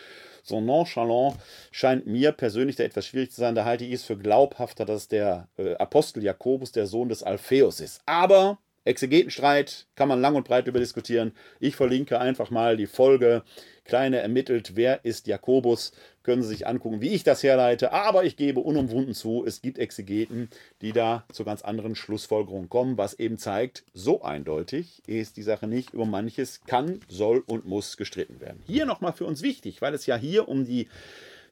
so 0.47 0.61
nonchalant, 0.61 1.36
scheint 1.70 2.07
mir 2.07 2.32
persönlich 2.32 2.76
da 2.76 2.84
etwas 2.84 3.07
schwierig 3.07 3.32
zu 3.32 3.40
sein. 3.40 3.55
Da 3.55 3.64
halte 3.64 3.84
ich 3.84 3.92
es 3.92 4.05
für 4.05 4.16
glaubhafter, 4.16 4.84
dass 4.84 5.09
der 5.09 5.49
äh, 5.57 5.74
Apostel 5.76 6.22
Jakobus 6.22 6.72
der 6.72 6.86
Sohn 6.86 7.09
des 7.09 7.22
Alpheus 7.22 7.80
ist. 7.80 8.01
Aber 8.07 8.59
Exegetenstreit 8.84 9.86
kann 9.95 10.09
man 10.09 10.20
lang 10.20 10.34
und 10.34 10.47
breit 10.47 10.66
über 10.66 10.78
diskutieren. 10.78 11.32
Ich 11.59 11.74
verlinke 11.74 12.20
einfach 12.20 12.51
mal 12.51 12.76
die 12.76 12.86
Folge 12.86 13.42
Kleine 13.84 14.18
ermittelt, 14.20 14.76
wer 14.76 15.05
ist 15.05 15.26
Jakobus, 15.26 15.92
können 16.25 16.43
Sie 16.43 16.49
sich 16.49 16.66
angucken, 16.66 17.01
wie 17.01 17.14
ich 17.14 17.22
das 17.22 17.43
herleite. 17.43 17.93
Aber 17.93 18.25
ich 18.25 18.37
gebe 18.37 18.61
unumwunden 18.61 19.14
zu, 19.14 19.45
es 19.47 19.62
gibt 19.62 19.79
Exegeten, 19.79 20.49
die 20.83 20.93
da 20.93 21.25
zu 21.33 21.45
ganz 21.45 21.62
anderen 21.62 21.95
Schlussfolgerungen 21.95 22.68
kommen, 22.68 22.99
was 22.99 23.14
eben 23.14 23.39
zeigt, 23.39 23.85
so 23.95 24.22
eindeutig 24.22 25.03
ist 25.07 25.37
die 25.37 25.43
Sache 25.43 25.68
nicht. 25.68 25.95
Über 25.95 26.07
manches 26.07 26.62
kann, 26.66 27.01
soll 27.09 27.45
und 27.47 27.66
muss 27.66 27.97
gestritten 27.97 28.41
werden. 28.41 28.62
Hier 28.66 28.87
nochmal 28.87 29.12
für 29.12 29.27
uns 29.27 29.43
wichtig, 29.43 29.81
weil 29.81 29.95
es 29.95 30.07
ja 30.07 30.16
hier 30.16 30.49
um 30.49 30.64
die 30.64 30.89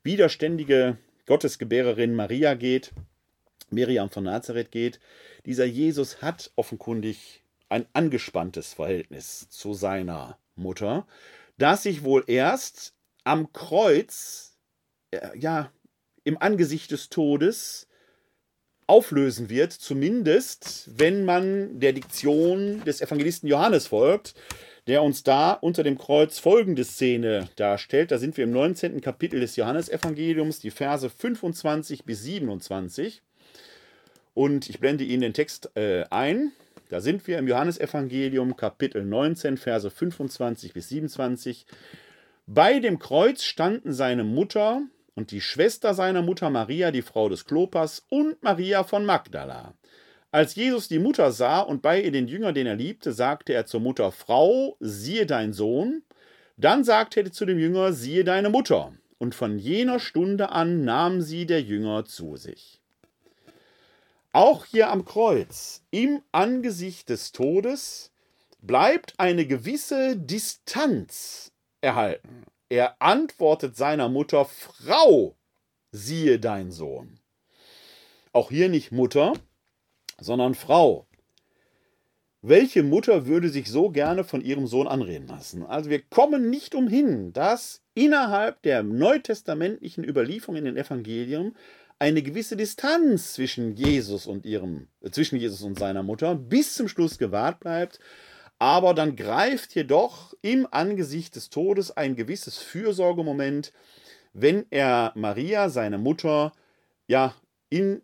widerständige 0.02 0.96
Gottesgebärerin 1.26 2.14
Maria 2.14 2.54
geht, 2.54 2.90
Miriam 3.70 4.10
von 4.10 4.24
Nazareth 4.24 4.72
geht. 4.72 4.98
Dieser 5.46 5.64
Jesus 5.64 6.20
hat 6.20 6.50
offenkundig 6.56 7.42
ein 7.68 7.86
angespanntes 7.92 8.74
Verhältnis 8.74 9.48
zu 9.48 9.72
seiner 9.72 10.36
Mutter 10.56 11.06
das 11.62 11.84
sich 11.84 12.02
wohl 12.02 12.24
erst 12.26 12.94
am 13.24 13.52
Kreuz, 13.52 14.51
ja, 15.36 15.72
im 16.24 16.40
Angesicht 16.40 16.90
des 16.90 17.08
Todes 17.08 17.88
auflösen 18.86 19.48
wird, 19.48 19.72
zumindest 19.72 20.90
wenn 20.96 21.24
man 21.24 21.80
der 21.80 21.92
Diktion 21.92 22.82
des 22.84 23.00
Evangelisten 23.00 23.48
Johannes 23.48 23.86
folgt, 23.86 24.34
der 24.86 25.02
uns 25.02 25.22
da 25.22 25.52
unter 25.52 25.82
dem 25.84 25.96
Kreuz 25.96 26.38
folgende 26.38 26.84
Szene 26.84 27.48
darstellt. 27.56 28.10
Da 28.10 28.18
sind 28.18 28.36
wir 28.36 28.44
im 28.44 28.50
19. 28.50 29.00
Kapitel 29.00 29.40
des 29.40 29.56
Johannesevangeliums, 29.56 30.58
die 30.58 30.70
Verse 30.70 31.08
25 31.08 32.04
bis 32.04 32.22
27. 32.24 33.22
Und 34.34 34.68
ich 34.68 34.80
blende 34.80 35.04
Ihnen 35.04 35.22
den 35.22 35.34
Text 35.34 35.70
äh, 35.76 36.04
ein. 36.10 36.52
Da 36.88 37.00
sind 37.00 37.26
wir 37.26 37.38
im 37.38 37.48
Johannesevangelium 37.48 38.56
Kapitel 38.56 39.04
19, 39.04 39.56
Verse 39.56 39.88
25 39.88 40.72
bis 40.72 40.88
27. 40.88 41.66
Bei 42.46 42.80
dem 42.80 42.98
Kreuz 42.98 43.44
standen 43.44 43.92
seine 43.92 44.24
Mutter 44.24 44.82
und 45.14 45.30
die 45.30 45.40
Schwester 45.40 45.94
seiner 45.94 46.22
Mutter 46.22 46.50
Maria, 46.50 46.90
die 46.90 47.02
Frau 47.02 47.28
des 47.28 47.44
Klopas, 47.44 48.04
und 48.08 48.42
Maria 48.42 48.84
von 48.84 49.04
Magdala. 49.04 49.74
Als 50.30 50.54
Jesus 50.54 50.88
die 50.88 50.98
Mutter 50.98 51.30
sah 51.30 51.60
und 51.60 51.82
bei 51.82 52.00
ihr 52.00 52.10
den 52.10 52.26
Jünger, 52.26 52.52
den 52.52 52.66
er 52.66 52.76
liebte, 52.76 53.12
sagte 53.12 53.52
er 53.52 53.66
zur 53.66 53.80
Mutter, 53.80 54.10
Frau, 54.12 54.76
siehe 54.80 55.26
dein 55.26 55.52
Sohn. 55.52 56.02
Dann 56.56 56.84
sagte 56.84 57.20
er 57.20 57.32
zu 57.32 57.44
dem 57.44 57.58
Jünger, 57.58 57.92
siehe 57.92 58.24
deine 58.24 58.48
Mutter. 58.48 58.92
Und 59.18 59.34
von 59.34 59.58
jener 59.58 60.00
Stunde 60.00 60.50
an 60.50 60.84
nahm 60.84 61.20
sie 61.20 61.44
der 61.44 61.60
Jünger 61.60 62.06
zu 62.06 62.36
sich. 62.36 62.80
Auch 64.32 64.64
hier 64.64 64.90
am 64.90 65.04
Kreuz, 65.04 65.82
im 65.90 66.22
Angesicht 66.32 67.10
des 67.10 67.32
Todes, 67.32 68.10
bleibt 68.62 69.12
eine 69.18 69.46
gewisse 69.46 70.16
Distanz 70.16 71.52
erhalten. 71.82 72.44
Er 72.72 72.96
antwortet 73.02 73.76
seiner 73.76 74.08
Mutter, 74.08 74.46
Frau, 74.46 75.36
siehe 75.90 76.38
dein 76.38 76.70
Sohn. 76.70 77.18
Auch 78.32 78.48
hier 78.48 78.70
nicht 78.70 78.92
Mutter, 78.92 79.34
sondern 80.18 80.54
Frau. 80.54 81.06
Welche 82.40 82.82
Mutter 82.82 83.26
würde 83.26 83.50
sich 83.50 83.68
so 83.68 83.90
gerne 83.90 84.24
von 84.24 84.40
ihrem 84.40 84.66
Sohn 84.66 84.88
anreden 84.88 85.28
lassen? 85.28 85.66
Also 85.66 85.90
wir 85.90 86.00
kommen 86.00 86.48
nicht 86.48 86.74
umhin, 86.74 87.34
dass 87.34 87.82
innerhalb 87.92 88.62
der 88.62 88.82
neutestamentlichen 88.82 90.02
Überlieferung 90.02 90.56
in 90.56 90.64
den 90.64 90.78
Evangelien 90.78 91.54
eine 91.98 92.22
gewisse 92.22 92.56
Distanz 92.56 93.34
zwischen 93.34 93.76
Jesus 93.76 94.26
und 94.26 94.46
ihrem, 94.46 94.88
äh, 95.02 95.10
zwischen 95.10 95.36
Jesus 95.38 95.60
und 95.60 95.78
seiner 95.78 96.02
Mutter 96.02 96.34
bis 96.34 96.74
zum 96.74 96.88
Schluss 96.88 97.18
gewahrt 97.18 97.60
bleibt, 97.60 98.00
aber 98.62 98.94
dann 98.94 99.16
greift 99.16 99.74
jedoch 99.74 100.34
im 100.40 100.68
Angesicht 100.70 101.34
des 101.34 101.50
Todes 101.50 101.90
ein 101.96 102.14
gewisses 102.14 102.58
Fürsorgemoment, 102.58 103.72
wenn 104.34 104.66
er 104.70 105.10
Maria, 105.16 105.68
seine 105.68 105.98
Mutter, 105.98 106.52
ja, 107.08 107.34
in 107.70 108.02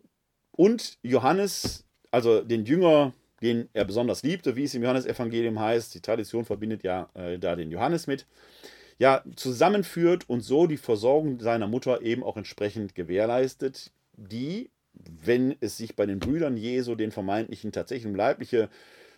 und 0.51 0.97
Johannes, 1.01 1.85
also 2.11 2.41
den 2.41 2.65
Jünger, 2.65 3.13
den 3.41 3.69
er 3.71 3.85
besonders 3.85 4.21
liebte, 4.23 4.57
wie 4.57 4.65
es 4.65 4.75
im 4.75 4.83
Johannesevangelium 4.83 5.57
heißt, 5.57 5.95
die 5.95 6.01
Tradition 6.01 6.43
verbindet 6.43 6.83
ja 6.83 7.07
äh, 7.13 7.39
da 7.39 7.55
den 7.55 7.71
Johannes 7.71 8.05
mit, 8.07 8.25
ja, 8.97 9.23
zusammenführt 9.37 10.27
und 10.27 10.41
so 10.41 10.67
die 10.67 10.75
Versorgung 10.75 11.39
seiner 11.39 11.67
Mutter 11.69 12.01
eben 12.01 12.21
auch 12.21 12.35
entsprechend 12.35 12.95
gewährleistet, 12.95 13.93
die, 14.17 14.71
wenn 14.91 15.55
es 15.61 15.77
sich 15.77 15.95
bei 15.95 16.05
den 16.05 16.19
Brüdern 16.19 16.57
Jesu, 16.57 16.95
den 16.95 17.11
vermeintlichen 17.11 17.71
tatsächlichen 17.71 18.13
leibliche 18.13 18.67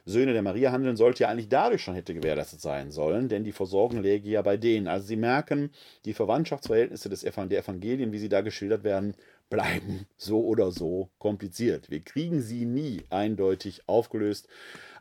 Söhne 0.05 0.33
der 0.33 0.41
Maria 0.41 0.71
handeln 0.71 0.95
sollte, 0.95 1.23
ja 1.23 1.29
eigentlich 1.29 1.49
dadurch 1.49 1.83
schon 1.83 1.95
hätte 1.95 2.13
gewährleistet 2.13 2.61
sein 2.61 2.91
sollen, 2.91 3.29
denn 3.29 3.43
die 3.43 3.51
Versorgung 3.51 4.01
läge 4.01 4.29
ja 4.29 4.41
bei 4.41 4.57
denen. 4.57 4.87
Also 4.87 5.07
Sie 5.07 5.15
merken, 5.15 5.71
die 6.05 6.13
Verwandtschaftsverhältnisse 6.13 7.09
des 7.09 7.21
der 7.21 7.59
Evangelien, 7.59 8.11
wie 8.11 8.19
sie 8.19 8.29
da 8.29 8.41
geschildert 8.41 8.83
werden, 8.83 9.15
bleiben 9.49 10.07
so 10.17 10.43
oder 10.43 10.71
so 10.71 11.09
kompliziert. 11.19 11.91
Wir 11.91 11.99
kriegen 11.99 12.41
sie 12.41 12.65
nie 12.65 13.03
eindeutig 13.09 13.83
aufgelöst. 13.87 14.47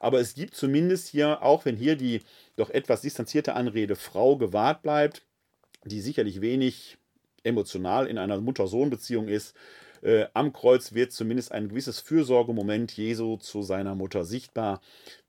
Aber 0.00 0.20
es 0.20 0.34
gibt 0.34 0.54
zumindest 0.54 1.08
hier, 1.08 1.42
auch 1.42 1.64
wenn 1.64 1.76
hier 1.76 1.96
die 1.96 2.20
doch 2.56 2.68
etwas 2.68 3.00
distanzierte 3.00 3.54
Anrede 3.54 3.96
Frau 3.96 4.36
gewahrt 4.36 4.82
bleibt, 4.82 5.22
die 5.84 6.00
sicherlich 6.00 6.40
wenig 6.40 6.98
emotional 7.42 8.06
in 8.06 8.18
einer 8.18 8.40
Mutter-Sohn-Beziehung 8.40 9.28
ist, 9.28 9.54
äh, 10.02 10.26
am 10.34 10.52
Kreuz 10.52 10.94
wird 10.94 11.12
zumindest 11.12 11.52
ein 11.52 11.68
gewisses 11.68 12.00
Fürsorgemoment 12.00 12.92
Jesu 12.96 13.36
zu 13.36 13.62
seiner 13.62 13.94
Mutter 13.94 14.24
sichtbar, 14.24 14.80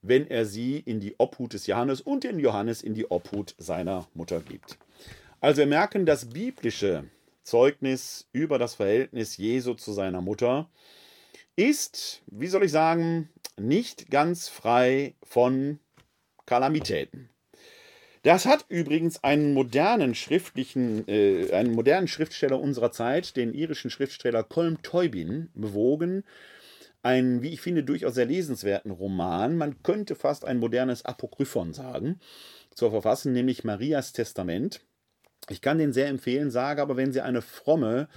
wenn 0.02 0.28
er 0.28 0.46
sie 0.46 0.78
in 0.80 1.00
die 1.00 1.16
Obhut 1.18 1.54
des 1.54 1.68
Johannes 1.68 2.02
und 2.02 2.24
den 2.24 2.40
Johannes 2.40 2.82
in 2.82 2.94
die 2.94 3.10
Obhut 3.10 3.56
seiner 3.58 4.08
Mutter 4.14 4.40
gibt. 4.40 4.78
Also 5.40 5.60
wir 5.60 5.68
merken, 5.68 6.06
das 6.06 6.30
biblische 6.30 7.06
Zeugnis 7.44 8.28
über 8.32 8.60
das 8.60 8.76
Verhältnis 8.76 9.38
Jesu 9.38 9.74
zu 9.74 9.92
seiner 9.92 10.22
Mutter 10.22 10.70
ist, 11.56 12.22
wie 12.28 12.48
soll 12.48 12.64
ich 12.64 12.72
sagen, 12.72 13.30
nicht 13.58 14.10
ganz 14.10 14.48
frei 14.48 15.16
von 15.24 15.80
Kalamitäten. 16.46 17.30
Das 18.24 18.46
hat 18.46 18.66
übrigens 18.70 19.24
einen 19.24 19.54
modernen 19.54 20.14
schriftlichen, 20.14 21.08
äh, 21.08 21.52
einen 21.54 21.74
modernen 21.74 22.08
Schriftsteller 22.08 22.60
unserer 22.60 22.92
Zeit, 22.92 23.36
den 23.36 23.54
irischen 23.54 23.90
Schriftsteller 23.90 24.44
Colm 24.44 24.82
Teubin, 24.84 25.50
bewogen, 25.56 26.24
einen, 27.02 27.42
wie 27.42 27.50
ich 27.50 27.62
finde, 27.62 27.84
durchaus 27.84 28.14
sehr 28.14 28.28
lesenswerten 28.28 28.92
Roman, 28.92 29.58
man 29.58 29.82
könnte 29.82 30.14
fast 30.14 30.46
ein 30.46 30.60
modernes 30.60 31.04
Apokryphon 31.04 31.74
sagen, 31.74 32.20
zu 32.76 32.92
verfassen, 32.92 33.34
nämlich 33.34 33.64
Marias 33.64 34.14
Testament. 34.14 34.82
Ich 35.50 35.62
kann 35.62 35.80
den 35.80 35.92
sehr 35.92 36.08
empfehlen, 36.08 36.52
sage 36.52 36.82
aber, 36.82 36.98
wenn 36.98 37.12
Sie 37.12 37.22
eine 37.22 37.42
fromme 37.42 38.08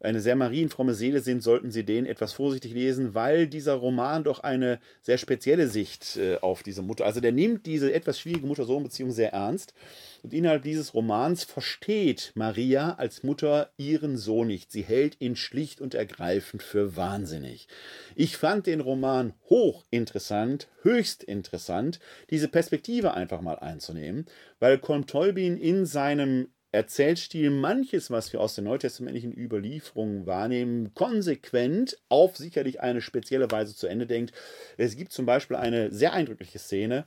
eine 0.00 0.20
sehr 0.20 0.36
marienfromme 0.36 0.94
Seele 0.94 1.20
sind, 1.20 1.42
sollten 1.42 1.70
Sie 1.70 1.84
den 1.84 2.06
etwas 2.06 2.32
vorsichtig 2.32 2.72
lesen, 2.72 3.14
weil 3.14 3.46
dieser 3.46 3.74
Roman 3.74 4.24
doch 4.24 4.40
eine 4.40 4.78
sehr 5.02 5.18
spezielle 5.18 5.68
Sicht 5.68 6.16
äh, 6.16 6.36
auf 6.36 6.62
diese 6.62 6.82
Mutter, 6.82 7.04
also 7.04 7.20
der 7.20 7.32
nimmt 7.32 7.66
diese 7.66 7.92
etwas 7.92 8.20
schwierige 8.20 8.46
Mutter-Sohn-Beziehung 8.46 9.10
sehr 9.10 9.32
ernst. 9.32 9.74
Und 10.22 10.34
innerhalb 10.34 10.62
dieses 10.62 10.94
Romans 10.94 11.44
versteht 11.44 12.32
Maria 12.34 12.94
als 12.94 13.22
Mutter 13.22 13.70
ihren 13.76 14.16
Sohn 14.16 14.48
nicht. 14.48 14.72
Sie 14.72 14.82
hält 14.82 15.20
ihn 15.20 15.36
schlicht 15.36 15.80
und 15.80 15.94
ergreifend 15.94 16.62
für 16.62 16.96
wahnsinnig. 16.96 17.68
Ich 18.16 18.36
fand 18.36 18.66
den 18.66 18.80
Roman 18.80 19.34
hochinteressant, 19.48 20.68
höchst 20.82 21.22
interessant, 21.22 22.00
diese 22.30 22.48
Perspektive 22.48 23.14
einfach 23.14 23.40
mal 23.40 23.60
einzunehmen, 23.60 24.26
weil 24.58 24.78
Colm 24.78 25.06
Tolbin 25.06 25.56
in 25.56 25.86
seinem 25.86 26.48
Erzählstil 26.70 27.50
manches, 27.50 28.10
was 28.10 28.32
wir 28.32 28.40
aus 28.40 28.54
den 28.54 28.64
neutestamentlichen 28.64 29.32
Überlieferungen 29.32 30.26
wahrnehmen, 30.26 30.92
konsequent 30.92 31.98
auf 32.10 32.36
sicherlich 32.36 32.80
eine 32.80 33.00
spezielle 33.00 33.50
Weise 33.50 33.74
zu 33.74 33.86
Ende 33.86 34.06
denkt. 34.06 34.34
Es 34.76 34.96
gibt 34.96 35.12
zum 35.12 35.24
Beispiel 35.24 35.56
eine 35.56 35.90
sehr 35.92 36.12
eindrückliche 36.12 36.58
Szene, 36.58 37.06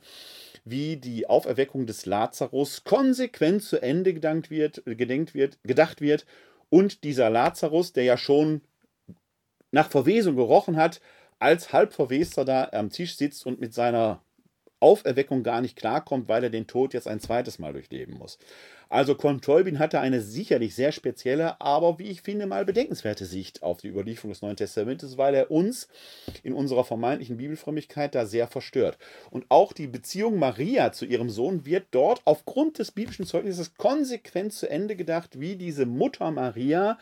wie 0.64 0.96
die 0.96 1.28
Auferweckung 1.28 1.86
des 1.86 2.06
Lazarus 2.06 2.82
konsequent 2.82 3.62
zu 3.62 3.80
Ende 3.80 4.14
gedankt 4.14 4.50
wird, 4.50 4.82
gedenkt 4.84 5.34
wird, 5.34 5.58
gedacht 5.62 6.00
wird 6.00 6.26
und 6.68 7.04
dieser 7.04 7.30
Lazarus, 7.30 7.92
der 7.92 8.04
ja 8.04 8.16
schon 8.16 8.62
nach 9.70 9.90
Verwesung 9.90 10.36
gerochen 10.36 10.76
hat, 10.76 11.00
als 11.38 11.72
Halbverwester 11.72 12.44
da 12.44 12.68
am 12.72 12.90
Tisch 12.90 13.16
sitzt 13.16 13.46
und 13.46 13.60
mit 13.60 13.74
seiner 13.74 14.22
Auferweckung 14.82 15.42
gar 15.42 15.60
nicht 15.60 15.76
klarkommt, 15.76 16.28
weil 16.28 16.44
er 16.44 16.50
den 16.50 16.66
Tod 16.66 16.92
jetzt 16.92 17.08
ein 17.08 17.20
zweites 17.20 17.58
Mal 17.58 17.72
durchleben 17.72 18.18
muss. 18.18 18.38
Also 18.92 19.14
Kolm-Tolbin 19.14 19.78
hatte 19.78 20.00
eine 20.00 20.20
sicherlich 20.20 20.74
sehr 20.74 20.92
spezielle, 20.92 21.58
aber 21.62 21.98
wie 21.98 22.10
ich 22.10 22.20
finde 22.20 22.44
mal 22.44 22.66
bedenkenswerte 22.66 23.24
Sicht 23.24 23.62
auf 23.62 23.80
die 23.80 23.88
Überlieferung 23.88 24.32
des 24.32 24.42
Neuen 24.42 24.56
Testamentes, 24.56 25.16
weil 25.16 25.34
er 25.34 25.50
uns 25.50 25.88
in 26.42 26.52
unserer 26.52 26.84
vermeintlichen 26.84 27.38
Bibelfrömmigkeit 27.38 28.14
da 28.14 28.26
sehr 28.26 28.48
verstört. 28.48 28.98
Und 29.30 29.46
auch 29.48 29.72
die 29.72 29.86
Beziehung 29.86 30.38
Maria 30.38 30.92
zu 30.92 31.06
ihrem 31.06 31.30
Sohn 31.30 31.64
wird 31.64 31.86
dort 31.92 32.20
aufgrund 32.26 32.78
des 32.78 32.90
biblischen 32.90 33.24
Zeugnisses 33.24 33.76
konsequent 33.76 34.52
zu 34.52 34.68
Ende 34.68 34.94
gedacht, 34.94 35.40
wie 35.40 35.56
diese 35.56 35.86
Mutter 35.86 36.30
Maria 36.30 36.98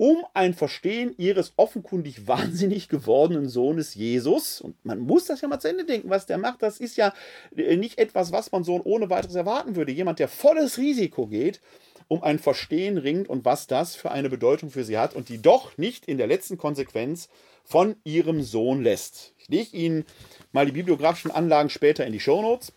um 0.00 0.24
ein 0.32 0.54
Verstehen 0.54 1.14
ihres 1.18 1.52
offenkundig 1.56 2.26
wahnsinnig 2.26 2.88
gewordenen 2.88 3.50
Sohnes 3.50 3.94
Jesus. 3.94 4.62
Und 4.62 4.82
man 4.82 4.98
muss 5.00 5.26
das 5.26 5.42
ja 5.42 5.48
mal 5.48 5.60
zu 5.60 5.68
Ende 5.68 5.84
denken, 5.84 6.08
was 6.08 6.24
der 6.24 6.38
macht. 6.38 6.62
Das 6.62 6.80
ist 6.80 6.96
ja 6.96 7.12
äh, 7.54 7.76
nicht 7.76 7.98
etwas, 7.98 8.32
was 8.32 8.50
man 8.50 8.64
so 8.64 8.80
ohne 8.82 9.10
weiteres 9.10 9.34
erwarten 9.34 9.76
würde. 9.76 9.92
Jemand, 9.92 10.18
der 10.18 10.28
volles 10.28 10.78
Risiko 10.78 11.26
geht, 11.26 11.60
um 12.08 12.22
ein 12.22 12.38
Verstehen 12.38 12.96
ringt 12.96 13.28
und 13.28 13.44
was 13.44 13.66
das 13.66 13.94
für 13.94 14.10
eine 14.10 14.30
Bedeutung 14.30 14.70
für 14.70 14.84
sie 14.84 14.96
hat 14.96 15.14
und 15.14 15.28
die 15.28 15.42
doch 15.42 15.76
nicht 15.76 16.06
in 16.06 16.16
der 16.16 16.26
letzten 16.26 16.56
Konsequenz 16.56 17.28
von 17.62 17.94
ihrem 18.02 18.42
Sohn 18.42 18.82
lässt. 18.82 19.34
Ich 19.36 19.48
lege 19.48 19.76
Ihnen 19.76 20.06
mal 20.50 20.64
die 20.64 20.72
bibliografischen 20.72 21.30
Anlagen 21.30 21.68
später 21.68 22.06
in 22.06 22.14
die 22.14 22.20
Shownotes. 22.20 22.72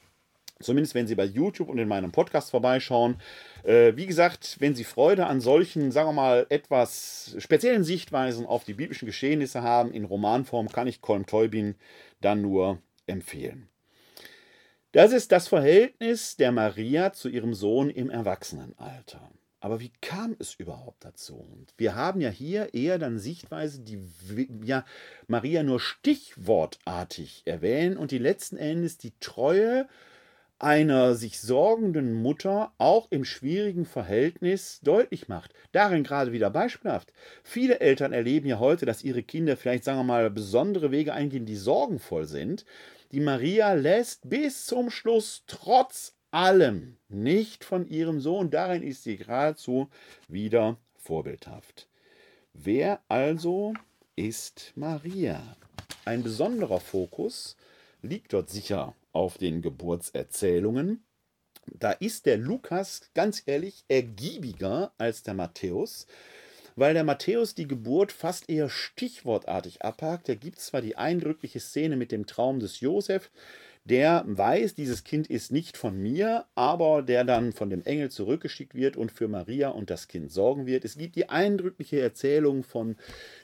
Zumindest 0.64 0.96
wenn 0.96 1.08
Sie 1.08 1.16
bei 1.16 1.26
YouTube 1.26 1.70
und 1.70 1.78
in 1.78 1.88
meinem 1.88 2.12
Podcast 2.12 2.52
vorbeischauen. 2.52 3.18
Äh, 3.64 3.96
wie 3.96 4.06
gesagt, 4.06 4.58
wenn 4.60 4.76
Sie 4.76 4.84
Freude 4.84 5.28
an 5.28 5.42
solchen, 5.42 5.92
sagen 5.92 6.10
wir 6.10 6.14
mal, 6.14 6.46
etwas 6.50 7.36
speziellen 7.38 7.84
Sichtweisen 7.84 8.46
auf 8.46 8.64
die 8.64 8.74
biblischen 8.74 9.06
Geschehnisse 9.06 9.62
haben, 9.62 9.92
in 9.92 10.06
Romanform, 10.06 10.70
kann 10.70 10.88
ich 10.88 11.02
Colm 11.02 11.26
Teubin 11.26 11.76
dann 12.22 12.42
nur 12.42 12.80
empfehlen. 13.06 13.68
Das 14.94 15.12
ist 15.12 15.32
das 15.32 15.48
Verhältnis 15.48 16.38
der 16.38 16.52
Maria 16.52 17.14
zu 17.14 17.28
ihrem 17.28 17.54
Sohn 17.54 17.90
im 17.90 18.10
Erwachsenenalter. 18.10 19.32
Aber 19.64 19.80
wie 19.80 19.94
kam 20.02 20.36
es 20.40 20.56
überhaupt 20.56 21.06
dazu? 21.06 21.36
Und 21.38 21.74
wir 21.78 21.96
haben 21.96 22.20
ja 22.20 22.30
hier 22.30 22.74
eher 22.74 23.00
dann 23.00 23.18
Sichtweise, 23.18 23.80
die 23.80 23.98
ja 24.62 24.84
Maria 25.28 25.64
nur 25.64 25.80
stichwortartig 25.80 27.44
erwähnen 27.46 27.96
und 27.96 28.12
die 28.12 28.18
letzten 28.18 28.58
Endes 28.58 28.98
die 28.98 29.14
Treue 29.22 29.88
einer 30.64 31.16
sich 31.16 31.40
sorgenden 31.40 32.14
Mutter 32.14 32.72
auch 32.78 33.08
im 33.12 33.26
schwierigen 33.26 33.86
Verhältnis 33.86 34.80
deutlich 34.82 35.28
macht. 35.28 35.54
Darin 35.74 36.04
gerade 36.04 36.32
wieder 36.32 36.50
beispielhaft. 36.50 37.14
Viele 37.44 37.82
Eltern 37.82 38.14
erleben 38.14 38.48
ja 38.48 38.60
heute, 38.60 38.86
dass 38.86 39.04
ihre 39.04 39.24
Kinder 39.24 39.58
vielleicht, 39.58 39.84
sagen 39.84 40.00
wir 40.00 40.04
mal, 40.06 40.30
besondere 40.30 40.90
Wege 40.92 41.14
eingehen, 41.14 41.46
die 41.46 41.58
sorgenvoll 41.58 42.26
sind. 42.26 42.66
Die 43.12 43.20
Maria 43.20 43.74
lässt 43.74 44.30
bis 44.30 44.66
zum 44.66 44.90
Schluss 44.90 45.44
trotz 45.46 46.16
allem 46.32 46.98
nicht 47.10 47.64
von 47.64 47.86
ihrem 47.86 48.20
Sohn. 48.20 48.50
Darin 48.50 48.82
ist 48.82 49.04
sie 49.04 49.18
geradezu 49.18 49.90
wieder 50.28 50.78
vorbildhaft. 50.98 51.88
Wer 52.54 53.02
also 53.10 53.74
ist 54.16 54.72
Maria? 54.76 55.58
Ein 56.06 56.24
besonderer 56.24 56.80
Fokus 56.80 57.56
liegt 58.02 58.34
dort 58.34 58.50
sicher 58.50 58.96
auf 59.14 59.38
den 59.38 59.62
Geburtserzählungen. 59.62 61.06
Da 61.66 61.92
ist 61.92 62.26
der 62.26 62.38
Lukas 62.38 63.10
ganz 63.14 63.44
ehrlich 63.46 63.86
ergiebiger 63.88 64.92
als 64.98 65.24
der 65.24 65.34
Matthäus, 65.34 66.08
weil 66.76 66.94
der 66.94 67.04
Matthäus 67.04 67.56
die 67.56 67.68
Geburt 67.68 68.12
fast 68.12 68.50
eher 68.50 68.68
stichwortartig 68.68 69.82
abhakt. 69.82 70.28
Er 70.28 70.36
gibt 70.36 70.60
zwar 70.60 70.82
die 70.82 70.98
eindrückliche 70.98 71.60
Szene 71.60 71.96
mit 71.96 72.12
dem 72.12 72.26
Traum 72.26 72.60
des 72.60 72.82
Josef, 72.82 73.32
der 73.86 74.24
weiß, 74.26 74.76
dieses 74.76 75.04
Kind 75.04 75.30
ist 75.30 75.52
nicht 75.52 75.76
von 75.76 75.98
mir, 75.98 76.46
aber 76.56 77.02
der 77.02 77.26
dann 77.26 77.52
von 77.52 77.70
dem 77.70 77.84
Engel 77.84 78.10
zurückgeschickt 78.10 78.76
wird 78.76 78.96
und 78.96 79.12
für 79.12 79.28
Maria 79.28 79.70
und 79.70 79.90
das 79.90 80.08
Kind 80.08 80.32
sorgen 80.32 80.66
wird. 80.66 80.86
Es 80.86 80.98
gibt 80.98 81.18
die 81.18 81.28
eindrückliche 81.28 82.00
Erzählung 82.00 82.64
von 82.64 82.96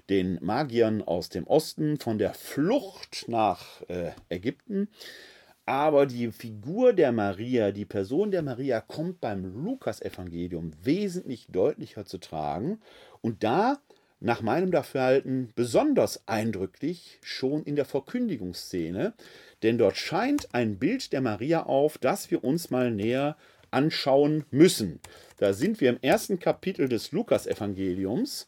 den 0.09 0.39
Magiern 0.41 1.01
aus 1.01 1.28
dem 1.28 1.45
Osten, 1.45 1.97
von 1.99 2.17
der 2.17 2.34
Flucht 2.34 3.26
nach 3.28 3.82
äh, 3.89 4.11
Ägypten. 4.30 4.88
Aber 5.70 6.07
die 6.07 6.32
Figur 6.32 6.93
der 6.93 7.11
Maria, 7.11 7.72
die 7.72 7.86
Person 7.86 8.32
der 8.32 8.41
Maria 8.41 8.82
kommt 8.82 9.22
beim 9.22 9.45
Lukas-Evangelium 9.45 10.72
wesentlich 10.82 11.45
deutlicher 11.47 12.05
zu 12.05 12.17
tragen. 12.17 12.82
Und 13.22 13.43
da 13.43 13.78
nach 14.20 14.41
meinem 14.41 14.72
Dafürhalten 14.72 15.51
besonders 15.53 16.28
eindrücklich 16.28 17.20
schon 17.22 17.61
in 17.65 17.76
der 17.76 17.86
Verkündigungsszene, 17.86 19.13
denn 19.61 19.78
dort 19.78 19.97
scheint 19.97 20.55
ein 20.55 20.80
Bild 20.80 21.13
der 21.13 21.22
Maria 21.22 21.67
auf, 21.67 21.99
das 21.99 22.32
wir 22.32 22.43
uns 22.43 22.72
mal 22.72 22.89
näher 22.89 23.38
anschauen 23.70 24.45
müssen. 24.49 24.99
Da 25.38 25.53
sind 25.53 25.82
wir 25.82 25.91
im 25.91 26.01
ersten 26.01 26.39
Kapitel 26.39 26.89
des 26.89 27.11
Lukasevangeliums 27.11 28.47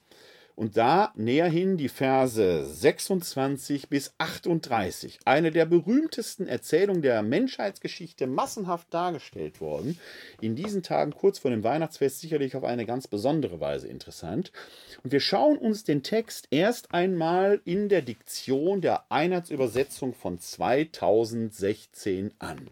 und 0.56 0.78
da 0.78 1.12
näherhin 1.16 1.78
die 1.78 1.90
Verse 1.90 2.66
26 2.66 3.90
bis 3.90 4.14
38. 4.18 5.20
Eine 5.26 5.52
der 5.52 5.66
berühmtesten 5.66 6.48
Erzählungen 6.48 7.02
der 7.02 7.22
Menschheitsgeschichte, 7.24 8.28
massenhaft 8.28 8.94
dargestellt 8.94 9.62
worden. 9.62 9.98
In 10.40 10.56
diesen 10.56 10.84
Tagen 10.84 11.14
kurz 11.14 11.40
vor 11.40 11.52
dem 11.52 11.64
Weihnachtsfest 11.64 12.20
sicherlich 12.20 12.56
auf 12.56 12.64
eine 12.64 12.86
ganz 12.86 13.08
besondere 13.08 13.60
Weise 13.60 13.88
interessant. 13.88 14.52
Und 15.04 15.12
wir 15.12 15.20
schauen 15.20 15.58
uns 15.58 15.84
den 15.84 16.04
Text 16.04 16.48
erst 16.52 16.94
einmal 16.94 17.62
in 17.66 17.90
der 17.90 18.02
Diktion 18.02 18.82
der 18.82 19.12
Einheitsübersetzung 19.12 20.14
von 20.14 20.40
2016 20.40 22.34
an. 22.40 22.70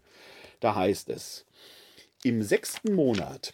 Da 0.60 0.76
heißt 0.76 1.10
es, 1.10 1.46
im 2.24 2.44
sechsten 2.44 2.94
Monat 2.94 3.54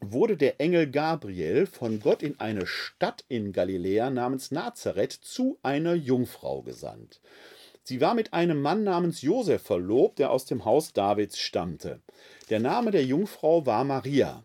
wurde 0.00 0.36
der 0.36 0.60
Engel 0.60 0.90
Gabriel 0.90 1.66
von 1.66 2.00
Gott 2.00 2.22
in 2.22 2.40
eine 2.40 2.66
Stadt 2.66 3.24
in 3.28 3.52
Galiläa 3.52 4.10
namens 4.10 4.50
Nazareth 4.50 5.12
zu 5.12 5.58
einer 5.62 5.94
Jungfrau 5.94 6.62
gesandt. 6.62 7.20
Sie 7.82 8.00
war 8.00 8.14
mit 8.14 8.32
einem 8.32 8.60
Mann 8.60 8.84
namens 8.84 9.22
Josef 9.22 9.62
verlobt, 9.62 10.18
der 10.18 10.30
aus 10.30 10.44
dem 10.46 10.64
Haus 10.64 10.92
Davids 10.92 11.38
stammte. 11.38 12.00
Der 12.48 12.60
Name 12.60 12.90
der 12.90 13.04
Jungfrau 13.04 13.66
war 13.66 13.84
Maria. 13.84 14.44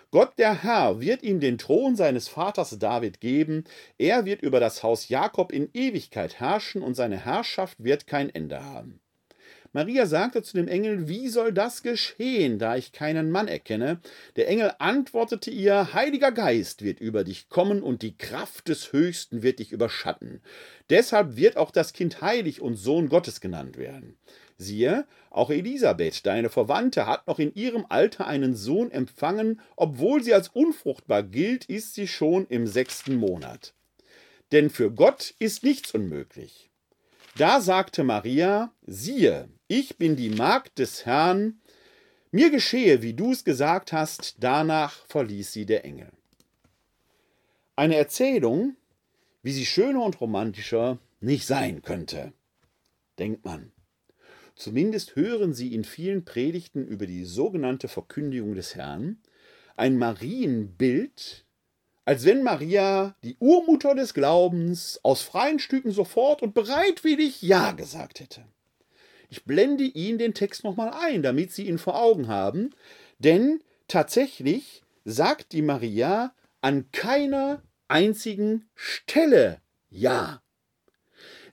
Gott 0.11 0.37
der 0.37 0.61
Herr 0.61 0.99
wird 0.99 1.23
ihm 1.23 1.39
den 1.39 1.57
Thron 1.57 1.95
seines 1.95 2.27
Vaters 2.27 2.77
David 2.77 3.21
geben, 3.21 3.63
er 3.97 4.25
wird 4.25 4.41
über 4.41 4.59
das 4.59 4.83
Haus 4.83 5.07
Jakob 5.07 5.53
in 5.53 5.69
Ewigkeit 5.73 6.39
herrschen 6.41 6.81
und 6.81 6.95
seine 6.95 7.17
Herrschaft 7.17 7.81
wird 7.81 8.07
kein 8.07 8.29
Ende 8.29 8.61
haben. 8.61 9.01
Maria 9.73 10.05
sagte 10.05 10.43
zu 10.43 10.57
dem 10.57 10.67
Engel, 10.67 11.07
wie 11.07 11.29
soll 11.29 11.53
das 11.53 11.81
geschehen, 11.81 12.59
da 12.59 12.75
ich 12.75 12.91
keinen 12.91 13.31
Mann 13.31 13.47
erkenne? 13.47 14.01
Der 14.35 14.49
Engel 14.49 14.73
antwortete 14.79 15.49
ihr, 15.49 15.93
Heiliger 15.93 16.33
Geist 16.33 16.83
wird 16.83 16.99
über 16.99 17.23
dich 17.23 17.47
kommen 17.47 17.81
und 17.81 18.01
die 18.01 18.17
Kraft 18.17 18.67
des 18.67 18.91
Höchsten 18.91 19.43
wird 19.43 19.59
dich 19.59 19.71
überschatten. 19.71 20.41
Deshalb 20.89 21.37
wird 21.37 21.55
auch 21.55 21.71
das 21.71 21.93
Kind 21.93 22.21
heilig 22.21 22.61
und 22.61 22.75
Sohn 22.75 23.07
Gottes 23.07 23.39
genannt 23.39 23.77
werden. 23.77 24.17
Siehe, 24.57 25.07
auch 25.29 25.49
Elisabeth, 25.49 26.25
deine 26.25 26.49
Verwandte, 26.49 27.07
hat 27.07 27.25
noch 27.27 27.39
in 27.39 27.55
ihrem 27.55 27.85
Alter 27.87 28.27
einen 28.27 28.55
Sohn 28.55 28.91
empfangen, 28.91 29.61
obwohl 29.77 30.21
sie 30.21 30.33
als 30.33 30.49
unfruchtbar 30.49 31.23
gilt, 31.23 31.63
ist 31.65 31.95
sie 31.95 32.09
schon 32.09 32.45
im 32.47 32.67
sechsten 32.67 33.15
Monat. 33.15 33.73
Denn 34.51 34.69
für 34.69 34.91
Gott 34.91 35.33
ist 35.39 35.63
nichts 35.63 35.93
unmöglich. 35.93 36.69
Da 37.37 37.61
sagte 37.61 38.03
Maria, 38.03 38.73
siehe, 38.85 39.47
ich 39.71 39.97
bin 39.97 40.17
die 40.17 40.29
Magd 40.29 40.79
des 40.79 41.05
Herrn, 41.05 41.61
mir 42.31 42.49
geschehe, 42.49 43.01
wie 43.01 43.13
du 43.13 43.31
es 43.31 43.45
gesagt 43.45 43.93
hast, 43.93 44.35
danach 44.41 45.05
verließ 45.07 45.53
sie 45.53 45.65
der 45.65 45.85
Engel. 45.85 46.11
Eine 47.77 47.95
Erzählung, 47.95 48.75
wie 49.43 49.53
sie 49.53 49.65
schöner 49.65 50.03
und 50.03 50.19
romantischer 50.19 50.99
nicht 51.21 51.47
sein 51.47 51.83
könnte, 51.83 52.33
denkt 53.17 53.45
man. 53.45 53.71
Zumindest 54.55 55.15
hören 55.15 55.53
sie 55.53 55.73
in 55.73 55.85
vielen 55.85 56.25
Predigten 56.25 56.85
über 56.85 57.05
die 57.05 57.23
sogenannte 57.23 57.87
Verkündigung 57.87 58.55
des 58.55 58.75
Herrn 58.75 59.19
ein 59.77 59.97
Marienbild, 59.97 61.45
als 62.03 62.25
wenn 62.25 62.43
Maria, 62.43 63.15
die 63.23 63.37
Urmutter 63.39 63.95
des 63.95 64.13
Glaubens, 64.13 64.99
aus 65.01 65.21
freien 65.21 65.59
Stücken 65.59 65.91
sofort 65.91 66.41
und 66.41 66.53
bereitwillig 66.53 67.41
Ja 67.41 67.71
gesagt 67.71 68.19
hätte. 68.19 68.43
Ich 69.31 69.45
blende 69.45 69.85
Ihnen 69.85 70.17
den 70.19 70.33
Text 70.33 70.65
nochmal 70.65 70.91
ein, 70.93 71.23
damit 71.23 71.53
Sie 71.53 71.65
ihn 71.65 71.77
vor 71.77 71.97
Augen 71.97 72.27
haben, 72.27 72.71
denn 73.17 73.63
tatsächlich 73.87 74.83
sagt 75.05 75.53
die 75.53 75.61
Maria 75.61 76.35
an 76.59 76.91
keiner 76.91 77.63
einzigen 77.87 78.69
Stelle 78.75 79.61
Ja. 79.89 80.43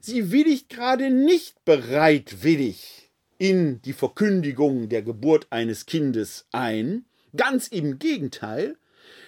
Sie 0.00 0.32
willigt 0.32 0.68
gerade 0.70 1.10
nicht 1.10 1.64
bereitwillig 1.64 3.12
in 3.38 3.80
die 3.82 3.92
Verkündigung 3.92 4.88
der 4.88 5.02
Geburt 5.02 5.46
eines 5.50 5.86
Kindes 5.86 6.46
ein, 6.50 7.04
ganz 7.36 7.68
im 7.68 8.00
Gegenteil, 8.00 8.76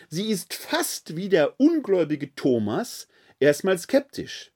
sie 0.09 0.29
ist 0.29 0.55
fast 0.55 1.15
wie 1.17 1.29
der 1.29 1.61
ungläubige 1.61 2.35
Thomas 2.35 3.07
erstmal 3.39 3.79
skeptisch. 3.79 4.51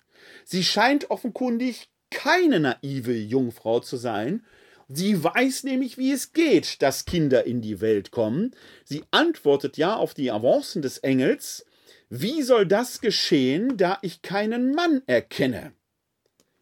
Sie 0.45 0.64
scheint 0.64 1.11
offenkundig 1.11 1.90
keine 2.15 2.61
naive 2.61 3.12
Jungfrau 3.12 3.81
zu 3.81 3.97
sein, 3.97 4.43
Sie 4.89 5.23
weiß 5.25 5.65
nämlich, 5.65 5.97
wie 5.97 6.12
es 6.12 6.33
geht, 6.33 6.83
dass 6.83 7.07
Kinder 7.07 7.47
in 7.47 7.62
die 7.62 7.81
Welt 7.81 8.11
kommen. 8.11 8.55
Sie 8.85 9.03
antwortet 9.11 9.77
ja 9.79 9.97
auf 9.97 10.12
die 10.15 10.31
Avancen 10.31 10.83
des 10.83 10.99
Engels. 10.99 11.65
Wie 12.11 12.43
soll 12.43 12.67
das 12.67 13.01
geschehen, 13.01 13.77
da 13.77 13.99
ich 14.03 14.21
keinen 14.21 14.75
Mann 14.75 15.03
erkenne? 15.07 15.73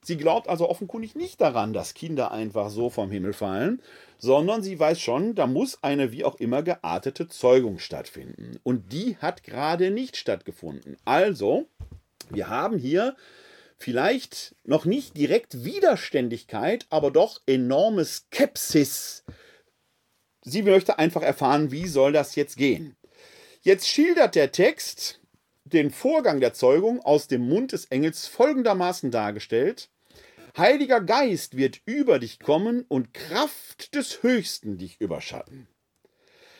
Sie 0.04 0.16
glaubt 0.16 0.48
also 0.48 0.68
offenkundig 0.68 1.14
nicht 1.14 1.40
daran, 1.40 1.72
dass 1.72 1.94
Kinder 1.94 2.32
einfach 2.32 2.70
so 2.70 2.90
vom 2.90 3.10
Himmel 3.10 3.32
fallen, 3.32 3.80
sondern 4.18 4.62
sie 4.62 4.78
weiß 4.78 5.00
schon, 5.00 5.34
da 5.34 5.46
muss 5.46 5.82
eine 5.82 6.10
wie 6.10 6.24
auch 6.24 6.36
immer 6.36 6.62
geartete 6.62 7.28
Zeugung 7.28 7.78
stattfinden. 7.78 8.58
Und 8.62 8.92
die 8.92 9.16
hat 9.18 9.44
gerade 9.44 9.90
nicht 9.90 10.16
stattgefunden. 10.16 10.96
Also, 11.04 11.66
wir 12.30 12.48
haben 12.48 12.78
hier 12.78 13.16
vielleicht 13.82 14.54
noch 14.64 14.84
nicht 14.84 15.16
direkt 15.16 15.64
Widerständigkeit, 15.64 16.86
aber 16.88 17.10
doch 17.10 17.40
enorme 17.46 18.04
Skepsis. 18.04 19.24
Sie 20.44 20.62
möchte 20.62 20.98
einfach 20.98 21.22
erfahren, 21.22 21.70
wie 21.70 21.86
soll 21.86 22.12
das 22.12 22.34
jetzt 22.36 22.56
gehen. 22.56 22.96
Jetzt 23.60 23.88
schildert 23.88 24.34
der 24.34 24.52
Text 24.52 25.20
den 25.64 25.90
Vorgang 25.90 26.40
der 26.40 26.52
Zeugung 26.52 27.00
aus 27.00 27.28
dem 27.28 27.48
Mund 27.48 27.72
des 27.72 27.86
Engels 27.86 28.26
folgendermaßen 28.26 29.10
dargestellt. 29.10 29.90
Heiliger 30.56 31.00
Geist 31.00 31.56
wird 31.56 31.80
über 31.86 32.18
dich 32.18 32.38
kommen 32.38 32.84
und 32.88 33.14
Kraft 33.14 33.94
des 33.94 34.22
Höchsten 34.22 34.78
dich 34.78 35.00
überschatten. 35.00 35.68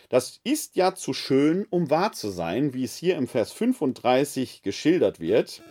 Das 0.08 0.40
ist 0.44 0.76
ja 0.76 0.94
zu 0.94 1.12
schön, 1.12 1.66
um 1.70 1.90
wahr 1.90 2.12
zu 2.12 2.30
sein, 2.30 2.74
wie 2.74 2.84
es 2.84 2.96
hier 2.96 3.16
im 3.16 3.28
Vers 3.28 3.52
35 3.52 4.62
geschildert 4.62 5.20
wird, 5.20 5.62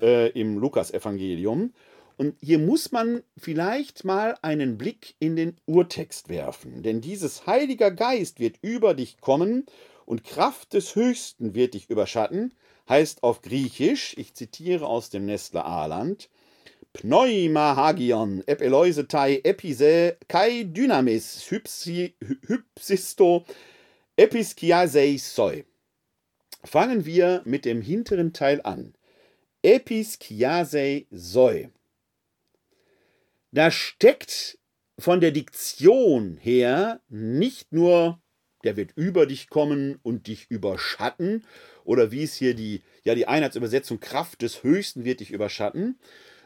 äh, 0.00 0.28
im 0.28 0.58
Lukasevangelium. 0.58 1.72
Und 2.16 2.36
hier 2.40 2.58
muss 2.58 2.92
man 2.92 3.22
vielleicht 3.38 4.04
mal 4.04 4.36
einen 4.42 4.76
Blick 4.76 5.14
in 5.20 5.36
den 5.36 5.56
Urtext 5.64 6.28
werfen, 6.28 6.82
denn 6.82 7.00
dieses 7.00 7.46
Heiliger 7.46 7.90
Geist 7.90 8.40
wird 8.40 8.56
über 8.60 8.92
dich 8.92 9.20
kommen 9.20 9.64
und 10.04 10.24
Kraft 10.24 10.74
des 10.74 10.94
Höchsten 10.96 11.54
wird 11.54 11.72
dich 11.72 11.88
überschatten, 11.88 12.52
heißt 12.90 13.22
auf 13.22 13.40
Griechisch, 13.40 14.14
ich 14.18 14.34
zitiere 14.34 14.86
aus 14.86 15.08
dem 15.08 15.24
Nestler 15.24 15.64
Aland, 15.64 16.28
Pneuma 16.92 17.76
hagion, 17.76 18.42
ep 18.46 18.60
eleusetai 18.60 19.40
epise, 19.44 20.16
kai 20.28 20.64
dynamis, 20.64 21.48
hypsi, 21.48 22.16
hypsisto, 22.48 23.44
episkiasei 24.16 25.16
soi. 25.16 25.64
Fangen 26.64 27.06
wir 27.06 27.42
mit 27.44 27.64
dem 27.64 27.80
hinteren 27.80 28.32
Teil 28.32 28.60
an. 28.62 28.92
Episkiasei 29.62 31.06
soi. 31.10 31.70
Da 33.52 33.70
steckt 33.70 34.58
von 34.98 35.20
der 35.20 35.32
Diktion 35.32 36.36
her 36.36 37.00
nicht 37.08 37.72
nur, 37.72 38.22
der 38.64 38.76
wird 38.76 38.92
über 38.94 39.26
dich 39.26 39.48
kommen 39.48 39.98
und 40.02 40.26
dich 40.26 40.50
überschatten, 40.50 41.44
oder 41.84 42.10
wie 42.10 42.22
es 42.22 42.34
hier 42.34 42.54
die, 42.54 42.82
ja, 43.04 43.14
die 43.14 43.26
Einheitsübersetzung 43.26 44.00
Kraft 44.00 44.42
des 44.42 44.62
Höchsten 44.62 45.04
wird 45.04 45.20
dich 45.20 45.30
überschatten, 45.30 45.98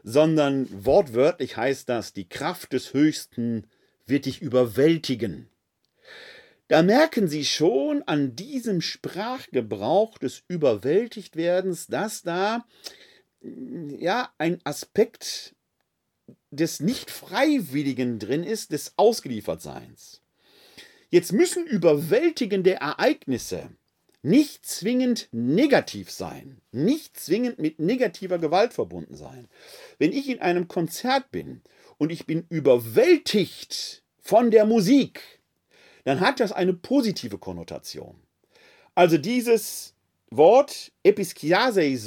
sondern 0.02 0.68
wortwörtlich 0.84 1.56
heißt 1.56 1.88
das, 1.88 2.12
die 2.12 2.28
Kraft 2.28 2.72
des 2.72 2.94
Höchsten 2.94 3.66
wird 4.06 4.26
dich 4.26 4.42
überwältigen. 4.42 5.50
Da 6.68 6.82
merken 6.82 7.28
Sie 7.28 7.44
schon 7.44 8.02
an 8.04 8.36
diesem 8.36 8.80
Sprachgebrauch 8.80 10.18
des 10.18 10.42
Überwältigtwerdens, 10.48 11.88
dass 11.88 12.22
da 12.22 12.64
ja 13.42 14.32
ein 14.38 14.60
Aspekt 14.64 15.54
des 16.50 16.80
Nicht-Freiwilligen 16.80 18.18
drin 18.18 18.44
ist, 18.44 18.72
des 18.72 18.94
Ausgeliefertseins. 18.96 20.22
Jetzt 21.10 21.32
müssen 21.32 21.66
überwältigende 21.66 22.74
Ereignisse 22.74 23.70
nicht 24.22 24.64
zwingend 24.64 25.28
negativ 25.32 26.10
sein, 26.10 26.62
nicht 26.72 27.20
zwingend 27.20 27.58
mit 27.58 27.78
negativer 27.78 28.38
Gewalt 28.38 28.72
verbunden 28.72 29.14
sein. 29.14 29.48
Wenn 29.98 30.14
ich 30.14 30.30
in 30.30 30.40
einem 30.40 30.66
Konzert 30.66 31.30
bin 31.30 31.60
und 31.98 32.10
ich 32.10 32.24
bin 32.24 32.46
überwältigt 32.48 34.02
von 34.22 34.50
der 34.50 34.64
Musik, 34.64 35.33
dann 36.04 36.20
hat 36.20 36.40
das 36.40 36.52
eine 36.52 36.74
positive 36.74 37.38
Konnotation. 37.38 38.16
Also 38.94 39.18
dieses 39.18 39.94
Wort 40.30 40.92
episkiasei 41.02 41.98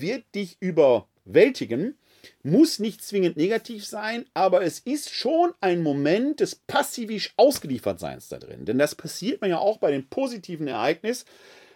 wird 0.00 0.24
dich 0.34 0.56
überwältigen, 0.60 1.98
muss 2.42 2.78
nicht 2.78 3.02
zwingend 3.02 3.36
negativ 3.36 3.84
sein, 3.86 4.26
aber 4.34 4.62
es 4.62 4.78
ist 4.80 5.10
schon 5.10 5.52
ein 5.60 5.82
Moment 5.82 6.40
des 6.40 6.54
passivisch 6.54 7.32
Ausgeliefertseins 7.36 8.28
da 8.28 8.38
drin. 8.38 8.64
Denn 8.64 8.78
das 8.78 8.94
passiert 8.94 9.40
mir 9.40 9.48
ja 9.48 9.58
auch 9.58 9.78
bei 9.78 9.90
dem 9.90 10.08
positiven 10.08 10.68
Ereignis, 10.68 11.24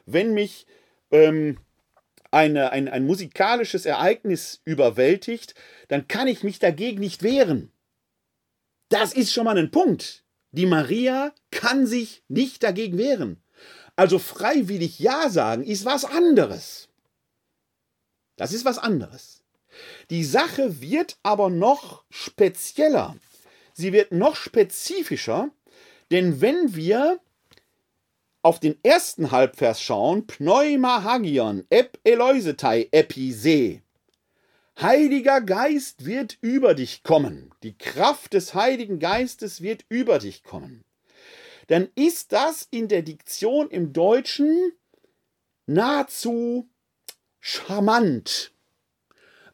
wenn 0.07 0.35
mich 0.35 0.67
ähm, 1.11 1.59
eine, 2.31 2.73
ein, 2.73 2.89
ein 2.89 3.07
musikalisches 3.07 3.87
Ereignis 3.87 4.61
überwältigt, 4.65 5.55
dann 5.89 6.09
kann 6.09 6.29
ich 6.29 6.43
mich 6.43 6.59
dagegen 6.59 7.01
nicht 7.01 7.23
wehren. 7.23 7.71
Das 8.89 9.15
ist 9.15 9.33
schon 9.33 9.45
mal 9.45 9.57
ein 9.57 9.71
Punkt. 9.71 10.24
Die 10.55 10.67
Maria 10.67 11.33
kann 11.51 11.85
sich 11.85 12.23
nicht 12.29 12.63
dagegen 12.63 12.97
wehren. 12.97 13.43
Also 13.97 14.21
freiwillig 14.21 15.01
Ja 15.01 15.29
sagen 15.29 15.65
ist 15.65 15.85
was 15.85 16.05
anderes. 16.05 16.89
Das 18.37 18.53
ist 18.53 18.65
was 18.65 18.79
anderes. 18.79 19.43
Die 20.11 20.23
Sache 20.23 20.81
wird 20.81 21.19
aber 21.25 21.51
noch 21.51 22.05
spezieller. 22.09 23.17
Sie 23.73 23.93
wird 23.93 24.13
noch 24.13 24.37
spezifischer, 24.37 25.51
denn 26.13 26.41
wenn 26.41 26.77
wir 26.77 27.19
auf 28.43 28.61
den 28.61 28.79
ersten 28.85 29.33
Halbvers 29.33 29.83
schauen, 29.83 30.29
Pneuma 30.29 31.03
Hagion, 31.03 31.65
ep 31.69 31.99
Eleusetai 32.05 32.91
epise. 32.93 33.81
Heiliger 34.81 35.41
Geist 35.41 36.05
wird 36.05 36.39
über 36.41 36.75
dich 36.75 37.03
kommen. 37.03 37.53
Die 37.63 37.77
Kraft 37.77 38.33
des 38.33 38.55
Heiligen 38.55 38.99
Geistes 38.99 39.63
wird 39.63 39.85
über 39.89 40.19
dich 40.19 40.43
kommen. 40.43 40.83
Dann 41.69 41.89
ist 41.95 42.33
das 42.33 42.67
in 42.71 42.89
der 42.89 43.03
Diktion 43.03 43.71
im 43.71 43.93
Deutschen 43.93 44.73
nahezu 45.67 46.69
charmant 47.41 48.55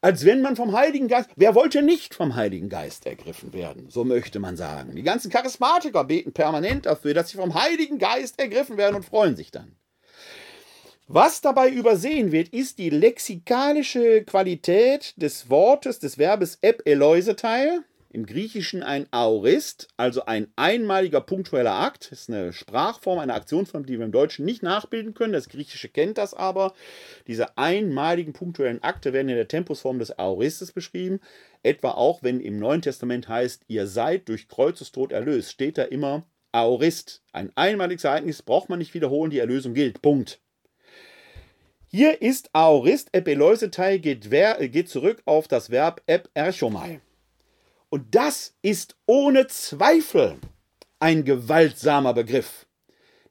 als 0.00 0.24
wenn 0.24 0.40
man 0.40 0.56
vom 0.56 0.72
Heiligen 0.72 1.08
Geist, 1.08 1.30
wer 1.36 1.54
wollte 1.54 1.82
nicht 1.82 2.14
vom 2.14 2.34
Heiligen 2.34 2.68
Geist 2.68 3.06
ergriffen 3.06 3.52
werden, 3.52 3.90
so 3.90 4.04
möchte 4.04 4.40
man 4.40 4.56
sagen. 4.56 4.96
Die 4.96 5.02
ganzen 5.02 5.30
Charismatiker 5.30 6.04
beten 6.04 6.32
permanent 6.32 6.86
dafür, 6.86 7.14
dass 7.14 7.30
sie 7.30 7.36
vom 7.36 7.54
Heiligen 7.54 7.98
Geist 7.98 8.40
ergriffen 8.40 8.76
werden 8.76 8.96
und 8.96 9.04
freuen 9.04 9.36
sich 9.36 9.50
dann. 9.50 9.76
Was 11.12 11.40
dabei 11.40 11.70
übersehen 11.70 12.30
wird, 12.30 12.50
ist 12.50 12.78
die 12.78 12.88
lexikalische 12.88 14.22
Qualität 14.22 15.12
des 15.16 15.50
Wortes, 15.50 15.98
des 15.98 16.18
Verbes 16.18 16.58
ep 16.62 16.82
Eleuseteil, 16.86 17.80
im 18.11 18.26
Griechischen 18.26 18.84
ein 18.84 19.08
Aorist, 19.11 19.88
also 19.96 20.26
ein 20.26 20.52
einmaliger 20.54 21.20
punktueller 21.20 21.72
Akt. 21.72 22.12
Das 22.12 22.20
ist 22.20 22.30
eine 22.30 22.52
Sprachform, 22.52 23.18
eine 23.18 23.34
Aktionsform, 23.34 23.86
die 23.86 23.98
wir 23.98 24.04
im 24.04 24.12
Deutschen 24.12 24.44
nicht 24.44 24.62
nachbilden 24.62 25.12
können. 25.12 25.32
Das 25.32 25.48
Griechische 25.48 25.88
kennt 25.88 26.16
das 26.16 26.32
aber. 26.32 26.74
Diese 27.26 27.58
einmaligen 27.58 28.32
punktuellen 28.32 28.84
Akte 28.84 29.12
werden 29.12 29.30
in 29.30 29.34
der 29.34 29.48
Tempusform 29.48 29.98
des 29.98 30.16
Aoristes 30.16 30.70
beschrieben. 30.70 31.18
Etwa 31.64 31.90
auch, 31.90 32.22
wenn 32.22 32.38
im 32.38 32.61
Neuen 32.61 32.82
Testament 32.82 33.28
heißt, 33.28 33.64
ihr 33.66 33.88
seid 33.88 34.28
durch 34.28 34.46
Kreuzestod 34.46 35.11
erlöst, 35.11 35.50
steht 35.50 35.76
da 35.76 35.82
immer 35.82 36.24
Aorist. 36.52 37.24
Ein 37.32 37.50
einmaliges 37.56 38.04
Ereignis 38.04 38.42
braucht 38.42 38.68
man 38.68 38.78
nicht 38.78 38.94
wiederholen, 38.94 39.32
die 39.32 39.40
Erlösung 39.40 39.74
gilt. 39.74 40.02
Punkt. 40.02 40.40
Hier 41.93 42.22
ist 42.22 42.51
Aorist, 42.53 43.09
Epeleusetai 43.11 43.99
geht, 43.99 44.30
geht 44.30 44.88
zurück 44.88 45.22
auf 45.24 45.49
das 45.49 45.70
Verb 45.70 46.01
ep 46.07 46.30
erchomai. 46.34 47.01
Und 47.88 48.14
das 48.14 48.55
ist 48.62 48.95
ohne 49.07 49.49
Zweifel 49.49 50.36
ein 51.01 51.24
gewaltsamer 51.24 52.14
Begriff. 52.14 52.68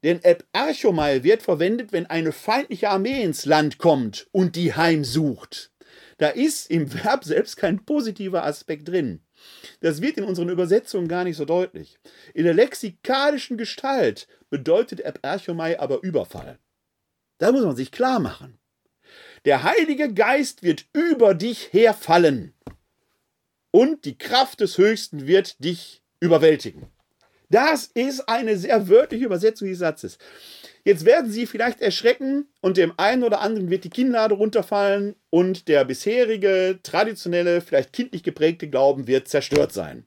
Denn 0.03 0.21
Eparchomai 0.21 1.23
wird 1.23 1.41
verwendet, 1.41 1.93
wenn 1.93 2.07
eine 2.07 2.33
feindliche 2.33 2.89
Armee 2.89 3.23
ins 3.23 3.45
Land 3.45 3.77
kommt 3.77 4.27
und 4.33 4.57
die 4.57 4.73
heimsucht. 4.73 5.71
Da 6.17 6.27
ist 6.27 6.69
im 6.69 6.93
Verb 6.93 7.23
selbst 7.23 7.55
kein 7.55 7.85
positiver 7.85 8.43
Aspekt 8.43 8.89
drin. 8.89 9.21
Das 9.79 10.01
wird 10.01 10.17
in 10.17 10.25
unseren 10.25 10.49
Übersetzungen 10.49 11.07
gar 11.07 11.23
nicht 11.23 11.37
so 11.37 11.45
deutlich. 11.45 11.97
In 12.33 12.43
der 12.43 12.55
lexikalischen 12.55 13.57
Gestalt 13.57 14.27
bedeutet 14.49 14.99
Eparchomai 14.99 15.79
aber 15.79 16.03
Überfall. 16.03 16.59
Da 17.39 17.51
muss 17.51 17.63
man 17.63 17.75
sich 17.75 17.91
klar 17.91 18.19
machen. 18.19 18.59
Der 19.45 19.63
Heilige 19.63 20.13
Geist 20.13 20.61
wird 20.61 20.85
über 20.93 21.33
dich 21.33 21.73
herfallen 21.73 22.53
und 23.71 24.05
die 24.05 24.17
Kraft 24.17 24.59
des 24.59 24.77
Höchsten 24.77 25.25
wird 25.25 25.63
dich 25.63 26.03
überwältigen. 26.19 26.87
Das 27.49 27.85
ist 27.85 28.27
eine 28.29 28.57
sehr 28.57 28.89
wörtliche 28.89 29.25
Übersetzung 29.25 29.67
dieses 29.67 29.79
Satzes. 29.79 30.17
Jetzt 30.83 31.05
werden 31.05 31.31
Sie 31.31 31.47
vielleicht 31.47 31.81
erschrecken 31.81 32.47
und 32.61 32.77
dem 32.77 32.93
einen 32.97 33.23
oder 33.23 33.41
anderen 33.41 33.69
wird 33.69 33.85
die 33.85 33.89
Kinnlade 33.89 34.35
runterfallen 34.35 35.15
und 35.29 35.67
der 35.67 35.85
bisherige, 35.85 36.79
traditionelle, 36.83 37.61
vielleicht 37.61 37.93
kindlich 37.93 38.23
geprägte 38.23 38.69
Glauben 38.69 39.07
wird 39.07 39.27
zerstört 39.27 39.71
sein. 39.71 40.05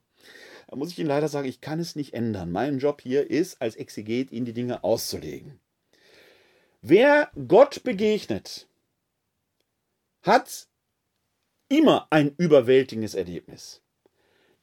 Da 0.68 0.76
muss 0.76 0.90
ich 0.90 0.98
Ihnen 0.98 1.08
leider 1.08 1.28
sagen, 1.28 1.48
ich 1.48 1.60
kann 1.60 1.80
es 1.80 1.96
nicht 1.96 2.14
ändern. 2.14 2.52
Mein 2.52 2.78
Job 2.78 3.00
hier 3.02 3.28
ist, 3.28 3.60
als 3.60 3.74
Exeget 3.76 4.30
Ihnen 4.32 4.46
die 4.46 4.54
Dinge 4.54 4.84
auszulegen. 4.84 5.61
Wer 6.84 7.30
Gott 7.46 7.84
begegnet, 7.84 8.66
hat 10.22 10.66
immer 11.68 12.08
ein 12.10 12.34
überwältigendes 12.36 13.14
Erlebnis. 13.14 13.82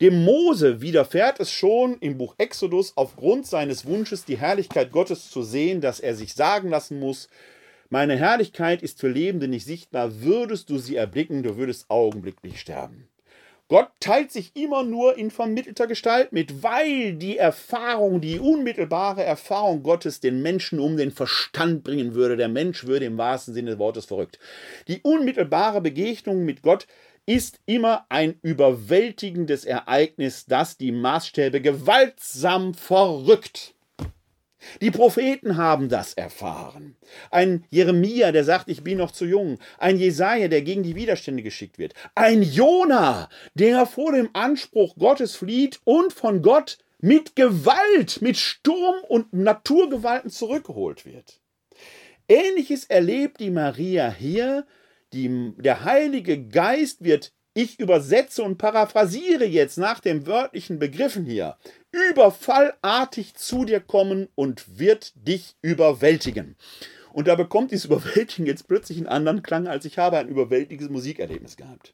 Dem 0.02 0.26
Mose 0.26 0.82
widerfährt 0.82 1.40
es 1.40 1.50
schon 1.50 1.98
im 2.00 2.18
Buch 2.18 2.36
Exodus 2.38 2.98
aufgrund 2.98 3.48
seines 3.48 3.86
Wunsches, 3.86 4.26
die 4.26 4.38
Herrlichkeit 4.38 4.92
Gottes 4.92 5.32
zu 5.32 5.44
sehen, 5.44 5.80
dass 5.80 6.02
er 6.02 6.14
sich 6.14 6.34
sagen 6.34 6.70
lassen 6.70 7.00
muss, 7.00 7.30
meine 7.90 8.18
Herrlichkeit 8.18 8.84
ist 8.84 9.00
für 9.00 9.10
Lebende 9.10 9.48
nicht 9.48 9.66
sichtbar, 9.66 10.22
würdest 10.22 10.70
du 10.70 10.78
sie 10.78 10.98
erblicken, 10.98 11.42
du 11.42 11.56
würdest 11.56 11.90
augenblicklich 11.90 12.60
sterben. 12.60 13.09
Gott 13.70 13.92
teilt 14.00 14.32
sich 14.32 14.56
immer 14.56 14.84
nur 14.84 15.16
in 15.16 15.30
vermittelter 15.30 15.86
Gestalt 15.86 16.32
mit, 16.32 16.64
weil 16.64 17.14
die 17.14 17.38
Erfahrung, 17.38 18.20
die 18.20 18.40
unmittelbare 18.40 19.24
Erfahrung 19.24 19.84
Gottes 19.84 20.20
den 20.20 20.42
Menschen 20.42 20.80
um 20.80 20.98
den 20.98 21.12
Verstand 21.12 21.84
bringen 21.84 22.16
würde. 22.16 22.36
Der 22.36 22.48
Mensch 22.48 22.88
würde 22.88 23.06
im 23.06 23.20
wahrsten 23.20 23.54
Sinne 23.54 23.70
des 23.70 23.80
Wortes 23.80 24.06
verrückt. 24.06 24.40
Die 24.88 25.02
unmittelbare 25.04 25.82
Begegnung 25.82 26.46
mit 26.46 26.64
Gott 26.64 26.88
ist 27.28 27.60
immer 27.68 28.08
ein 28.10 28.40
überwältigendes 28.42 29.66
Ereignis, 29.66 30.48
das 30.48 30.78
die 30.78 30.92
Maßstäbe 30.92 31.62
gewaltsam 31.62 32.74
verrückt. 32.74 33.76
Die 34.82 34.92
Propheten 34.92 35.58
haben 35.58 35.90
das 35.90 36.14
erfahren. 36.14 36.96
Ein 37.32 37.66
Jeremia, 37.70 38.32
der 38.32 38.44
sagt, 38.44 38.70
ich 38.70 38.84
bin 38.84 38.98
noch 38.98 39.12
zu 39.12 39.26
jung. 39.26 39.60
Ein 39.78 39.98
Jesaja, 39.98 40.48
der 40.48 40.62
gegen 40.62 40.84
die 40.84 40.96
Widerstände 40.96 41.44
geschickt 41.44 41.78
wird. 41.78 41.94
Ein 42.16 42.42
Jona, 42.42 43.30
der 43.54 43.86
vor 43.86 44.12
dem 44.12 44.30
Anspruch 44.34 44.96
Gottes 44.98 45.36
flieht 45.36 45.80
und 45.86 46.14
von 46.14 46.42
Gott 46.42 46.78
mit 47.00 47.36
Gewalt, 47.36 48.22
mit 48.22 48.38
Sturm 48.38 48.96
und 49.08 49.32
Naturgewalten 49.34 50.30
zurückgeholt 50.30 51.06
wird. 51.06 51.40
Ähnliches 52.28 52.86
erlebt 52.86 53.40
die 53.40 53.52
Maria 53.52 54.12
hier. 54.12 54.66
Die, 55.14 55.54
der 55.58 55.86
Heilige 55.86 56.46
Geist 56.46 57.04
wird 57.04 57.34
ich 57.56 57.80
übersetze 57.80 58.44
und 58.44 58.58
paraphrasiere 58.58 59.46
jetzt 59.46 59.78
nach 59.78 60.00
den 60.00 60.28
wörtlichen 60.28 60.80
Begriffen 60.80 61.26
hier, 61.26 61.58
überfallartig 61.92 63.36
zu 63.36 63.66
dir 63.66 63.80
kommen 63.80 64.30
und 64.36 64.80
wird 64.80 65.14
dich 65.16 65.56
überwältigen. 65.62 66.56
Und 67.12 67.28
da 67.28 67.36
bekommt 67.36 67.72
dieses 67.72 67.86
Überwältigen 67.90 68.46
jetzt 68.46 68.68
plötzlich 68.68 68.98
einen 68.98 69.08
anderen 69.08 69.44
Klang, 69.44 69.68
als 69.68 69.86
ich 69.86 69.98
habe 69.98 70.18
ein 70.18 70.28
überwältigendes 70.28 70.92
Musikerlebnis 70.92 71.58
gehabt. 71.58 71.94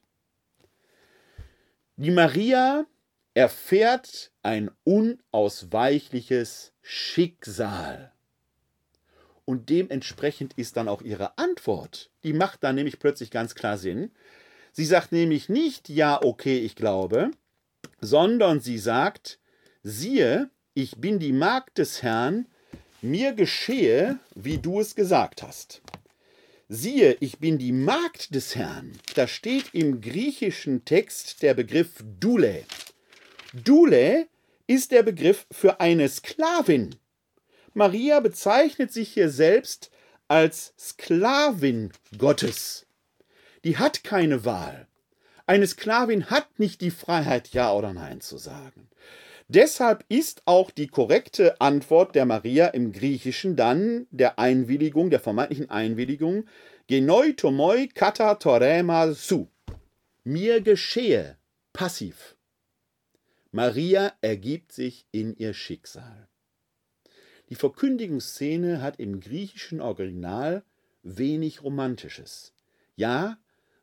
Die 1.97 2.11
Maria 2.11 2.85
erfährt 3.33 4.31
ein 4.43 4.69
unausweichliches 4.83 6.73
Schicksal. 6.81 8.11
Und 9.45 9.69
dementsprechend 9.69 10.53
ist 10.53 10.75
dann 10.75 10.87
auch 10.87 11.01
ihre 11.01 11.37
Antwort. 11.37 12.09
Die 12.23 12.33
macht 12.33 12.63
dann 12.63 12.75
nämlich 12.75 12.99
plötzlich 12.99 13.29
ganz 13.29 13.53
klar 13.53 13.77
Sinn. 13.77 14.11
Sie 14.71 14.85
sagt 14.85 15.11
nämlich 15.11 15.47
nicht, 15.49 15.87
ja, 15.87 16.21
okay, 16.21 16.57
ich 16.57 16.75
glaube, 16.75 17.31
sondern 18.01 18.59
sie 18.59 18.77
sagt, 18.77 19.39
siehe, 19.85 20.49
ich 20.73 20.97
bin 20.97 21.19
die 21.19 21.31
Magd 21.31 21.77
des 21.77 22.01
Herrn, 22.01 22.47
mir 23.03 23.33
geschehe, 23.33 24.17
wie 24.33 24.57
du 24.57 24.79
es 24.79 24.95
gesagt 24.95 25.43
hast. 25.43 25.81
siehe, 26.67 27.15
ich 27.19 27.37
bin 27.37 27.59
die 27.59 27.71
Magd 27.71 28.33
des 28.33 28.55
Herrn, 28.55 28.93
da 29.13 29.27
steht 29.27 29.75
im 29.75 30.01
griechischen 30.01 30.83
Text 30.85 31.43
der 31.43 31.53
Begriff 31.53 32.03
Dule. 32.19 32.63
Dule 33.53 34.27
ist 34.65 34.91
der 34.91 35.03
Begriff 35.03 35.45
für 35.51 35.79
eine 35.79 36.09
Sklavin. 36.09 36.95
Maria 37.75 38.19
bezeichnet 38.21 38.91
sich 38.91 39.13
hier 39.13 39.29
selbst 39.29 39.91
als 40.27 40.73
Sklavin 40.79 41.91
Gottes. 42.17 42.87
Die 43.63 43.77
hat 43.77 44.03
keine 44.03 44.45
Wahl. 44.45 44.87
Eine 45.45 45.67
Sklavin 45.67 46.31
hat 46.31 46.57
nicht 46.57 46.81
die 46.81 46.89
Freiheit, 46.89 47.49
Ja 47.49 47.71
oder 47.71 47.93
Nein 47.93 48.19
zu 48.19 48.37
sagen. 48.37 48.89
Deshalb 49.47 50.03
ist 50.09 50.41
auch 50.45 50.71
die 50.71 50.87
korrekte 50.87 51.61
Antwort 51.61 52.15
der 52.15 52.25
Maria 52.25 52.67
im 52.67 52.91
Griechischen 52.91 53.55
dann 53.55 54.07
der 54.09 54.39
Einwilligung, 54.39 55.11
der 55.11 55.19
vermeintlichen 55.19 55.69
Einwilligung, 55.69 56.45
genoi 56.87 57.33
tomoi 57.33 57.87
kata 57.87 58.35
torema 58.35 59.13
su. 59.13 59.47
Mir 60.23 60.61
geschehe, 60.61 61.37
passiv. 61.73 62.35
Maria 63.51 64.13
ergibt 64.21 64.71
sich 64.71 65.05
in 65.11 65.37
ihr 65.37 65.53
Schicksal. 65.53 66.27
Die 67.49 67.55
Verkündigungsszene 67.55 68.81
hat 68.81 68.99
im 68.99 69.19
griechischen 69.19 69.79
Original 69.79 70.63
wenig 71.03 71.61
Romantisches. 71.61 72.53
Ja, 72.95 73.37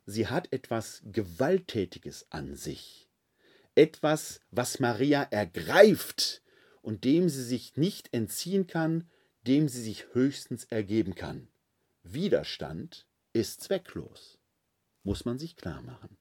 sie 0.05 0.27
hat 0.27 0.51
etwas 0.51 1.01
Gewalttätiges 1.05 2.27
an 2.29 2.55
sich. 2.55 3.02
Etwas, 3.75 4.39
was 4.51 4.79
Maria 4.79 5.23
ergreift 5.23 6.41
und 6.81 7.03
dem 7.03 7.29
sie 7.29 7.43
sich 7.43 7.77
nicht 7.77 8.13
entziehen 8.13 8.67
kann, 8.67 9.09
dem 9.47 9.67
sie 9.67 9.81
sich 9.81 10.13
höchstens 10.13 10.65
ergeben 10.65 11.15
kann. 11.15 11.47
Widerstand 12.03 13.07
ist 13.33 13.61
zwecklos, 13.61 14.39
muss 15.03 15.25
man 15.25 15.39
sich 15.39 15.55
klar 15.55 15.81
machen. 15.81 16.17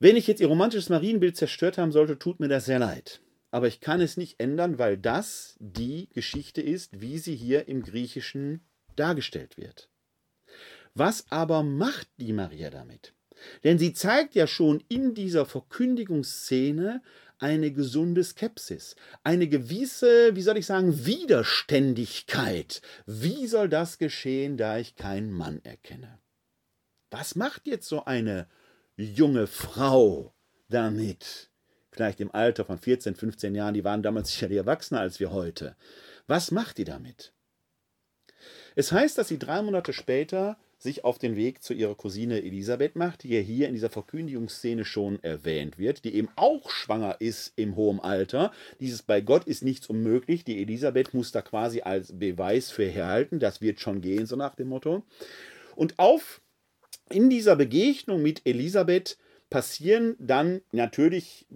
Wenn 0.00 0.16
ich 0.16 0.28
jetzt 0.28 0.40
Ihr 0.40 0.46
romantisches 0.46 0.90
Marienbild 0.90 1.36
zerstört 1.36 1.76
haben 1.76 1.90
sollte, 1.90 2.18
tut 2.18 2.38
mir 2.38 2.48
das 2.48 2.66
sehr 2.66 2.78
leid. 2.78 3.20
Aber 3.50 3.66
ich 3.66 3.80
kann 3.80 4.00
es 4.00 4.16
nicht 4.16 4.38
ändern, 4.38 4.78
weil 4.78 4.96
das 4.96 5.56
die 5.58 6.08
Geschichte 6.10 6.60
ist, 6.60 7.00
wie 7.00 7.18
sie 7.18 7.34
hier 7.34 7.66
im 7.66 7.82
Griechischen 7.82 8.60
dargestellt 8.94 9.56
wird. 9.56 9.88
Was 10.94 11.30
aber 11.30 11.62
macht 11.62 12.08
die 12.18 12.32
Maria 12.32 12.70
damit? 12.70 13.14
Denn 13.64 13.78
sie 13.78 13.92
zeigt 13.92 14.34
ja 14.34 14.46
schon 14.46 14.82
in 14.88 15.14
dieser 15.14 15.46
Verkündigungsszene 15.46 17.02
eine 17.38 17.72
gesunde 17.72 18.24
Skepsis, 18.24 18.96
eine 19.22 19.48
gewisse, 19.48 20.34
wie 20.34 20.42
soll 20.42 20.58
ich 20.58 20.66
sagen, 20.66 21.06
Widerständigkeit. 21.06 22.82
Wie 23.06 23.46
soll 23.46 23.68
das 23.68 23.98
geschehen, 23.98 24.56
da 24.56 24.78
ich 24.78 24.96
keinen 24.96 25.30
Mann 25.30 25.60
erkenne? 25.64 26.18
Was 27.10 27.36
macht 27.36 27.66
jetzt 27.66 27.88
so 27.88 28.04
eine 28.04 28.48
junge 28.96 29.46
Frau 29.46 30.34
damit? 30.68 31.50
Vielleicht 31.90 32.20
im 32.20 32.34
Alter 32.34 32.64
von 32.64 32.78
14, 32.78 33.14
15 33.14 33.54
Jahren, 33.54 33.74
die 33.74 33.84
waren 33.84 34.02
damals 34.02 34.30
sicherlich 34.30 34.58
erwachsener 34.58 35.00
als 35.00 35.20
wir 35.20 35.32
heute. 35.32 35.76
Was 36.26 36.50
macht 36.50 36.78
die 36.78 36.84
damit? 36.84 37.32
Es 38.76 38.92
heißt, 38.92 39.16
dass 39.18 39.28
sie 39.28 39.38
drei 39.38 39.62
Monate 39.62 39.92
später 39.92 40.58
sich 40.78 41.04
auf 41.04 41.18
den 41.18 41.36
Weg 41.36 41.62
zu 41.62 41.74
ihrer 41.74 41.94
Cousine 41.94 42.42
Elisabeth 42.42 42.94
macht, 42.96 43.24
die 43.24 43.30
ja 43.30 43.40
hier 43.40 43.68
in 43.68 43.74
dieser 43.74 43.90
Verkündigungsszene 43.90 44.84
schon 44.84 45.22
erwähnt 45.22 45.78
wird, 45.78 46.04
die 46.04 46.14
eben 46.14 46.28
auch 46.36 46.70
schwanger 46.70 47.16
ist 47.20 47.52
im 47.56 47.74
hohen 47.76 48.00
Alter. 48.00 48.52
Dieses 48.80 49.02
bei 49.02 49.20
Gott 49.20 49.44
ist 49.44 49.64
nichts 49.64 49.88
unmöglich. 49.88 50.44
Die 50.44 50.62
Elisabeth 50.62 51.14
muss 51.14 51.32
da 51.32 51.42
quasi 51.42 51.80
als 51.80 52.16
Beweis 52.16 52.70
für 52.70 52.86
herhalten. 52.86 53.40
Das 53.40 53.60
wird 53.60 53.80
schon 53.80 54.00
gehen, 54.00 54.26
so 54.26 54.36
nach 54.36 54.54
dem 54.54 54.68
Motto. 54.68 55.02
Und 55.74 55.98
auf 55.98 56.40
in 57.10 57.30
dieser 57.30 57.56
Begegnung 57.56 58.22
mit 58.22 58.42
Elisabeth 58.44 59.18
passieren 59.50 60.14
dann 60.18 60.60
natürlich, 60.72 61.46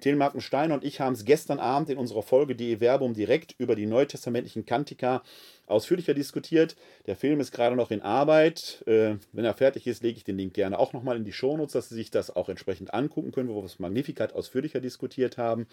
Telemarken 0.00 0.40
Steiner 0.40 0.74
und 0.74 0.84
ich 0.84 1.00
haben 1.00 1.14
es 1.14 1.24
gestern 1.24 1.58
Abend 1.58 1.90
in 1.90 1.98
unserer 1.98 2.22
Folge 2.22 2.54
Die 2.56 2.78
Verbum 2.78 3.14
direkt 3.14 3.54
über 3.58 3.76
die 3.76 3.86
neutestamentlichen 3.86 4.66
Kantika 4.66 5.22
ausführlicher 5.66 6.14
diskutiert. 6.14 6.76
Der 7.06 7.16
Film 7.16 7.40
ist 7.40 7.52
gerade 7.52 7.76
noch 7.76 7.90
in 7.90 8.02
Arbeit. 8.02 8.84
Äh, 8.86 9.16
wenn 9.32 9.44
er 9.44 9.54
fertig 9.54 9.86
ist, 9.86 10.02
lege 10.02 10.16
ich 10.18 10.24
den 10.24 10.38
Link 10.38 10.54
gerne 10.54 10.78
auch 10.78 10.92
nochmal 10.92 11.16
in 11.16 11.24
die 11.24 11.32
Shownotes, 11.32 11.72
dass 11.72 11.88
Sie 11.88 11.94
sich 11.94 12.10
das 12.10 12.34
auch 12.34 12.48
entsprechend 12.48 12.94
angucken 12.94 13.32
können, 13.32 13.48
wo 13.48 13.56
wir 13.56 13.62
das 13.62 13.78
Magnificat 13.78 14.32
ausführlicher 14.32 14.80
diskutiert 14.80 15.38
haben. 15.38 15.66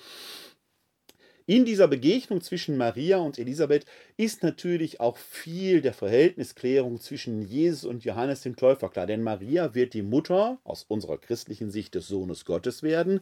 In 1.46 1.66
dieser 1.66 1.90
Begegnung 1.90 2.42
zwischen 2.42 2.78
Maria 2.78 3.18
und 3.18 3.38
Elisabeth 3.38 3.86
ist 4.16 4.44
natürlich 4.44 5.02
auch 5.02 5.18
viel 5.18 5.82
der 5.82 5.94
Verhältnisklärung 5.94 7.02
zwischen 7.02 7.42
Jesus 7.42 7.84
und 7.84 8.06
Johannes 8.06 8.42
dem 8.42 8.56
Täufer 8.56 8.90
klar. 8.90 9.08
Denn 9.08 9.24
Maria 9.24 9.76
wird 9.76 9.94
die 9.94 10.04
Mutter 10.04 10.60
aus 10.64 10.86
unserer 10.88 11.18
christlichen 11.18 11.70
Sicht 11.70 11.96
des 11.96 12.08
Sohnes 12.08 12.46
Gottes 12.46 12.82
werden. 12.82 13.20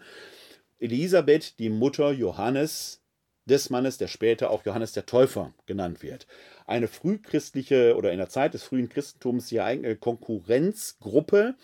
Elisabeth 0.79 1.57
die 1.57 1.69
Mutter 1.69 2.11
Johannes 2.11 3.01
des 3.45 3.71
Mannes, 3.71 3.97
der 3.97 4.07
später 4.07 4.51
auch 4.51 4.65
Johannes 4.65 4.93
der 4.93 5.07
Täufer 5.07 5.53
genannt 5.65 6.03
wird. 6.03 6.27
Eine 6.67 6.87
frühchristliche 6.87 7.95
oder 7.95 8.11
in 8.11 8.19
der 8.19 8.29
Zeit 8.29 8.53
des 8.53 8.63
frühen 8.63 8.87
Christentums 8.87 9.49
ja 9.49 9.65
eigene 9.65 9.95
Konkurrenzgruppe 9.95 11.55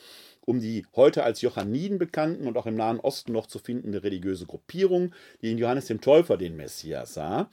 um 0.48 0.62
die 0.62 0.86
heute 0.96 1.24
als 1.24 1.42
Johanniden 1.42 1.98
bekannten 1.98 2.48
und 2.48 2.58
auch 2.58 2.66
im 2.66 2.76
Nahen 2.76 3.02
Osten 3.02 3.34
noch 3.34 3.48
zu 3.48 3.60
findende 3.60 4.02
religiöse 4.02 4.46
Gruppierung, 4.46 5.14
die 5.42 5.52
in 5.52 5.58
Johannes 5.58 5.88
dem 5.88 6.00
Täufer 6.00 6.38
den 6.38 6.56
Messias 6.56 7.14
sah. 7.14 7.50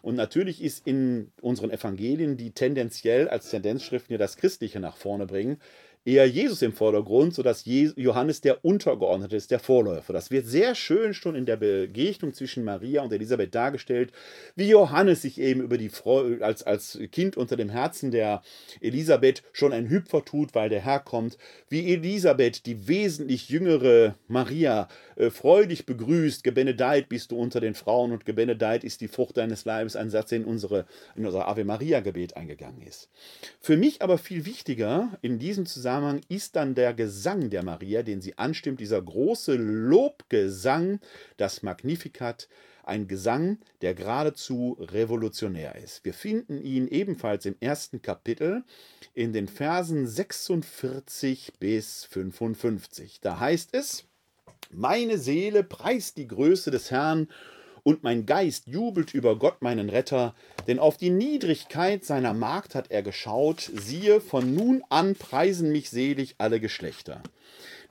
Und 0.00 0.14
natürlich 0.14 0.62
ist 0.62 0.86
in 0.86 1.30
unseren 1.42 1.70
Evangelien, 1.70 2.38
die 2.38 2.52
tendenziell 2.52 3.28
als 3.28 3.50
Tendenzschriften 3.50 4.08
hier 4.08 4.18
das 4.18 4.38
Christliche 4.38 4.80
nach 4.80 4.96
vorne 4.96 5.26
bringen, 5.26 5.58
eher 6.04 6.26
Jesus 6.26 6.62
im 6.62 6.72
Vordergrund, 6.72 7.34
sodass 7.34 7.64
Johannes 7.66 8.40
der 8.40 8.64
Untergeordnete 8.64 9.36
ist, 9.36 9.50
der 9.50 9.58
Vorläufer. 9.58 10.14
Das 10.14 10.30
wird 10.30 10.46
sehr 10.46 10.74
schön 10.74 11.12
schon 11.12 11.34
in 11.34 11.44
der 11.44 11.56
Begegnung 11.56 12.32
zwischen 12.32 12.64
Maria 12.64 13.02
und 13.02 13.12
Elisabeth 13.12 13.54
dargestellt, 13.54 14.10
wie 14.56 14.68
Johannes 14.68 15.22
sich 15.22 15.38
eben 15.38 15.60
über 15.60 15.76
die 15.76 15.90
Freude, 15.90 16.44
als, 16.44 16.62
als 16.62 16.98
Kind 17.12 17.36
unter 17.36 17.56
dem 17.56 17.68
Herzen 17.68 18.10
der 18.10 18.40
Elisabeth 18.80 19.42
schon 19.52 19.74
ein 19.74 19.90
Hüpfer 19.90 20.24
tut, 20.24 20.54
weil 20.54 20.70
der 20.70 20.80
Herr 20.80 21.00
kommt, 21.00 21.36
wie 21.68 21.92
Elisabeth, 21.92 22.64
die 22.64 22.88
wesentlich 22.88 23.50
jüngere 23.50 24.14
Maria, 24.26 24.88
äh, 25.16 25.28
freudig 25.28 25.84
begrüßt, 25.84 26.42
gebenedeit 26.44 27.10
bist 27.10 27.30
du 27.30 27.36
unter 27.36 27.60
den 27.60 27.74
Frauen 27.74 28.12
und 28.12 28.24
gebenedeit 28.24 28.84
ist 28.84 29.02
die 29.02 29.08
Frucht 29.08 29.36
deines 29.36 29.66
Leibes, 29.66 29.96
ein 29.96 30.08
Satz, 30.08 30.32
in, 30.32 30.46
unsere, 30.46 30.86
in 31.14 31.26
unser 31.26 31.46
Ave 31.46 31.64
Maria 31.64 32.00
Gebet 32.00 32.36
eingegangen 32.36 32.80
ist. 32.82 33.10
Für 33.60 33.76
mich 33.76 34.00
aber 34.00 34.16
viel 34.16 34.46
wichtiger 34.46 35.18
in 35.20 35.38
diesem 35.38 35.66
Zusammenhang 35.66 35.89
Zusammenhang 35.90 36.20
ist 36.28 36.54
dann 36.54 36.76
der 36.76 36.94
Gesang 36.94 37.50
der 37.50 37.64
Maria, 37.64 38.04
den 38.04 38.20
sie 38.20 38.38
anstimmt, 38.38 38.78
dieser 38.78 39.02
große 39.02 39.56
Lobgesang, 39.56 41.00
das 41.36 41.64
Magnificat, 41.64 42.48
ein 42.84 43.08
Gesang, 43.08 43.58
der 43.82 43.94
geradezu 43.94 44.76
revolutionär 44.78 45.74
ist. 45.74 46.04
Wir 46.04 46.14
finden 46.14 46.62
ihn 46.62 46.86
ebenfalls 46.86 47.44
im 47.44 47.56
ersten 47.58 48.02
Kapitel 48.02 48.62
in 49.14 49.32
den 49.32 49.48
Versen 49.48 50.06
46 50.06 51.54
bis 51.58 52.04
55. 52.04 53.20
Da 53.20 53.40
heißt 53.40 53.70
es, 53.72 54.04
meine 54.70 55.18
Seele 55.18 55.64
preist 55.64 56.18
die 56.18 56.28
Größe 56.28 56.70
des 56.70 56.92
Herrn 56.92 57.26
und 57.90 58.04
mein 58.04 58.24
Geist 58.24 58.68
jubelt 58.68 59.14
über 59.14 59.36
Gott 59.36 59.62
meinen 59.62 59.88
Retter, 59.88 60.32
denn 60.68 60.78
auf 60.78 60.96
die 60.96 61.10
Niedrigkeit 61.10 62.04
seiner 62.04 62.34
Magd 62.34 62.76
hat 62.76 62.88
er 62.92 63.02
geschaut, 63.02 63.68
siehe, 63.74 64.20
von 64.20 64.54
nun 64.54 64.84
an 64.90 65.16
preisen 65.16 65.72
mich 65.72 65.90
selig 65.90 66.36
alle 66.38 66.60
Geschlechter. 66.60 67.20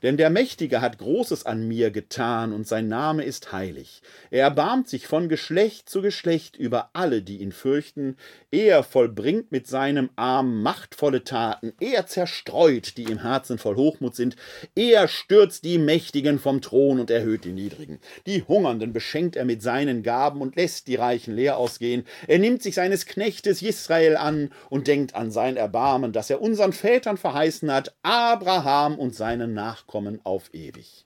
Denn 0.02 0.16
der 0.16 0.30
Mächtige 0.30 0.80
hat 0.80 0.98
Großes 0.98 1.44
an 1.44 1.68
mir 1.68 1.90
getan, 1.90 2.52
und 2.52 2.66
sein 2.66 2.88
Name 2.88 3.22
ist 3.22 3.52
heilig. 3.52 4.00
Er 4.30 4.44
erbarmt 4.44 4.88
sich 4.88 5.06
von 5.06 5.28
Geschlecht 5.28 5.90
zu 5.90 6.00
Geschlecht 6.00 6.56
über 6.56 6.90
alle, 6.94 7.22
die 7.22 7.38
ihn 7.38 7.52
fürchten. 7.52 8.16
Er 8.50 8.82
vollbringt 8.82 9.52
mit 9.52 9.66
seinem 9.66 10.08
Arm 10.16 10.62
machtvolle 10.62 11.24
Taten. 11.24 11.74
Er 11.80 12.06
zerstreut, 12.06 12.96
die 12.96 13.04
im 13.04 13.20
Herzen 13.20 13.58
voll 13.58 13.76
Hochmut 13.76 14.16
sind. 14.16 14.36
Er 14.74 15.06
stürzt 15.06 15.64
die 15.64 15.78
Mächtigen 15.78 16.38
vom 16.38 16.62
Thron 16.62 16.98
und 16.98 17.10
erhöht 17.10 17.44
die 17.44 17.52
Niedrigen. 17.52 18.00
Die 18.26 18.42
Hungernden 18.42 18.94
beschenkt 18.94 19.36
er 19.36 19.44
mit 19.44 19.60
seinen 19.62 20.02
Gaben 20.02 20.40
und 20.40 20.56
lässt 20.56 20.86
die 20.86 20.96
Reichen 20.96 21.34
leer 21.34 21.58
ausgehen. 21.58 22.04
Er 22.26 22.38
nimmt 22.38 22.62
sich 22.62 22.74
seines 22.74 23.04
Knechtes 23.04 23.60
Israel 23.60 24.16
an 24.16 24.50
und 24.70 24.86
denkt 24.86 25.14
an 25.14 25.30
sein 25.30 25.58
Erbarmen, 25.58 26.12
das 26.12 26.30
er 26.30 26.40
unseren 26.40 26.72
Vätern 26.72 27.18
verheißen 27.18 27.70
hat, 27.70 27.94
Abraham 28.02 28.98
und 28.98 29.14
seinen 29.14 29.52
Nachkommen 29.52 29.89
Nachkommen 29.90 30.20
auf 30.22 30.54
ewig. 30.54 31.04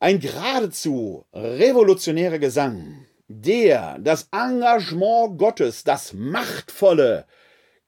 Ein 0.00 0.18
geradezu 0.18 1.26
revolutionärer 1.34 2.38
Gesang, 2.38 3.06
der 3.28 3.98
das 3.98 4.28
Engagement 4.32 5.38
Gottes, 5.38 5.84
das 5.84 6.14
machtvolle, 6.14 7.26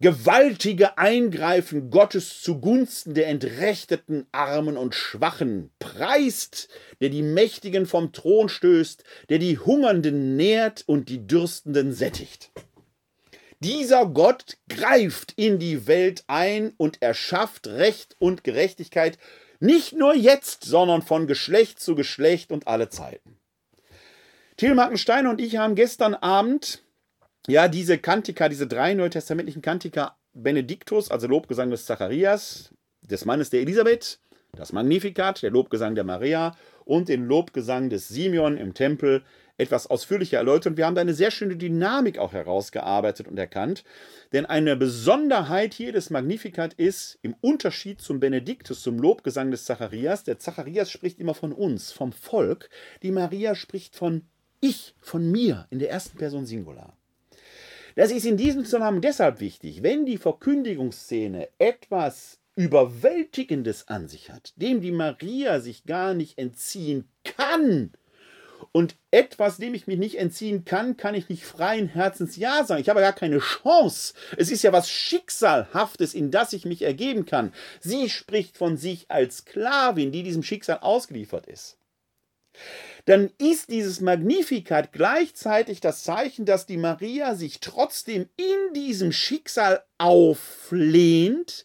gewaltige 0.00 0.98
Eingreifen 0.98 1.90
Gottes 1.90 2.42
zugunsten 2.42 3.14
der 3.14 3.28
Entrechteten, 3.28 4.26
Armen 4.32 4.76
und 4.76 4.94
Schwachen 4.94 5.70
preist, 5.78 6.68
der 7.00 7.08
die 7.08 7.22
Mächtigen 7.22 7.86
vom 7.86 8.12
Thron 8.12 8.50
stößt, 8.50 9.04
der 9.30 9.38
die 9.38 9.58
Hungernden 9.58 10.36
nährt 10.36 10.84
und 10.86 11.08
die 11.08 11.26
Dürstenden 11.26 11.94
sättigt. 11.94 12.50
Dieser 13.66 14.06
Gott 14.06 14.58
greift 14.68 15.32
in 15.34 15.58
die 15.58 15.88
Welt 15.88 16.22
ein 16.28 16.72
und 16.76 17.02
erschafft 17.02 17.66
Recht 17.66 18.14
und 18.20 18.44
Gerechtigkeit, 18.44 19.18
nicht 19.58 19.92
nur 19.92 20.14
jetzt, 20.14 20.62
sondern 20.62 21.02
von 21.02 21.26
Geschlecht 21.26 21.80
zu 21.80 21.96
Geschlecht 21.96 22.52
und 22.52 22.68
alle 22.68 22.90
Zeiten. 22.90 23.40
Thiel 24.56 24.76
Markenstein 24.76 25.26
und 25.26 25.40
ich 25.40 25.56
haben 25.56 25.74
gestern 25.74 26.14
Abend 26.14 26.84
ja 27.48 27.66
diese 27.66 27.98
Kantika, 27.98 28.48
diese 28.48 28.68
drei 28.68 28.94
neutestamentlichen 28.94 29.62
Kantika 29.62 30.16
Benediktus, 30.32 31.10
also 31.10 31.26
Lobgesang 31.26 31.68
des 31.70 31.86
Zacharias, 31.86 32.72
des 33.02 33.24
Mannes 33.24 33.50
der 33.50 33.62
Elisabeth, 33.62 34.20
das 34.52 34.72
Magnificat, 34.72 35.42
der 35.42 35.50
Lobgesang 35.50 35.96
der 35.96 36.04
Maria 36.04 36.56
und 36.84 37.08
den 37.08 37.24
Lobgesang 37.24 37.90
des 37.90 38.06
Simeon 38.06 38.58
im 38.58 38.74
Tempel 38.74 39.24
etwas 39.58 39.86
ausführlicher 39.86 40.38
erläutert. 40.38 40.72
Und 40.72 40.76
wir 40.76 40.86
haben 40.86 40.94
da 40.94 41.00
eine 41.00 41.14
sehr 41.14 41.30
schöne 41.30 41.56
Dynamik 41.56 42.18
auch 42.18 42.32
herausgearbeitet 42.32 43.28
und 43.28 43.38
erkannt. 43.38 43.84
Denn 44.32 44.46
eine 44.46 44.76
Besonderheit 44.76 45.74
hier 45.74 45.92
des 45.92 46.10
Magnificat 46.10 46.74
ist, 46.74 47.18
im 47.22 47.34
Unterschied 47.40 48.00
zum 48.00 48.20
Benediktus, 48.20 48.82
zum 48.82 48.98
Lobgesang 48.98 49.50
des 49.50 49.64
Zacharias, 49.64 50.24
der 50.24 50.38
Zacharias 50.38 50.90
spricht 50.90 51.20
immer 51.20 51.34
von 51.34 51.52
uns, 51.52 51.92
vom 51.92 52.12
Volk, 52.12 52.68
die 53.02 53.12
Maria 53.12 53.54
spricht 53.54 53.96
von 53.96 54.22
ich, 54.60 54.94
von 55.00 55.30
mir, 55.30 55.66
in 55.70 55.78
der 55.78 55.90
ersten 55.90 56.18
Person 56.18 56.46
Singular. 56.46 56.96
Das 57.94 58.10
ist 58.10 58.26
in 58.26 58.36
diesem 58.36 58.64
Zusammenhang 58.64 59.00
deshalb 59.00 59.40
wichtig, 59.40 59.82
wenn 59.82 60.04
die 60.04 60.18
Verkündigungsszene 60.18 61.48
etwas 61.58 62.40
Überwältigendes 62.54 63.88
an 63.88 64.08
sich 64.08 64.30
hat, 64.30 64.52
dem 64.56 64.80
die 64.80 64.92
Maria 64.92 65.60
sich 65.60 65.84
gar 65.84 66.14
nicht 66.14 66.38
entziehen 66.38 67.08
kann. 67.24 67.92
Und 68.72 68.96
etwas, 69.10 69.56
dem 69.56 69.74
ich 69.74 69.86
mich 69.86 69.98
nicht 69.98 70.18
entziehen 70.18 70.64
kann, 70.64 70.96
kann 70.96 71.14
ich 71.14 71.28
nicht 71.28 71.44
freien 71.44 71.88
Herzens 71.88 72.36
Ja 72.36 72.64
sagen. 72.64 72.80
Ich 72.80 72.88
habe 72.88 73.00
gar 73.00 73.12
keine 73.12 73.38
Chance. 73.38 74.14
Es 74.36 74.50
ist 74.50 74.62
ja 74.62 74.72
was 74.72 74.90
Schicksalhaftes, 74.90 76.14
in 76.14 76.30
das 76.30 76.52
ich 76.52 76.64
mich 76.64 76.82
ergeben 76.82 77.26
kann. 77.26 77.52
Sie 77.80 78.10
spricht 78.10 78.58
von 78.58 78.76
sich 78.76 79.10
als 79.10 79.38
Sklavin, 79.38 80.12
die 80.12 80.22
diesem 80.22 80.42
Schicksal 80.42 80.78
ausgeliefert 80.80 81.46
ist 81.46 81.78
dann 83.06 83.30
ist 83.38 83.70
dieses 83.70 84.00
Magnificat 84.00 84.92
gleichzeitig 84.92 85.80
das 85.80 86.02
Zeichen, 86.02 86.44
dass 86.44 86.66
die 86.66 86.76
Maria 86.76 87.36
sich 87.36 87.60
trotzdem 87.60 88.28
in 88.36 88.74
diesem 88.74 89.12
Schicksal 89.12 89.82
auflehnt, 89.96 91.64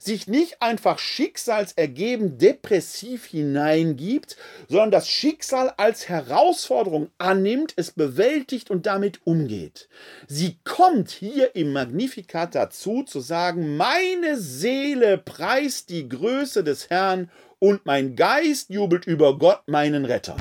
sich 0.00 0.26
nicht 0.26 0.60
einfach 0.60 0.98
schicksalsergeben 0.98 2.38
depressiv 2.38 3.24
hineingibt, 3.26 4.36
sondern 4.68 4.90
das 4.90 5.08
Schicksal 5.08 5.72
als 5.76 6.08
Herausforderung 6.08 7.10
annimmt, 7.18 7.72
es 7.76 7.92
bewältigt 7.92 8.68
und 8.68 8.86
damit 8.86 9.24
umgeht. 9.24 9.88
Sie 10.26 10.58
kommt 10.64 11.10
hier 11.10 11.54
im 11.54 11.72
Magnificat 11.72 12.56
dazu 12.56 13.04
zu 13.04 13.20
sagen, 13.20 13.76
meine 13.76 14.36
Seele 14.36 15.18
preist 15.18 15.88
die 15.88 16.08
Größe 16.08 16.64
des 16.64 16.90
Herrn 16.90 17.30
und 17.60 17.86
mein 17.86 18.16
Geist 18.16 18.70
jubelt 18.70 19.06
über 19.06 19.38
Gott, 19.38 19.62
meinen 19.68 20.04
Retter. 20.04 20.36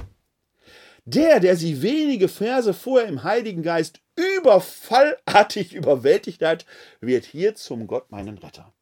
Der, 1.12 1.40
der 1.40 1.56
sie 1.56 1.82
wenige 1.82 2.28
Verse 2.28 2.72
vorher 2.72 3.10
im 3.10 3.24
Heiligen 3.24 3.64
Geist 3.64 4.00
überfallartig 4.16 5.74
überwältigt 5.74 6.44
hat, 6.44 6.68
wird 7.02 7.26
hier 7.26 7.56
zum 7.56 7.88
Gott 7.88 8.12
meinen 8.12 8.38
Retter. 8.38 8.76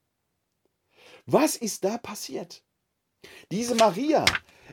Was 1.25 1.55
ist 1.55 1.85
da 1.85 1.97
passiert? 1.97 2.63
Diese 3.49 3.75
Maria 3.75 4.25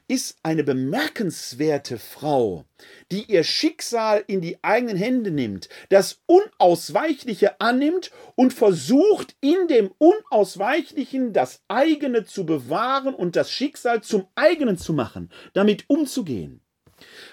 ist 0.08 0.36
eine 0.42 0.64
bemerkenswerte 0.64 2.00
Frau, 2.00 2.64
die 3.12 3.22
ihr 3.30 3.44
Schicksal 3.44 4.24
in 4.26 4.40
die 4.40 4.58
eigenen 4.64 4.96
Hände 4.96 5.30
nimmt, 5.30 5.68
das 5.90 6.22
Unausweichliche 6.26 7.60
annimmt 7.60 8.10
und 8.34 8.52
versucht, 8.52 9.36
in 9.40 9.68
dem 9.68 9.94
Unausweichlichen 9.98 11.32
das 11.32 11.62
eigene 11.68 12.24
zu 12.24 12.46
bewahren 12.46 13.14
und 13.14 13.36
das 13.36 13.52
Schicksal 13.52 14.02
zum 14.02 14.26
eigenen 14.34 14.76
zu 14.76 14.92
machen, 14.92 15.30
damit 15.52 15.84
umzugehen. 15.86 16.63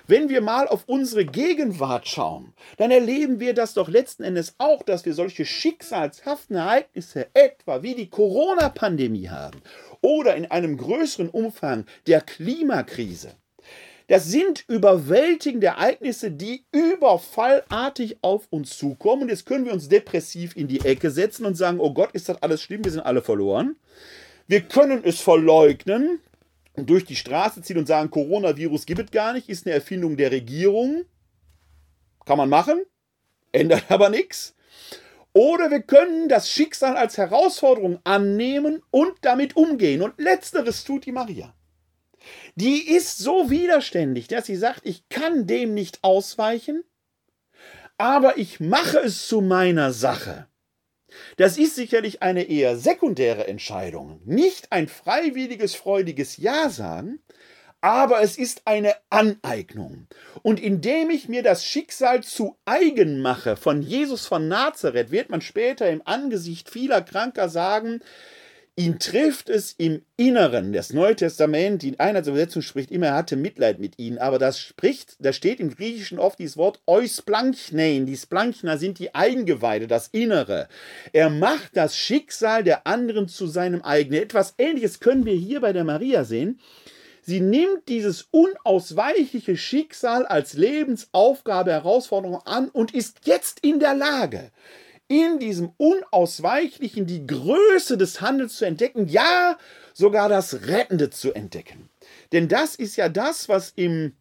Wenn 0.07 0.29
wir 0.29 0.41
mal 0.41 0.67
auf 0.67 0.83
unsere 0.87 1.25
Gegenwart 1.25 2.07
schauen, 2.07 2.53
dann 2.77 2.91
erleben 2.91 3.39
wir 3.39 3.53
das 3.53 3.73
doch 3.73 3.89
letzten 3.89 4.23
Endes 4.23 4.55
auch, 4.57 4.83
dass 4.83 5.05
wir 5.05 5.13
solche 5.13 5.45
schicksalshaften 5.45 6.55
Ereignisse 6.55 7.27
etwa 7.33 7.83
wie 7.83 7.95
die 7.95 8.09
Corona-Pandemie 8.09 9.29
haben 9.29 9.61
oder 10.01 10.35
in 10.35 10.49
einem 10.49 10.77
größeren 10.77 11.29
Umfang 11.29 11.85
der 12.07 12.21
Klimakrise. 12.21 13.35
Das 14.07 14.25
sind 14.25 14.65
überwältigende 14.67 15.67
Ereignisse, 15.67 16.31
die 16.31 16.65
überfallartig 16.73 18.17
auf 18.21 18.45
uns 18.49 18.77
zukommen. 18.77 19.23
Und 19.23 19.29
jetzt 19.29 19.45
können 19.45 19.63
wir 19.63 19.71
uns 19.71 19.87
depressiv 19.87 20.57
in 20.57 20.67
die 20.67 20.81
Ecke 20.81 21.11
setzen 21.11 21.45
und 21.45 21.55
sagen, 21.55 21.79
oh 21.79 21.93
Gott, 21.93 22.11
ist 22.11 22.27
das 22.27 22.41
alles 22.43 22.61
schlimm, 22.61 22.83
wir 22.83 22.91
sind 22.91 23.05
alle 23.05 23.21
verloren. 23.21 23.77
Wir 24.47 24.61
können 24.61 25.01
es 25.05 25.21
verleugnen, 25.21 26.19
durch 26.75 27.05
die 27.05 27.15
Straße 27.15 27.61
ziehen 27.61 27.77
und 27.77 27.87
sagen, 27.87 28.11
Coronavirus 28.11 28.85
gibt 28.85 29.01
es 29.01 29.11
gar 29.11 29.33
nicht, 29.33 29.49
ist 29.49 29.65
eine 29.65 29.75
Erfindung 29.75 30.17
der 30.17 30.31
Regierung. 30.31 31.03
Kann 32.25 32.37
man 32.37 32.49
machen, 32.49 32.81
ändert 33.51 33.89
aber 33.89 34.09
nichts. 34.09 34.55
Oder 35.33 35.71
wir 35.71 35.81
können 35.81 36.27
das 36.27 36.49
Schicksal 36.49 36.97
als 36.97 37.17
Herausforderung 37.17 37.99
annehmen 38.03 38.83
und 38.91 39.13
damit 39.21 39.55
umgehen. 39.55 40.01
Und 40.01 40.19
letzteres 40.19 40.83
tut 40.83 41.05
die 41.05 41.11
Maria. 41.11 41.53
Die 42.55 42.87
ist 42.89 43.17
so 43.17 43.49
widerständig, 43.49 44.27
dass 44.27 44.45
sie 44.45 44.55
sagt, 44.55 44.81
ich 44.83 45.07
kann 45.09 45.47
dem 45.47 45.73
nicht 45.73 46.03
ausweichen, 46.03 46.83
aber 47.97 48.37
ich 48.37 48.59
mache 48.59 48.99
es 48.99 49.27
zu 49.27 49.41
meiner 49.41 49.91
Sache. 49.93 50.47
Das 51.37 51.57
ist 51.57 51.75
sicherlich 51.75 52.21
eine 52.21 52.43
eher 52.43 52.77
sekundäre 52.77 53.47
Entscheidung, 53.47 54.21
nicht 54.25 54.71
ein 54.71 54.87
freiwilliges, 54.87 55.75
freudiges 55.75 56.37
Ja 56.37 56.69
sagen, 56.69 57.19
aber 57.81 58.21
es 58.21 58.37
ist 58.37 58.61
eine 58.65 58.93
Aneignung. 59.09 60.07
Und 60.43 60.59
indem 60.59 61.09
ich 61.09 61.27
mir 61.27 61.41
das 61.41 61.65
Schicksal 61.65 62.21
zu 62.21 62.55
eigen 62.65 63.21
mache 63.21 63.57
von 63.57 63.81
Jesus 63.81 64.27
von 64.27 64.47
Nazareth, 64.47 65.11
wird 65.11 65.29
man 65.29 65.41
später 65.41 65.89
im 65.89 66.01
Angesicht 66.05 66.69
vieler 66.69 67.01
Kranker 67.01 67.49
sagen, 67.49 68.01
Ihn 68.77 68.99
trifft 68.99 69.49
es 69.49 69.73
im 69.73 70.01
Inneren. 70.15 70.71
Das 70.71 70.93
Neue 70.93 71.15
Testament, 71.15 71.83
in 71.83 71.99
einer 71.99 72.25
Übersetzung 72.25 72.61
spricht 72.61 72.89
immer, 72.89 73.07
er 73.07 73.15
hatte 73.15 73.35
Mitleid 73.35 73.79
mit 73.79 73.99
ihnen. 73.99 74.17
Aber 74.17 74.39
das 74.39 74.59
spricht, 74.59 75.17
da 75.19 75.33
steht 75.33 75.59
im 75.59 75.75
Griechischen 75.75 76.19
oft 76.19 76.39
dieses 76.39 76.55
Wort 76.55 76.81
eusplanchnein. 76.87 78.05
Die 78.05 78.15
Splanchner 78.15 78.77
sind 78.77 78.97
die 78.99 79.13
Eingeweide, 79.13 79.87
das 79.87 80.07
Innere. 80.07 80.69
Er 81.11 81.29
macht 81.29 81.75
das 81.75 81.97
Schicksal 81.97 82.63
der 82.63 82.87
anderen 82.87 83.27
zu 83.27 83.45
seinem 83.45 83.81
eigenen. 83.81 84.23
Etwas 84.23 84.55
Ähnliches 84.57 85.01
können 85.01 85.25
wir 85.25 85.35
hier 85.35 85.59
bei 85.59 85.73
der 85.73 85.83
Maria 85.83 86.23
sehen. 86.23 86.59
Sie 87.23 87.41
nimmt 87.41 87.87
dieses 87.87 88.29
unausweichliche 88.31 89.57
Schicksal 89.57 90.25
als 90.25 90.53
Lebensaufgabe, 90.53 91.71
Herausforderung 91.71 92.41
an 92.45 92.69
und 92.69 92.93
ist 92.95 93.19
jetzt 93.25 93.59
in 93.61 93.79
der 93.79 93.93
Lage, 93.93 94.49
in 95.11 95.39
diesem 95.39 95.73
Unausweichlichen 95.75 97.05
die 97.05 97.27
Größe 97.27 97.97
des 97.97 98.21
Handels 98.21 98.55
zu 98.55 98.63
entdecken, 98.63 99.09
ja, 99.09 99.57
sogar 99.93 100.29
das 100.29 100.67
Rettende 100.67 101.09
zu 101.09 101.33
entdecken. 101.33 101.89
Denn 102.31 102.47
das 102.47 102.75
ist 102.75 102.95
ja 102.95 103.09
das, 103.09 103.49
was 103.49 103.73
im 103.75 104.13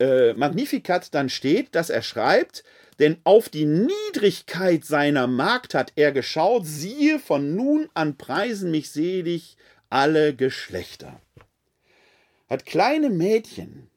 äh, 0.00 0.32
Magnificat 0.32 1.14
dann 1.14 1.28
steht, 1.28 1.76
dass 1.76 1.90
er 1.90 2.02
schreibt, 2.02 2.64
denn 2.98 3.18
auf 3.22 3.48
die 3.48 3.66
Niedrigkeit 3.66 4.84
seiner 4.84 5.28
Magd 5.28 5.74
hat 5.74 5.92
er 5.94 6.10
geschaut, 6.10 6.66
siehe, 6.66 7.20
von 7.20 7.54
nun 7.54 7.88
an 7.94 8.16
preisen 8.18 8.72
mich 8.72 8.90
selig 8.90 9.56
alle 9.90 10.34
Geschlechter. 10.34 11.20
Hat 12.48 12.66
kleine 12.66 13.10
Mädchen 13.10 13.90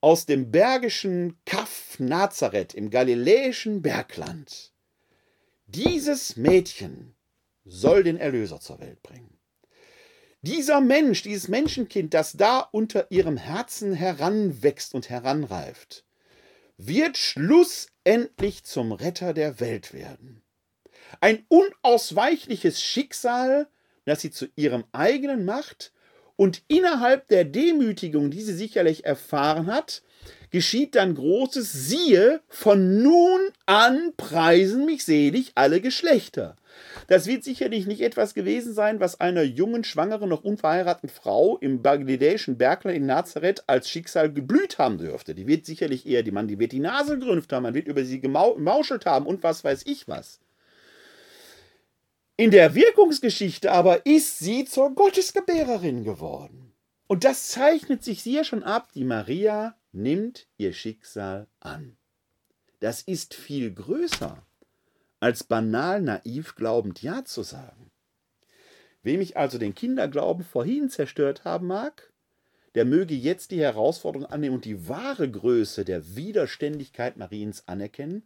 aus 0.00 0.26
dem 0.26 0.50
bergischen 0.50 1.36
Kaff 1.44 2.00
Nazareth 2.00 2.74
im 2.74 2.90
galiläischen 2.90 3.80
Bergland 3.80 4.72
dieses 5.76 6.36
Mädchen 6.36 7.14
soll 7.66 8.02
den 8.02 8.16
Erlöser 8.16 8.60
zur 8.60 8.80
Welt 8.80 9.02
bringen. 9.02 9.38
Dieser 10.40 10.80
Mensch, 10.80 11.22
dieses 11.22 11.48
Menschenkind, 11.48 12.14
das 12.14 12.32
da 12.32 12.60
unter 12.60 13.10
ihrem 13.10 13.36
Herzen 13.36 13.92
heranwächst 13.92 14.94
und 14.94 15.10
heranreift, 15.10 16.06
wird 16.78 17.18
schlussendlich 17.18 18.64
zum 18.64 18.92
Retter 18.92 19.34
der 19.34 19.60
Welt 19.60 19.92
werden. 19.92 20.42
Ein 21.20 21.44
unausweichliches 21.48 22.82
Schicksal, 22.82 23.68
das 24.06 24.22
sie 24.22 24.30
zu 24.30 24.46
ihrem 24.56 24.84
eigenen 24.92 25.44
macht 25.44 25.92
und 26.36 26.62
innerhalb 26.68 27.28
der 27.28 27.44
Demütigung, 27.44 28.30
die 28.30 28.42
sie 28.42 28.54
sicherlich 28.54 29.04
erfahren 29.04 29.66
hat, 29.66 30.02
geschieht 30.56 30.94
dann 30.94 31.14
Großes, 31.14 31.70
siehe, 31.70 32.40
von 32.48 33.02
nun 33.02 33.40
an 33.66 34.14
preisen 34.16 34.86
mich 34.86 35.04
selig 35.04 35.52
alle 35.54 35.82
Geschlechter. 35.82 36.56
Das 37.08 37.26
wird 37.26 37.44
sicherlich 37.44 37.86
nicht 37.86 38.00
etwas 38.00 38.32
gewesen 38.32 38.72
sein, 38.72 38.98
was 38.98 39.20
einer 39.20 39.42
jungen, 39.42 39.84
schwangeren, 39.84 40.30
noch 40.30 40.44
unverheirateten 40.44 41.10
Frau 41.10 41.58
im 41.58 41.82
bangladesischen 41.82 42.56
Bergland 42.56 42.96
in 42.96 43.04
Nazareth 43.04 43.64
als 43.66 43.90
Schicksal 43.90 44.32
geblüht 44.32 44.78
haben 44.78 44.96
dürfte. 44.96 45.34
Die 45.34 45.46
wird 45.46 45.66
sicherlich 45.66 46.06
eher, 46.06 46.22
die 46.22 46.30
Mann, 46.30 46.48
die 46.48 46.58
wird 46.58 46.72
die 46.72 46.80
Nase 46.80 47.18
gerümpft 47.18 47.52
haben, 47.52 47.64
man 47.64 47.74
wird 47.74 47.86
über 47.86 48.06
sie 48.06 48.20
gemauschelt 48.20 49.04
haben 49.04 49.26
und 49.26 49.42
was 49.42 49.62
weiß 49.62 49.82
ich 49.84 50.08
was. 50.08 50.40
In 52.38 52.50
der 52.50 52.74
Wirkungsgeschichte 52.74 53.70
aber 53.70 54.06
ist 54.06 54.38
sie 54.38 54.64
zur 54.64 54.94
Gottesgebärerin 54.94 56.02
geworden. 56.02 56.72
Und 57.08 57.24
das 57.24 57.48
zeichnet 57.48 58.02
sich 58.02 58.22
hier 58.22 58.44
schon 58.44 58.62
ab. 58.62 58.88
Die 58.94 59.04
Maria 59.04 59.76
nimmt 59.96 60.46
ihr 60.58 60.72
Schicksal 60.72 61.48
an. 61.58 61.96
Das 62.80 63.02
ist 63.02 63.34
viel 63.34 63.72
größer, 63.72 64.46
als 65.18 65.42
banal 65.42 66.02
naiv 66.02 66.54
glaubend 66.54 67.02
Ja 67.02 67.24
zu 67.24 67.42
sagen. 67.42 67.90
Wem 69.02 69.20
ich 69.20 69.36
also 69.36 69.56
den 69.56 69.74
Kinderglauben 69.74 70.44
vorhin 70.44 70.90
zerstört 70.90 71.44
haben 71.44 71.66
mag, 71.68 72.12
der 72.74 72.84
möge 72.84 73.14
jetzt 73.14 73.50
die 73.52 73.60
Herausforderung 73.60 74.26
annehmen 74.26 74.56
und 74.56 74.66
die 74.66 74.86
wahre 74.88 75.30
Größe 75.30 75.84
der 75.86 76.14
Widerständigkeit 76.14 77.16
Mariens 77.16 77.66
anerkennen, 77.66 78.24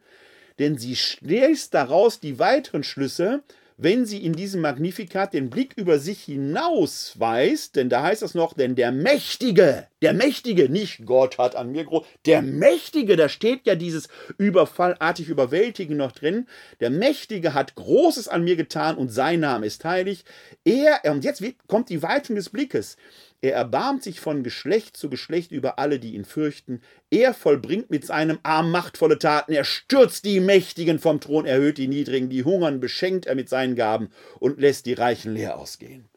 denn 0.58 0.76
sie 0.76 0.96
schließt 0.96 1.72
daraus 1.72 2.18
die 2.18 2.40
weiteren 2.40 2.82
Schlüsse, 2.82 3.44
wenn 3.76 4.04
sie 4.04 4.24
in 4.24 4.32
diesem 4.32 4.60
Magnifikat 4.60 5.32
den 5.34 5.50
Blick 5.50 5.74
über 5.76 6.00
sich 6.00 6.24
hinausweist, 6.24 7.76
denn 7.76 7.88
da 7.88 8.02
heißt 8.02 8.22
es 8.22 8.34
noch, 8.34 8.54
denn 8.54 8.74
der 8.74 8.90
Mächtige, 8.90 9.86
der 10.02 10.14
Mächtige, 10.14 10.68
nicht 10.68 11.04
Gott 11.06 11.38
hat 11.38 11.56
an 11.56 11.72
mir 11.72 11.84
groß, 11.84 12.06
der 12.26 12.42
Mächtige, 12.42 13.16
da 13.16 13.28
steht 13.28 13.66
ja 13.66 13.74
dieses 13.74 14.08
überfallartig 14.38 15.28
Überwältigen 15.28 15.96
noch 15.96 16.12
drin, 16.12 16.46
der 16.80 16.90
Mächtige 16.90 17.54
hat 17.54 17.74
Großes 17.74 18.28
an 18.28 18.44
mir 18.44 18.56
getan 18.56 18.96
und 18.96 19.10
sein 19.10 19.40
Name 19.40 19.66
ist 19.66 19.84
heilig. 19.84 20.24
Er, 20.64 21.00
und 21.10 21.24
jetzt 21.24 21.42
kommt 21.66 21.88
die 21.88 22.02
Weitung 22.02 22.36
des 22.36 22.50
Blickes, 22.50 22.96
er 23.42 23.54
erbarmt 23.54 24.02
sich 24.02 24.20
von 24.20 24.42
Geschlecht 24.42 24.98
zu 24.98 25.08
Geschlecht 25.08 25.50
über 25.50 25.78
alle, 25.78 25.98
die 25.98 26.14
ihn 26.14 26.26
fürchten. 26.26 26.82
Er 27.10 27.32
vollbringt 27.32 27.88
mit 27.88 28.04
seinem 28.04 28.38
Arm 28.42 28.70
machtvolle 28.70 29.18
Taten. 29.18 29.52
Er 29.52 29.64
stürzt 29.64 30.26
die 30.26 30.40
Mächtigen 30.40 30.98
vom 30.98 31.20
Thron, 31.20 31.46
erhöht 31.46 31.78
die 31.78 31.88
Niedrigen, 31.88 32.28
die 32.28 32.44
hungern, 32.44 32.80
beschenkt 32.80 33.24
er 33.24 33.34
mit 33.34 33.48
seinen 33.48 33.76
Gaben 33.76 34.10
und 34.40 34.60
lässt 34.60 34.84
die 34.84 34.92
Reichen 34.92 35.32
leer 35.32 35.58
ausgehen. 35.58 36.10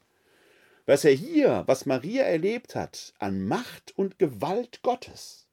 Was 0.86 1.06
er 1.06 1.14
hier, 1.14 1.64
was 1.66 1.86
Maria 1.86 2.24
erlebt 2.24 2.76
hat, 2.76 3.14
an 3.18 3.46
Macht 3.48 3.98
und 3.98 4.20
Gewalt 4.20 4.82
Gottes, 4.82 5.48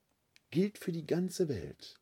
gilt 0.51 0.77
für 0.77 0.91
die 0.91 1.07
ganze 1.07 1.49
Welt. 1.49 2.01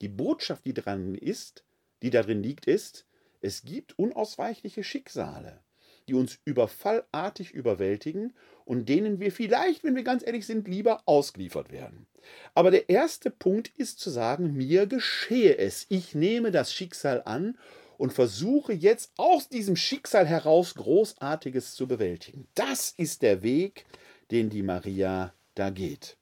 Die 0.00 0.08
Botschaft, 0.08 0.66
die 0.66 0.74
dran 0.74 1.14
ist, 1.14 1.62
die 2.02 2.10
darin 2.10 2.42
liegt, 2.42 2.66
ist, 2.66 3.06
es 3.40 3.62
gibt 3.62 3.96
unausweichliche 4.00 4.82
Schicksale, 4.82 5.62
die 6.08 6.14
uns 6.14 6.40
überfallartig 6.44 7.52
überwältigen 7.52 8.34
und 8.64 8.88
denen 8.88 9.20
wir 9.20 9.30
vielleicht, 9.30 9.84
wenn 9.84 9.94
wir 9.94 10.02
ganz 10.02 10.26
ehrlich 10.26 10.44
sind, 10.44 10.66
lieber 10.66 11.02
ausgeliefert 11.06 11.70
werden. 11.70 12.08
Aber 12.54 12.72
der 12.72 12.88
erste 12.88 13.30
Punkt 13.30 13.68
ist 13.76 14.00
zu 14.00 14.10
sagen, 14.10 14.54
mir 14.54 14.86
geschehe 14.86 15.56
es. 15.56 15.86
Ich 15.88 16.16
nehme 16.16 16.50
das 16.50 16.74
Schicksal 16.74 17.22
an 17.24 17.56
und 18.00 18.14
versuche 18.14 18.72
jetzt 18.72 19.12
aus 19.18 19.50
diesem 19.50 19.76
Schicksal 19.76 20.26
heraus 20.26 20.74
Großartiges 20.74 21.74
zu 21.74 21.86
bewältigen. 21.86 22.48
Das 22.54 22.94
ist 22.96 23.20
der 23.20 23.42
Weg, 23.42 23.84
den 24.30 24.48
die 24.48 24.62
Maria 24.62 25.34
da 25.54 25.68
geht. 25.68 26.16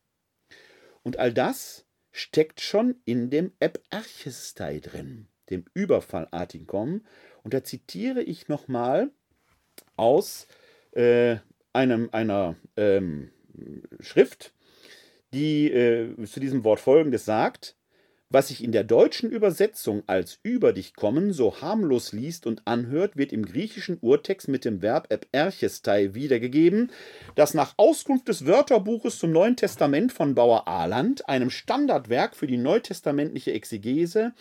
Und 1.04 1.20
all 1.20 1.32
das 1.32 1.86
steckt 2.10 2.60
schon 2.60 2.96
in 3.04 3.30
dem 3.30 3.52
Eparchestei 3.60 4.80
drin, 4.80 5.28
dem 5.50 5.66
überfallartigen. 5.72 7.06
Und 7.44 7.54
da 7.54 7.62
zitiere 7.62 8.24
ich 8.24 8.48
nochmal 8.48 9.12
aus 9.94 10.48
äh, 10.96 11.36
einem, 11.72 12.08
einer 12.10 12.56
ähm, 12.76 13.30
Schrift, 14.00 14.52
die 15.32 15.70
äh, 15.70 16.24
zu 16.24 16.40
diesem 16.40 16.64
Wort 16.64 16.80
folgendes 16.80 17.24
sagt, 17.24 17.76
was 18.30 18.48
sich 18.48 18.62
in 18.62 18.72
der 18.72 18.84
deutschen 18.84 19.30
Übersetzung 19.30 20.02
als 20.06 20.38
über 20.42 20.74
dich 20.74 20.94
kommen 20.94 21.32
so 21.32 21.62
harmlos 21.62 22.12
liest 22.12 22.46
und 22.46 22.66
anhört, 22.66 23.16
wird 23.16 23.32
im 23.32 23.46
griechischen 23.46 23.98
Urtext 24.00 24.48
mit 24.48 24.66
dem 24.66 24.82
Verb 24.82 25.10
eperchestai 25.10 26.14
wiedergegeben, 26.14 26.90
das 27.36 27.54
nach 27.54 27.74
Auskunft 27.78 28.28
des 28.28 28.44
Wörterbuches 28.44 29.18
zum 29.18 29.32
Neuen 29.32 29.56
Testament 29.56 30.12
von 30.12 30.34
Bauer 30.34 30.68
Ahland, 30.68 31.28
einem 31.28 31.48
Standardwerk 31.48 32.36
für 32.36 32.46
die 32.46 32.58
neutestamentliche 32.58 33.52
Exegese, 33.52 34.32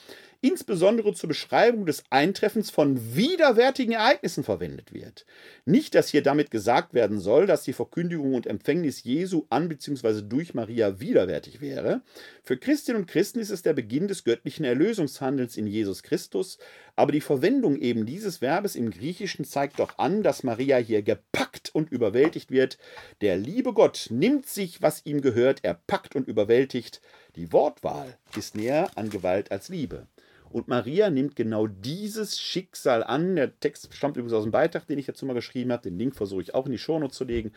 insbesondere 0.41 1.13
zur 1.13 1.29
Beschreibung 1.29 1.85
des 1.85 2.03
Eintreffens 2.09 2.69
von 2.69 3.15
widerwärtigen 3.15 3.93
Ereignissen 3.93 4.43
verwendet 4.43 4.93
wird. 4.93 5.25
Nicht, 5.65 5.95
dass 5.95 6.09
hier 6.09 6.23
damit 6.23 6.51
gesagt 6.51 6.93
werden 6.93 7.19
soll, 7.19 7.47
dass 7.47 7.63
die 7.63 7.73
Verkündigung 7.73 8.33
und 8.33 8.47
Empfängnis 8.47 9.03
Jesu 9.03 9.45
an 9.49 9.69
bzw. 9.69 10.21
durch 10.21 10.53
Maria 10.53 10.99
widerwärtig 10.99 11.61
wäre. 11.61 12.01
Für 12.43 12.57
Christinnen 12.57 13.01
und 13.01 13.07
Christen 13.07 13.39
ist 13.39 13.49
es 13.49 13.61
der 13.61 13.73
Beginn 13.73 14.07
des 14.07 14.23
göttlichen 14.23 14.65
Erlösungshandels 14.65 15.57
in 15.57 15.67
Jesus 15.67 16.03
Christus, 16.03 16.57
aber 16.95 17.11
die 17.11 17.21
Verwendung 17.21 17.77
eben 17.77 18.05
dieses 18.05 18.37
Verbes 18.37 18.75
im 18.75 18.89
Griechischen 18.91 19.45
zeigt 19.45 19.79
doch 19.79 19.97
an, 19.97 20.23
dass 20.23 20.43
Maria 20.43 20.77
hier 20.77 21.03
gepackt 21.03 21.69
und 21.73 21.91
überwältigt 21.91 22.49
wird. 22.51 22.77
Der 23.21 23.37
liebe 23.37 23.73
Gott 23.73 24.07
nimmt 24.09 24.47
sich, 24.47 24.81
was 24.81 25.05
ihm 25.05 25.21
gehört, 25.21 25.59
er 25.63 25.75
packt 25.75 26.15
und 26.15 26.27
überwältigt. 26.27 27.01
Die 27.35 27.53
Wortwahl 27.53 28.17
ist 28.35 28.55
näher 28.55 28.89
an 28.95 29.09
Gewalt 29.11 29.51
als 29.51 29.69
Liebe. 29.69 30.07
Und 30.49 30.67
Maria 30.67 31.09
nimmt 31.09 31.35
genau 31.35 31.67
dieses 31.67 32.39
Schicksal 32.39 33.03
an. 33.03 33.35
Der 33.35 33.59
Text 33.59 33.93
stammt 33.93 34.17
übrigens 34.17 34.33
aus 34.33 34.43
dem 34.43 34.51
Beitrag, 34.51 34.87
den 34.87 34.99
ich 34.99 35.05
dazu 35.05 35.25
mal 35.25 35.33
geschrieben 35.33 35.71
habe. 35.71 35.83
Den 35.83 35.97
Link 35.97 36.15
versuche 36.15 36.41
ich 36.41 36.53
auch 36.53 36.65
in 36.65 36.71
die 36.71 36.77
Shownote 36.77 37.13
zu 37.13 37.23
legen. 37.23 37.51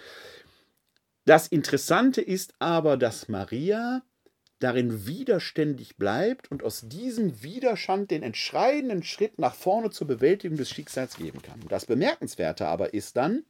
Das 1.24 1.48
Interessante 1.48 2.20
ist 2.20 2.54
aber, 2.58 2.96
dass 2.96 3.28
Maria 3.28 4.02
darin 4.58 5.06
widerständig 5.06 5.96
bleibt 5.96 6.50
und 6.50 6.62
aus 6.62 6.82
diesem 6.86 7.42
Widerstand 7.42 8.10
den 8.10 8.22
entscheidenden 8.22 9.02
Schritt 9.02 9.38
nach 9.38 9.54
vorne 9.54 9.90
zur 9.90 10.06
Bewältigung 10.06 10.56
des 10.56 10.70
Schicksals 10.70 11.16
geben 11.16 11.40
kann. 11.42 11.60
Das 11.68 11.86
Bemerkenswerte 11.86 12.66
aber 12.66 12.92
ist 12.94 13.16
dann, 13.16 13.44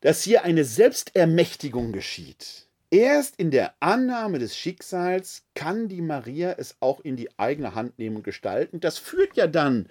dass 0.00 0.22
hier 0.22 0.44
eine 0.44 0.64
Selbstermächtigung 0.64 1.92
geschieht. 1.92 2.66
Erst 2.92 3.36
in 3.36 3.52
der 3.52 3.74
Annahme 3.78 4.40
des 4.40 4.56
Schicksals 4.56 5.44
kann 5.54 5.86
die 5.86 6.02
Maria 6.02 6.56
es 6.58 6.76
auch 6.80 6.98
in 7.00 7.16
die 7.16 7.28
eigene 7.38 7.76
Hand 7.76 8.00
nehmen 8.00 8.16
und 8.16 8.24
gestalten. 8.24 8.80
Das 8.80 8.98
führt 8.98 9.36
ja 9.36 9.46
dann 9.46 9.88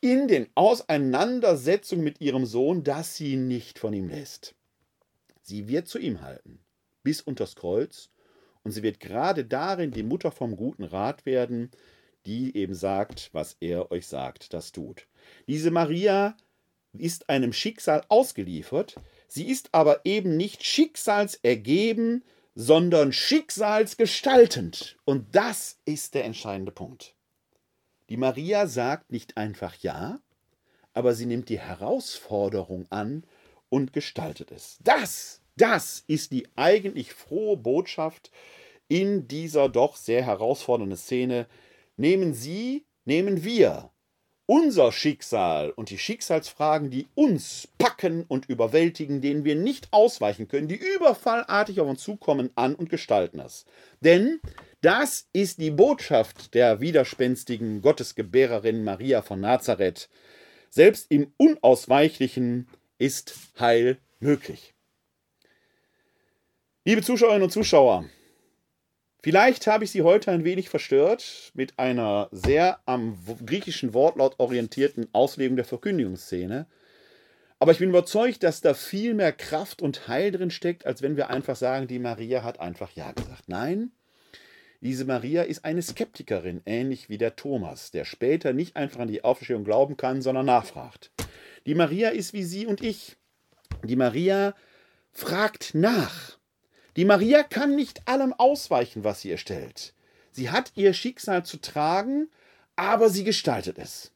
in 0.00 0.26
den 0.26 0.48
Auseinandersetzungen 0.56 2.02
mit 2.02 2.20
ihrem 2.20 2.46
Sohn, 2.46 2.82
dass 2.82 3.16
sie 3.16 3.36
nicht 3.36 3.78
von 3.78 3.92
ihm 3.92 4.08
lässt. 4.08 4.56
Sie 5.42 5.68
wird 5.68 5.86
zu 5.86 5.98
ihm 5.98 6.22
halten, 6.22 6.58
bis 7.04 7.20
unters 7.20 7.54
Kreuz, 7.54 8.10
und 8.64 8.72
sie 8.72 8.82
wird 8.82 8.98
gerade 8.98 9.44
darin 9.44 9.92
die 9.92 10.02
Mutter 10.02 10.32
vom 10.32 10.56
guten 10.56 10.84
Rat 10.84 11.26
werden, 11.26 11.70
die 12.26 12.56
eben 12.56 12.74
sagt, 12.74 13.30
was 13.32 13.56
er 13.60 13.92
euch 13.92 14.08
sagt, 14.08 14.52
das 14.52 14.72
tut. 14.72 15.06
Diese 15.46 15.70
Maria 15.70 16.36
ist 16.92 17.28
einem 17.30 17.52
Schicksal 17.52 18.04
ausgeliefert, 18.08 18.96
sie 19.28 19.48
ist 19.48 19.68
aber 19.72 20.00
eben 20.04 20.36
nicht 20.36 20.64
schicksalsergeben, 20.64 22.24
sondern 22.54 23.12
schicksalsgestaltend. 23.12 24.98
Und 25.04 25.34
das 25.34 25.78
ist 25.84 26.14
der 26.14 26.24
entscheidende 26.24 26.72
Punkt. 26.72 27.14
Die 28.08 28.16
Maria 28.16 28.66
sagt 28.66 29.12
nicht 29.12 29.36
einfach 29.36 29.76
Ja, 29.76 30.20
aber 30.92 31.14
sie 31.14 31.26
nimmt 31.26 31.48
die 31.48 31.60
Herausforderung 31.60 32.86
an 32.90 33.24
und 33.68 33.92
gestaltet 33.92 34.50
es. 34.50 34.78
Das, 34.82 35.40
das 35.56 36.04
ist 36.06 36.32
die 36.32 36.48
eigentlich 36.56 37.12
frohe 37.12 37.56
Botschaft 37.56 38.30
in 38.88 39.28
dieser 39.28 39.68
doch 39.68 39.96
sehr 39.96 40.24
herausfordernden 40.24 40.98
Szene. 40.98 41.46
Nehmen 41.96 42.34
Sie, 42.34 42.84
nehmen 43.04 43.44
wir 43.44 43.90
unser 44.50 44.90
Schicksal 44.90 45.70
und 45.70 45.90
die 45.90 45.98
Schicksalsfragen, 45.98 46.90
die 46.90 47.06
uns 47.14 47.68
packen 47.78 48.24
und 48.26 48.46
überwältigen, 48.46 49.20
denen 49.20 49.44
wir 49.44 49.54
nicht 49.54 49.86
ausweichen 49.92 50.48
können, 50.48 50.66
die 50.66 50.74
überfallartig 50.74 51.80
auf 51.80 51.88
uns 51.88 52.02
zukommen, 52.02 52.50
an 52.56 52.74
und 52.74 52.90
gestalten 52.90 53.38
es. 53.38 53.64
Denn 54.00 54.40
das 54.80 55.28
ist 55.32 55.60
die 55.60 55.70
Botschaft 55.70 56.52
der 56.54 56.80
widerspenstigen 56.80 57.80
Gottesgebärerin 57.80 58.82
Maria 58.82 59.22
von 59.22 59.40
Nazareth. 59.40 60.08
Selbst 60.68 61.06
im 61.12 61.32
Unausweichlichen 61.36 62.66
ist 62.98 63.32
Heil 63.60 63.98
möglich. 64.18 64.74
Liebe 66.84 67.02
Zuschauerinnen 67.02 67.44
und 67.44 67.52
Zuschauer, 67.52 68.04
Vielleicht 69.22 69.66
habe 69.66 69.84
ich 69.84 69.90
Sie 69.90 70.02
heute 70.02 70.30
ein 70.30 70.44
wenig 70.44 70.70
verstört 70.70 71.52
mit 71.54 71.78
einer 71.78 72.28
sehr 72.32 72.80
am 72.86 73.18
griechischen 73.44 73.92
Wortlaut 73.92 74.36
orientierten 74.38 75.08
Auslegung 75.12 75.56
der 75.56 75.66
Verkündigungsszene. 75.66 76.66
Aber 77.58 77.72
ich 77.72 77.78
bin 77.78 77.90
überzeugt, 77.90 78.42
dass 78.42 78.62
da 78.62 78.72
viel 78.72 79.12
mehr 79.12 79.32
Kraft 79.32 79.82
und 79.82 80.08
Heil 80.08 80.32
drin 80.32 80.50
steckt, 80.50 80.86
als 80.86 81.02
wenn 81.02 81.18
wir 81.18 81.28
einfach 81.28 81.56
sagen, 81.56 81.86
die 81.86 81.98
Maria 81.98 82.42
hat 82.42 82.60
einfach 82.60 82.92
Ja 82.92 83.12
gesagt. 83.12 83.48
Nein, 83.48 83.92
diese 84.80 85.04
Maria 85.04 85.42
ist 85.42 85.66
eine 85.66 85.82
Skeptikerin, 85.82 86.62
ähnlich 86.64 87.10
wie 87.10 87.18
der 87.18 87.36
Thomas, 87.36 87.90
der 87.90 88.06
später 88.06 88.54
nicht 88.54 88.76
einfach 88.76 89.00
an 89.00 89.08
die 89.08 89.22
Auferstehung 89.22 89.64
glauben 89.64 89.98
kann, 89.98 90.22
sondern 90.22 90.46
nachfragt. 90.46 91.10
Die 91.66 91.74
Maria 91.74 92.08
ist 92.08 92.32
wie 92.32 92.44
Sie 92.44 92.66
und 92.66 92.82
ich. 92.82 93.18
Die 93.84 93.96
Maria 93.96 94.54
fragt 95.12 95.74
nach. 95.74 96.39
Die 96.96 97.04
Maria 97.04 97.42
kann 97.42 97.76
nicht 97.76 98.06
allem 98.08 98.32
ausweichen, 98.32 99.04
was 99.04 99.20
sie 99.20 99.30
erstellt. 99.30 99.94
Sie 100.32 100.50
hat 100.50 100.72
ihr 100.74 100.92
Schicksal 100.92 101.44
zu 101.44 101.58
tragen, 101.58 102.28
aber 102.76 103.10
sie 103.10 103.24
gestaltet 103.24 103.78
es. 103.78 104.12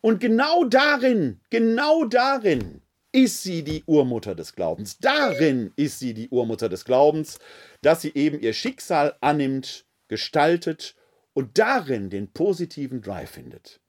Und 0.00 0.20
genau 0.20 0.64
darin, 0.64 1.40
genau 1.50 2.04
darin 2.04 2.82
ist 3.12 3.42
sie 3.42 3.62
die 3.62 3.82
Urmutter 3.86 4.34
des 4.34 4.54
Glaubens. 4.54 4.98
Darin 4.98 5.72
ist 5.76 5.98
sie 5.98 6.14
die 6.14 6.28
Urmutter 6.28 6.68
des 6.68 6.84
Glaubens, 6.84 7.38
dass 7.82 8.02
sie 8.02 8.12
eben 8.14 8.40
ihr 8.40 8.52
Schicksal 8.52 9.16
annimmt, 9.20 9.86
gestaltet 10.08 10.94
und 11.32 11.58
darin 11.58 12.10
den 12.10 12.32
positiven 12.32 13.00
Drive 13.00 13.30
findet. 13.30 13.80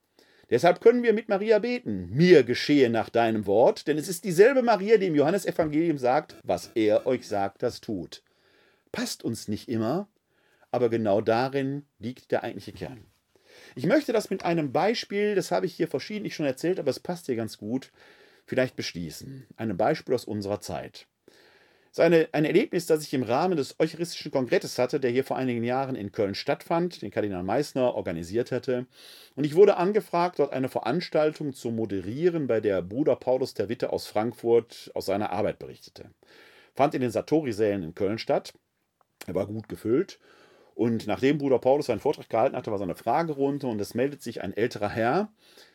Deshalb 0.49 0.81
können 0.81 1.03
wir 1.03 1.13
mit 1.13 1.29
Maria 1.29 1.59
beten, 1.59 2.09
mir 2.11 2.43
geschehe 2.43 2.89
nach 2.89 3.09
deinem 3.09 3.45
Wort, 3.45 3.87
denn 3.87 3.99
es 3.99 4.07
ist 4.07 4.23
dieselbe 4.23 4.63
Maria, 4.63 4.97
die 4.97 5.07
im 5.07 5.15
Johannesevangelium 5.15 5.99
sagt, 5.99 6.35
was 6.43 6.71
er 6.73 7.05
euch 7.05 7.27
sagt, 7.27 7.61
das 7.61 7.81
tut. 7.81 8.23
Passt 8.91 9.23
uns 9.23 9.47
nicht 9.47 9.69
immer, 9.69 10.07
aber 10.71 10.89
genau 10.89 11.21
darin 11.21 11.85
liegt 11.99 12.31
der 12.31 12.43
eigentliche 12.43 12.73
Kern. 12.73 13.05
Ich 13.75 13.85
möchte 13.85 14.13
das 14.13 14.29
mit 14.29 14.43
einem 14.43 14.71
Beispiel, 14.71 15.35
das 15.35 15.51
habe 15.51 15.65
ich 15.65 15.75
hier 15.75 15.87
verschiedentlich 15.87 16.35
schon 16.35 16.45
erzählt, 16.45 16.79
aber 16.79 16.89
es 16.89 16.99
passt 16.99 17.27
hier 17.27 17.35
ganz 17.35 17.57
gut, 17.57 17.91
vielleicht 18.45 18.75
beschließen. 18.75 19.47
Ein 19.57 19.77
Beispiel 19.77 20.15
aus 20.15 20.25
unserer 20.25 20.61
Zeit. 20.61 21.07
Es 21.91 21.97
ist 21.97 22.03
eine, 22.03 22.29
ein 22.33 22.45
Erlebnis, 22.45 22.85
das 22.85 23.03
ich 23.03 23.13
im 23.15 23.23
Rahmen 23.23 23.57
des 23.57 23.79
Eucharistischen 23.79 24.31
Kongresses 24.31 24.77
hatte, 24.77 24.99
der 24.99 25.09
hier 25.09 25.23
vor 25.23 25.37
einigen 25.37 25.63
Jahren 25.63 25.95
in 25.95 26.11
Köln 26.11 26.35
stattfand, 26.35 27.01
den 27.01 27.09
Kardinal 27.09 27.41
Meissner 27.41 27.95
organisiert 27.95 28.51
hatte. 28.51 28.85
Und 29.35 29.43
ich 29.43 29.55
wurde 29.55 29.77
angefragt, 29.77 30.37
dort 30.37 30.53
eine 30.53 30.69
Veranstaltung 30.69 31.53
zu 31.53 31.71
moderieren, 31.71 32.45
bei 32.45 32.59
der 32.59 32.83
Bruder 32.83 33.15
Paulus 33.15 33.55
der 33.55 33.69
Witte 33.69 33.91
aus 33.91 34.05
Frankfurt 34.05 34.91
aus 34.93 35.07
seiner 35.07 35.31
Arbeit 35.31 35.57
berichtete. 35.57 36.11
Fand 36.75 36.93
in 36.93 37.01
den 37.01 37.11
Satori-Sälen 37.11 37.81
in 37.81 37.95
Köln 37.95 38.19
statt. 38.19 38.53
Er 39.27 39.35
war 39.35 39.47
gut 39.47 39.69
gefüllt. 39.69 40.19
Und 40.75 41.07
nachdem 41.07 41.37
Bruder 41.37 41.59
Paulus 41.59 41.87
seinen 41.87 41.99
Vortrag 41.99 42.29
gehalten 42.29 42.55
hatte, 42.55 42.71
war 42.71 42.77
seine 42.77 42.95
Frage 42.95 43.33
runter 43.33 43.67
und 43.67 43.81
es 43.81 43.95
meldet 43.95 44.21
sich 44.21 44.41
ein 44.41 44.55
älterer 44.55 44.89
Herr, 44.89 45.31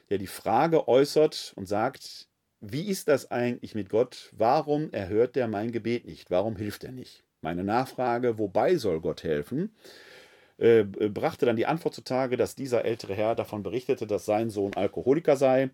der 0.09 0.19
die 0.19 0.27
Frage 0.27 0.89
äußert 0.89 1.53
und 1.57 1.67
sagt, 1.67 2.29
wie 2.61 2.89
ist 2.89 3.09
das 3.09 3.31
eigentlich 3.31 3.75
mit 3.75 3.91
Gott? 3.91 4.31
Warum 4.35 4.91
erhört 4.93 5.37
er 5.37 5.49
mein 5.49 5.73
Gebet 5.73 6.07
nicht? 6.07 6.31
Warum 6.31 6.57
hilft 6.57 6.85
er 6.85 6.93
nicht? 6.93 7.23
Meine 7.43 7.65
Nachfrage, 7.65 8.39
wobei 8.39 8.77
soll 8.77 9.03
Gott 9.03 9.23
helfen, 9.23 9.75
äh, 10.59 10.85
brachte 10.85 11.47
dann 11.47 11.57
die 11.57 11.67
Antwort 11.67 11.95
zutage, 11.95 12.37
dass 12.37 12.55
dieser 12.55 12.85
ältere 12.85 13.15
Herr 13.15 13.35
davon 13.35 13.63
berichtete, 13.63 14.07
dass 14.07 14.25
sein 14.25 14.51
Sohn 14.51 14.75
Alkoholiker 14.75 15.37
sei 15.37 15.71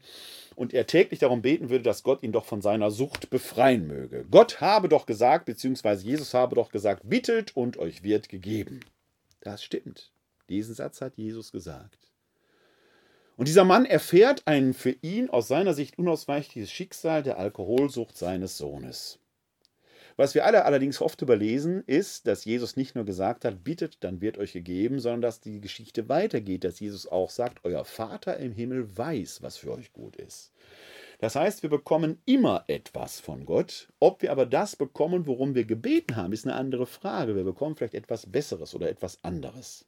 und 0.56 0.72
er 0.72 0.86
täglich 0.86 1.20
darum 1.20 1.42
beten 1.42 1.68
würde, 1.68 1.84
dass 1.84 2.02
Gott 2.02 2.22
ihn 2.22 2.32
doch 2.32 2.44
von 2.46 2.62
seiner 2.62 2.90
Sucht 2.90 3.30
befreien 3.30 3.86
möge. 3.86 4.24
Gott 4.30 4.60
habe 4.60 4.88
doch 4.88 5.06
gesagt, 5.06 5.44
beziehungsweise 5.44 6.04
Jesus 6.04 6.34
habe 6.34 6.56
doch 6.56 6.70
gesagt, 6.70 7.02
bittet 7.08 7.56
und 7.56 7.76
euch 7.76 8.02
wird 8.02 8.28
gegeben. 8.28 8.80
Das 9.40 9.62
stimmt. 9.62 10.12
Diesen 10.48 10.74
Satz 10.74 11.00
hat 11.00 11.16
Jesus 11.16 11.52
gesagt. 11.52 12.10
Und 13.36 13.48
dieser 13.48 13.64
Mann 13.64 13.86
erfährt 13.86 14.42
ein 14.46 14.74
für 14.74 14.96
ihn 15.00 15.30
aus 15.30 15.48
seiner 15.48 15.72
Sicht 15.72 15.98
unausweichliches 15.98 16.70
Schicksal 16.70 17.22
der 17.22 17.38
Alkoholsucht 17.38 18.16
seines 18.18 18.58
Sohnes. 18.58 19.19
Was 20.20 20.34
wir 20.34 20.44
alle 20.44 20.66
allerdings 20.66 21.00
oft 21.00 21.22
überlesen, 21.22 21.82
ist, 21.86 22.26
dass 22.26 22.44
Jesus 22.44 22.76
nicht 22.76 22.94
nur 22.94 23.06
gesagt 23.06 23.46
hat, 23.46 23.64
bittet, 23.64 24.04
dann 24.04 24.20
wird 24.20 24.36
euch 24.36 24.52
gegeben, 24.52 25.00
sondern 25.00 25.22
dass 25.22 25.40
die 25.40 25.62
Geschichte 25.62 26.10
weitergeht, 26.10 26.62
dass 26.64 26.78
Jesus 26.78 27.06
auch 27.06 27.30
sagt, 27.30 27.64
euer 27.64 27.86
Vater 27.86 28.36
im 28.36 28.52
Himmel 28.52 28.98
weiß, 28.98 29.40
was 29.40 29.56
für 29.56 29.72
euch 29.72 29.94
gut 29.94 30.16
ist. 30.16 30.52
Das 31.20 31.36
heißt, 31.36 31.62
wir 31.62 31.70
bekommen 31.70 32.20
immer 32.26 32.64
etwas 32.66 33.18
von 33.18 33.46
Gott. 33.46 33.88
Ob 33.98 34.20
wir 34.20 34.30
aber 34.30 34.44
das 34.44 34.76
bekommen, 34.76 35.26
worum 35.26 35.54
wir 35.54 35.64
gebeten 35.64 36.16
haben, 36.16 36.34
ist 36.34 36.46
eine 36.46 36.54
andere 36.54 36.84
Frage. 36.84 37.34
Wir 37.34 37.44
bekommen 37.44 37.76
vielleicht 37.76 37.94
etwas 37.94 38.30
Besseres 38.30 38.74
oder 38.74 38.90
etwas 38.90 39.24
anderes. 39.24 39.86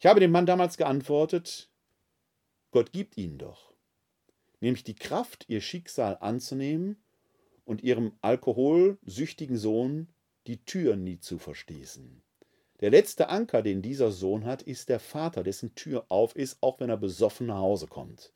Ich 0.00 0.06
habe 0.06 0.18
dem 0.18 0.32
Mann 0.32 0.46
damals 0.46 0.76
geantwortet, 0.76 1.70
Gott 2.72 2.90
gibt 2.90 3.16
ihnen 3.16 3.38
doch, 3.38 3.72
nämlich 4.58 4.82
die 4.82 4.96
Kraft, 4.96 5.44
ihr 5.46 5.60
Schicksal 5.60 6.18
anzunehmen 6.20 7.00
und 7.66 7.82
ihrem 7.82 8.12
alkoholsüchtigen 8.22 9.58
Sohn 9.58 10.08
die 10.46 10.64
Tür 10.64 10.96
nie 10.96 11.20
zu 11.20 11.38
verstießen. 11.38 12.22
Der 12.80 12.90
letzte 12.90 13.28
Anker, 13.28 13.62
den 13.62 13.82
dieser 13.82 14.10
Sohn 14.10 14.44
hat, 14.44 14.62
ist 14.62 14.88
der 14.88 15.00
Vater, 15.00 15.42
dessen 15.42 15.74
Tür 15.74 16.06
auf 16.08 16.36
ist, 16.36 16.58
auch 16.62 16.80
wenn 16.80 16.90
er 16.90 16.96
besoffen 16.96 17.48
nach 17.48 17.58
Hause 17.58 17.86
kommt. 17.86 18.32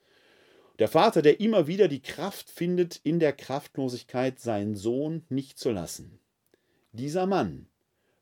Der 0.79 0.89
Vater, 0.89 1.21
der 1.21 1.41
immer 1.41 1.67
wieder 1.67 1.89
die 1.89 2.01
Kraft 2.01 2.49
findet, 2.49 3.01
in 3.05 3.21
der 3.21 3.35
Kraftlosigkeit 3.35 4.41
seinen 4.41 4.77
Sohn 4.77 5.25
nicht 5.29 5.59
zu 5.59 5.71
lassen. 5.71 6.19
Dieser 6.93 7.27
Mann 7.27 7.67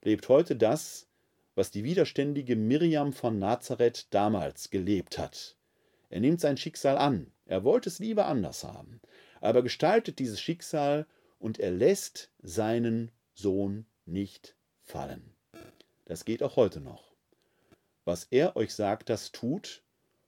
lebt 0.02 0.28
heute 0.28 0.56
das, 0.56 1.06
was 1.54 1.70
die 1.70 1.84
widerständige 1.84 2.56
Miriam 2.56 3.12
von 3.12 3.38
Nazareth 3.38 4.08
damals 4.10 4.70
gelebt 4.70 5.18
hat. 5.18 5.56
Er 6.10 6.20
nimmt 6.20 6.40
sein 6.40 6.56
Schicksal 6.56 6.98
an. 6.98 7.30
Er 7.46 7.64
wollte 7.64 7.88
es 7.88 7.98
lieber 7.98 8.26
anders 8.26 8.64
haben. 8.64 9.00
Aber 9.40 9.62
gestaltet 9.62 10.18
dieses 10.18 10.40
Schicksal 10.40 11.06
und 11.38 11.58
er 11.58 11.70
lässt 11.70 12.30
seinen 12.42 13.10
Sohn 13.34 13.86
nicht 14.06 14.56
fallen. 14.82 15.34
Das 16.06 16.24
geht 16.24 16.42
auch 16.42 16.56
heute 16.56 16.80
noch. 16.80 17.12
Was 18.04 18.24
er 18.30 18.56
euch 18.56 18.74
sagt, 18.74 19.10
das 19.10 19.32
tut, 19.32 19.82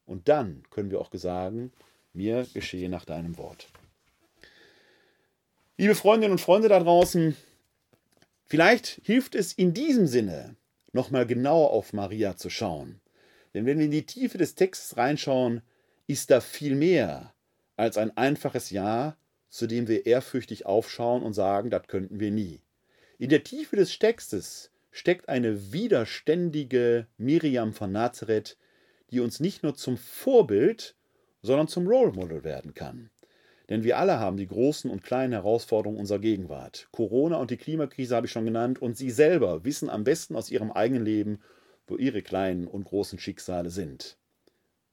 und 0.04 0.28
dann 0.28 0.64
können 0.70 0.90
wir 0.90 1.00
auch 1.00 1.10
sagen, 1.12 1.72
mir 2.12 2.46
geschehe 2.52 2.88
nach 2.88 3.04
deinem 3.04 3.38
Wort. 3.38 3.68
Liebe 5.78 5.94
Freundinnen 5.94 6.32
und 6.32 6.40
Freunde 6.40 6.68
da 6.68 6.78
draußen, 6.78 7.36
vielleicht 8.44 9.00
hilft 9.04 9.34
es 9.34 9.52
in 9.52 9.72
diesem 9.72 10.06
Sinne, 10.06 10.56
nochmal 10.92 11.26
genauer 11.26 11.70
auf 11.70 11.92
Maria 11.92 12.36
zu 12.36 12.50
schauen. 12.50 13.00
Denn 13.54 13.66
wenn 13.66 13.78
wir 13.78 13.86
in 13.86 13.90
die 13.90 14.06
Tiefe 14.06 14.36
des 14.36 14.54
Textes 14.54 14.96
reinschauen, 14.96 15.62
ist 16.06 16.30
da 16.30 16.40
viel 16.40 16.74
mehr 16.74 17.32
als 17.80 17.96
ein 17.96 18.16
einfaches 18.16 18.70
Ja, 18.70 19.16
zu 19.48 19.66
dem 19.66 19.88
wir 19.88 20.06
ehrfürchtig 20.06 20.66
aufschauen 20.66 21.22
und 21.22 21.32
sagen, 21.32 21.70
das 21.70 21.88
könnten 21.88 22.20
wir 22.20 22.30
nie. 22.30 22.60
In 23.18 23.30
der 23.30 23.42
Tiefe 23.42 23.76
des 23.76 23.98
Textes 23.98 24.70
steckt 24.90 25.28
eine 25.28 25.72
widerständige 25.72 27.06
Miriam 27.16 27.72
von 27.72 27.90
Nazareth, 27.90 28.56
die 29.10 29.20
uns 29.20 29.40
nicht 29.40 29.62
nur 29.62 29.74
zum 29.74 29.96
Vorbild, 29.96 30.94
sondern 31.42 31.68
zum 31.68 31.86
Role 31.86 32.12
Model 32.12 32.44
werden 32.44 32.74
kann. 32.74 33.10
Denn 33.70 33.82
wir 33.82 33.98
alle 33.98 34.18
haben 34.18 34.36
die 34.36 34.48
großen 34.48 34.90
und 34.90 35.02
kleinen 35.02 35.32
Herausforderungen 35.32 35.98
unserer 35.98 36.18
Gegenwart. 36.18 36.88
Corona 36.92 37.36
und 37.36 37.50
die 37.50 37.56
Klimakrise 37.56 38.14
habe 38.14 38.26
ich 38.26 38.32
schon 38.32 38.44
genannt 38.44 38.82
und 38.82 38.96
Sie 38.96 39.10
selber 39.10 39.64
wissen 39.64 39.88
am 39.88 40.04
besten 40.04 40.36
aus 40.36 40.50
Ihrem 40.50 40.70
eigenen 40.70 41.04
Leben, 41.04 41.40
wo 41.86 41.96
Ihre 41.96 42.20
kleinen 42.20 42.66
und 42.66 42.84
großen 42.84 43.18
Schicksale 43.18 43.70
sind. 43.70 44.18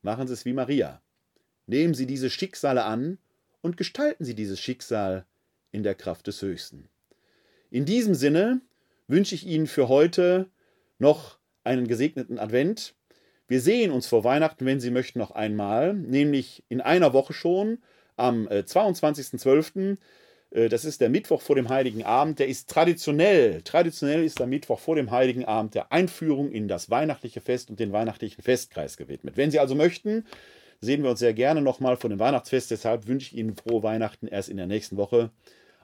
Machen 0.02 0.28
Sie 0.28 0.34
es 0.34 0.46
wie 0.46 0.54
Maria. 0.54 1.02
Nehmen 1.68 1.94
Sie 1.94 2.06
diese 2.06 2.30
Schicksale 2.30 2.86
an 2.86 3.18
und 3.62 3.78
gestalten 3.78 4.24
Sie 4.26 4.36
dieses 4.36 4.60
Schicksal 4.60 5.26
in 5.72 5.84
der 5.84 5.96
Kraft 5.96 6.28
des 6.28 6.42
Höchsten. 6.42 6.88
In 7.70 7.86
diesem 7.86 8.16
Sinne 8.16 8.62
wünsche 9.08 9.36
ich 9.36 9.46
Ihnen 9.46 9.68
für 9.68 9.90
heute 9.90 10.50
noch 10.98 11.38
einen 11.66 11.88
gesegneten 11.88 12.40
Advent. 12.40 12.96
Wir 13.50 13.62
sehen 13.62 13.92
uns 13.92 14.08
vor 14.08 14.24
Weihnachten, 14.24 14.66
wenn 14.66 14.80
Sie 14.80 14.92
möchten, 14.92 15.20
noch 15.20 15.32
einmal, 15.32 15.94
nämlich 15.94 16.64
in 16.70 16.82
einer 16.82 17.14
Woche 17.14 17.34
schon, 17.34 17.80
am 18.16 18.48
22.12. 18.48 19.98
Äh, 20.52 20.66
äh, 20.66 20.70
das 20.70 20.86
ist 20.86 21.02
der 21.02 21.10
Mittwoch 21.10 21.42
vor 21.42 21.56
dem 21.56 21.70
Heiligen 21.70 22.04
Abend. 22.04 22.40
Der 22.40 22.48
ist 22.48 22.70
traditionell, 22.70 23.62
traditionell 23.62 24.24
ist 24.24 24.40
der 24.40 24.48
Mittwoch 24.48 24.80
vor 24.80 24.96
dem 24.96 25.12
Heiligen 25.12 25.46
Abend 25.46 25.76
der 25.76 25.92
Einführung 25.92 26.52
in 26.52 26.68
das 26.68 26.90
weihnachtliche 26.90 27.42
Fest 27.42 27.70
und 27.70 27.80
den 27.80 27.92
weihnachtlichen 27.92 28.42
Festkreis 28.42 28.98
gewidmet. 28.98 29.38
Wenn 29.38 29.52
Sie 29.52 29.60
also 29.60 29.76
möchten, 29.76 30.26
sehen 30.82 31.04
wir 31.04 31.10
uns 31.10 31.20
sehr 31.20 31.34
gerne 31.34 31.62
nochmal 31.62 31.98
von 31.98 32.10
dem 32.10 32.20
Weihnachtsfest. 32.20 32.72
Deshalb 32.72 33.08
wünsche 33.08 33.34
ich 33.34 33.40
Ihnen 33.40 33.56
frohe 33.56 33.84
Weihnachten 33.84 34.28
erst 34.28 34.50
in 34.50 34.58
der 34.58 34.68
nächsten 34.68 34.98
Woche. 34.98 35.32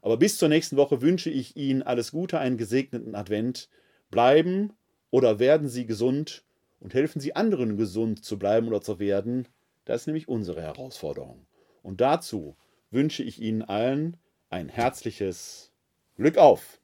Aber 0.01 0.17
bis 0.17 0.37
zur 0.37 0.49
nächsten 0.49 0.77
Woche 0.77 1.01
wünsche 1.01 1.29
ich 1.29 1.55
Ihnen 1.55 1.81
alles 1.81 2.11
Gute, 2.11 2.39
einen 2.39 2.57
gesegneten 2.57 3.15
Advent. 3.15 3.69
Bleiben 4.11 4.73
oder 5.11 5.39
werden 5.39 5.69
Sie 5.69 5.85
gesund 5.85 6.43
und 6.79 6.93
helfen 6.93 7.19
Sie 7.19 7.35
anderen 7.35 7.77
gesund 7.77 8.23
zu 8.23 8.37
bleiben 8.37 8.67
oder 8.67 8.81
zu 8.81 8.99
werden. 8.99 9.47
Das 9.85 10.01
ist 10.01 10.07
nämlich 10.07 10.27
unsere 10.27 10.61
Herausforderung. 10.61 11.45
Und 11.81 12.01
dazu 12.01 12.55
wünsche 12.91 13.23
ich 13.23 13.41
Ihnen 13.41 13.61
allen 13.63 14.17
ein 14.49 14.69
herzliches 14.69 15.71
Glück 16.15 16.37
auf! 16.37 16.79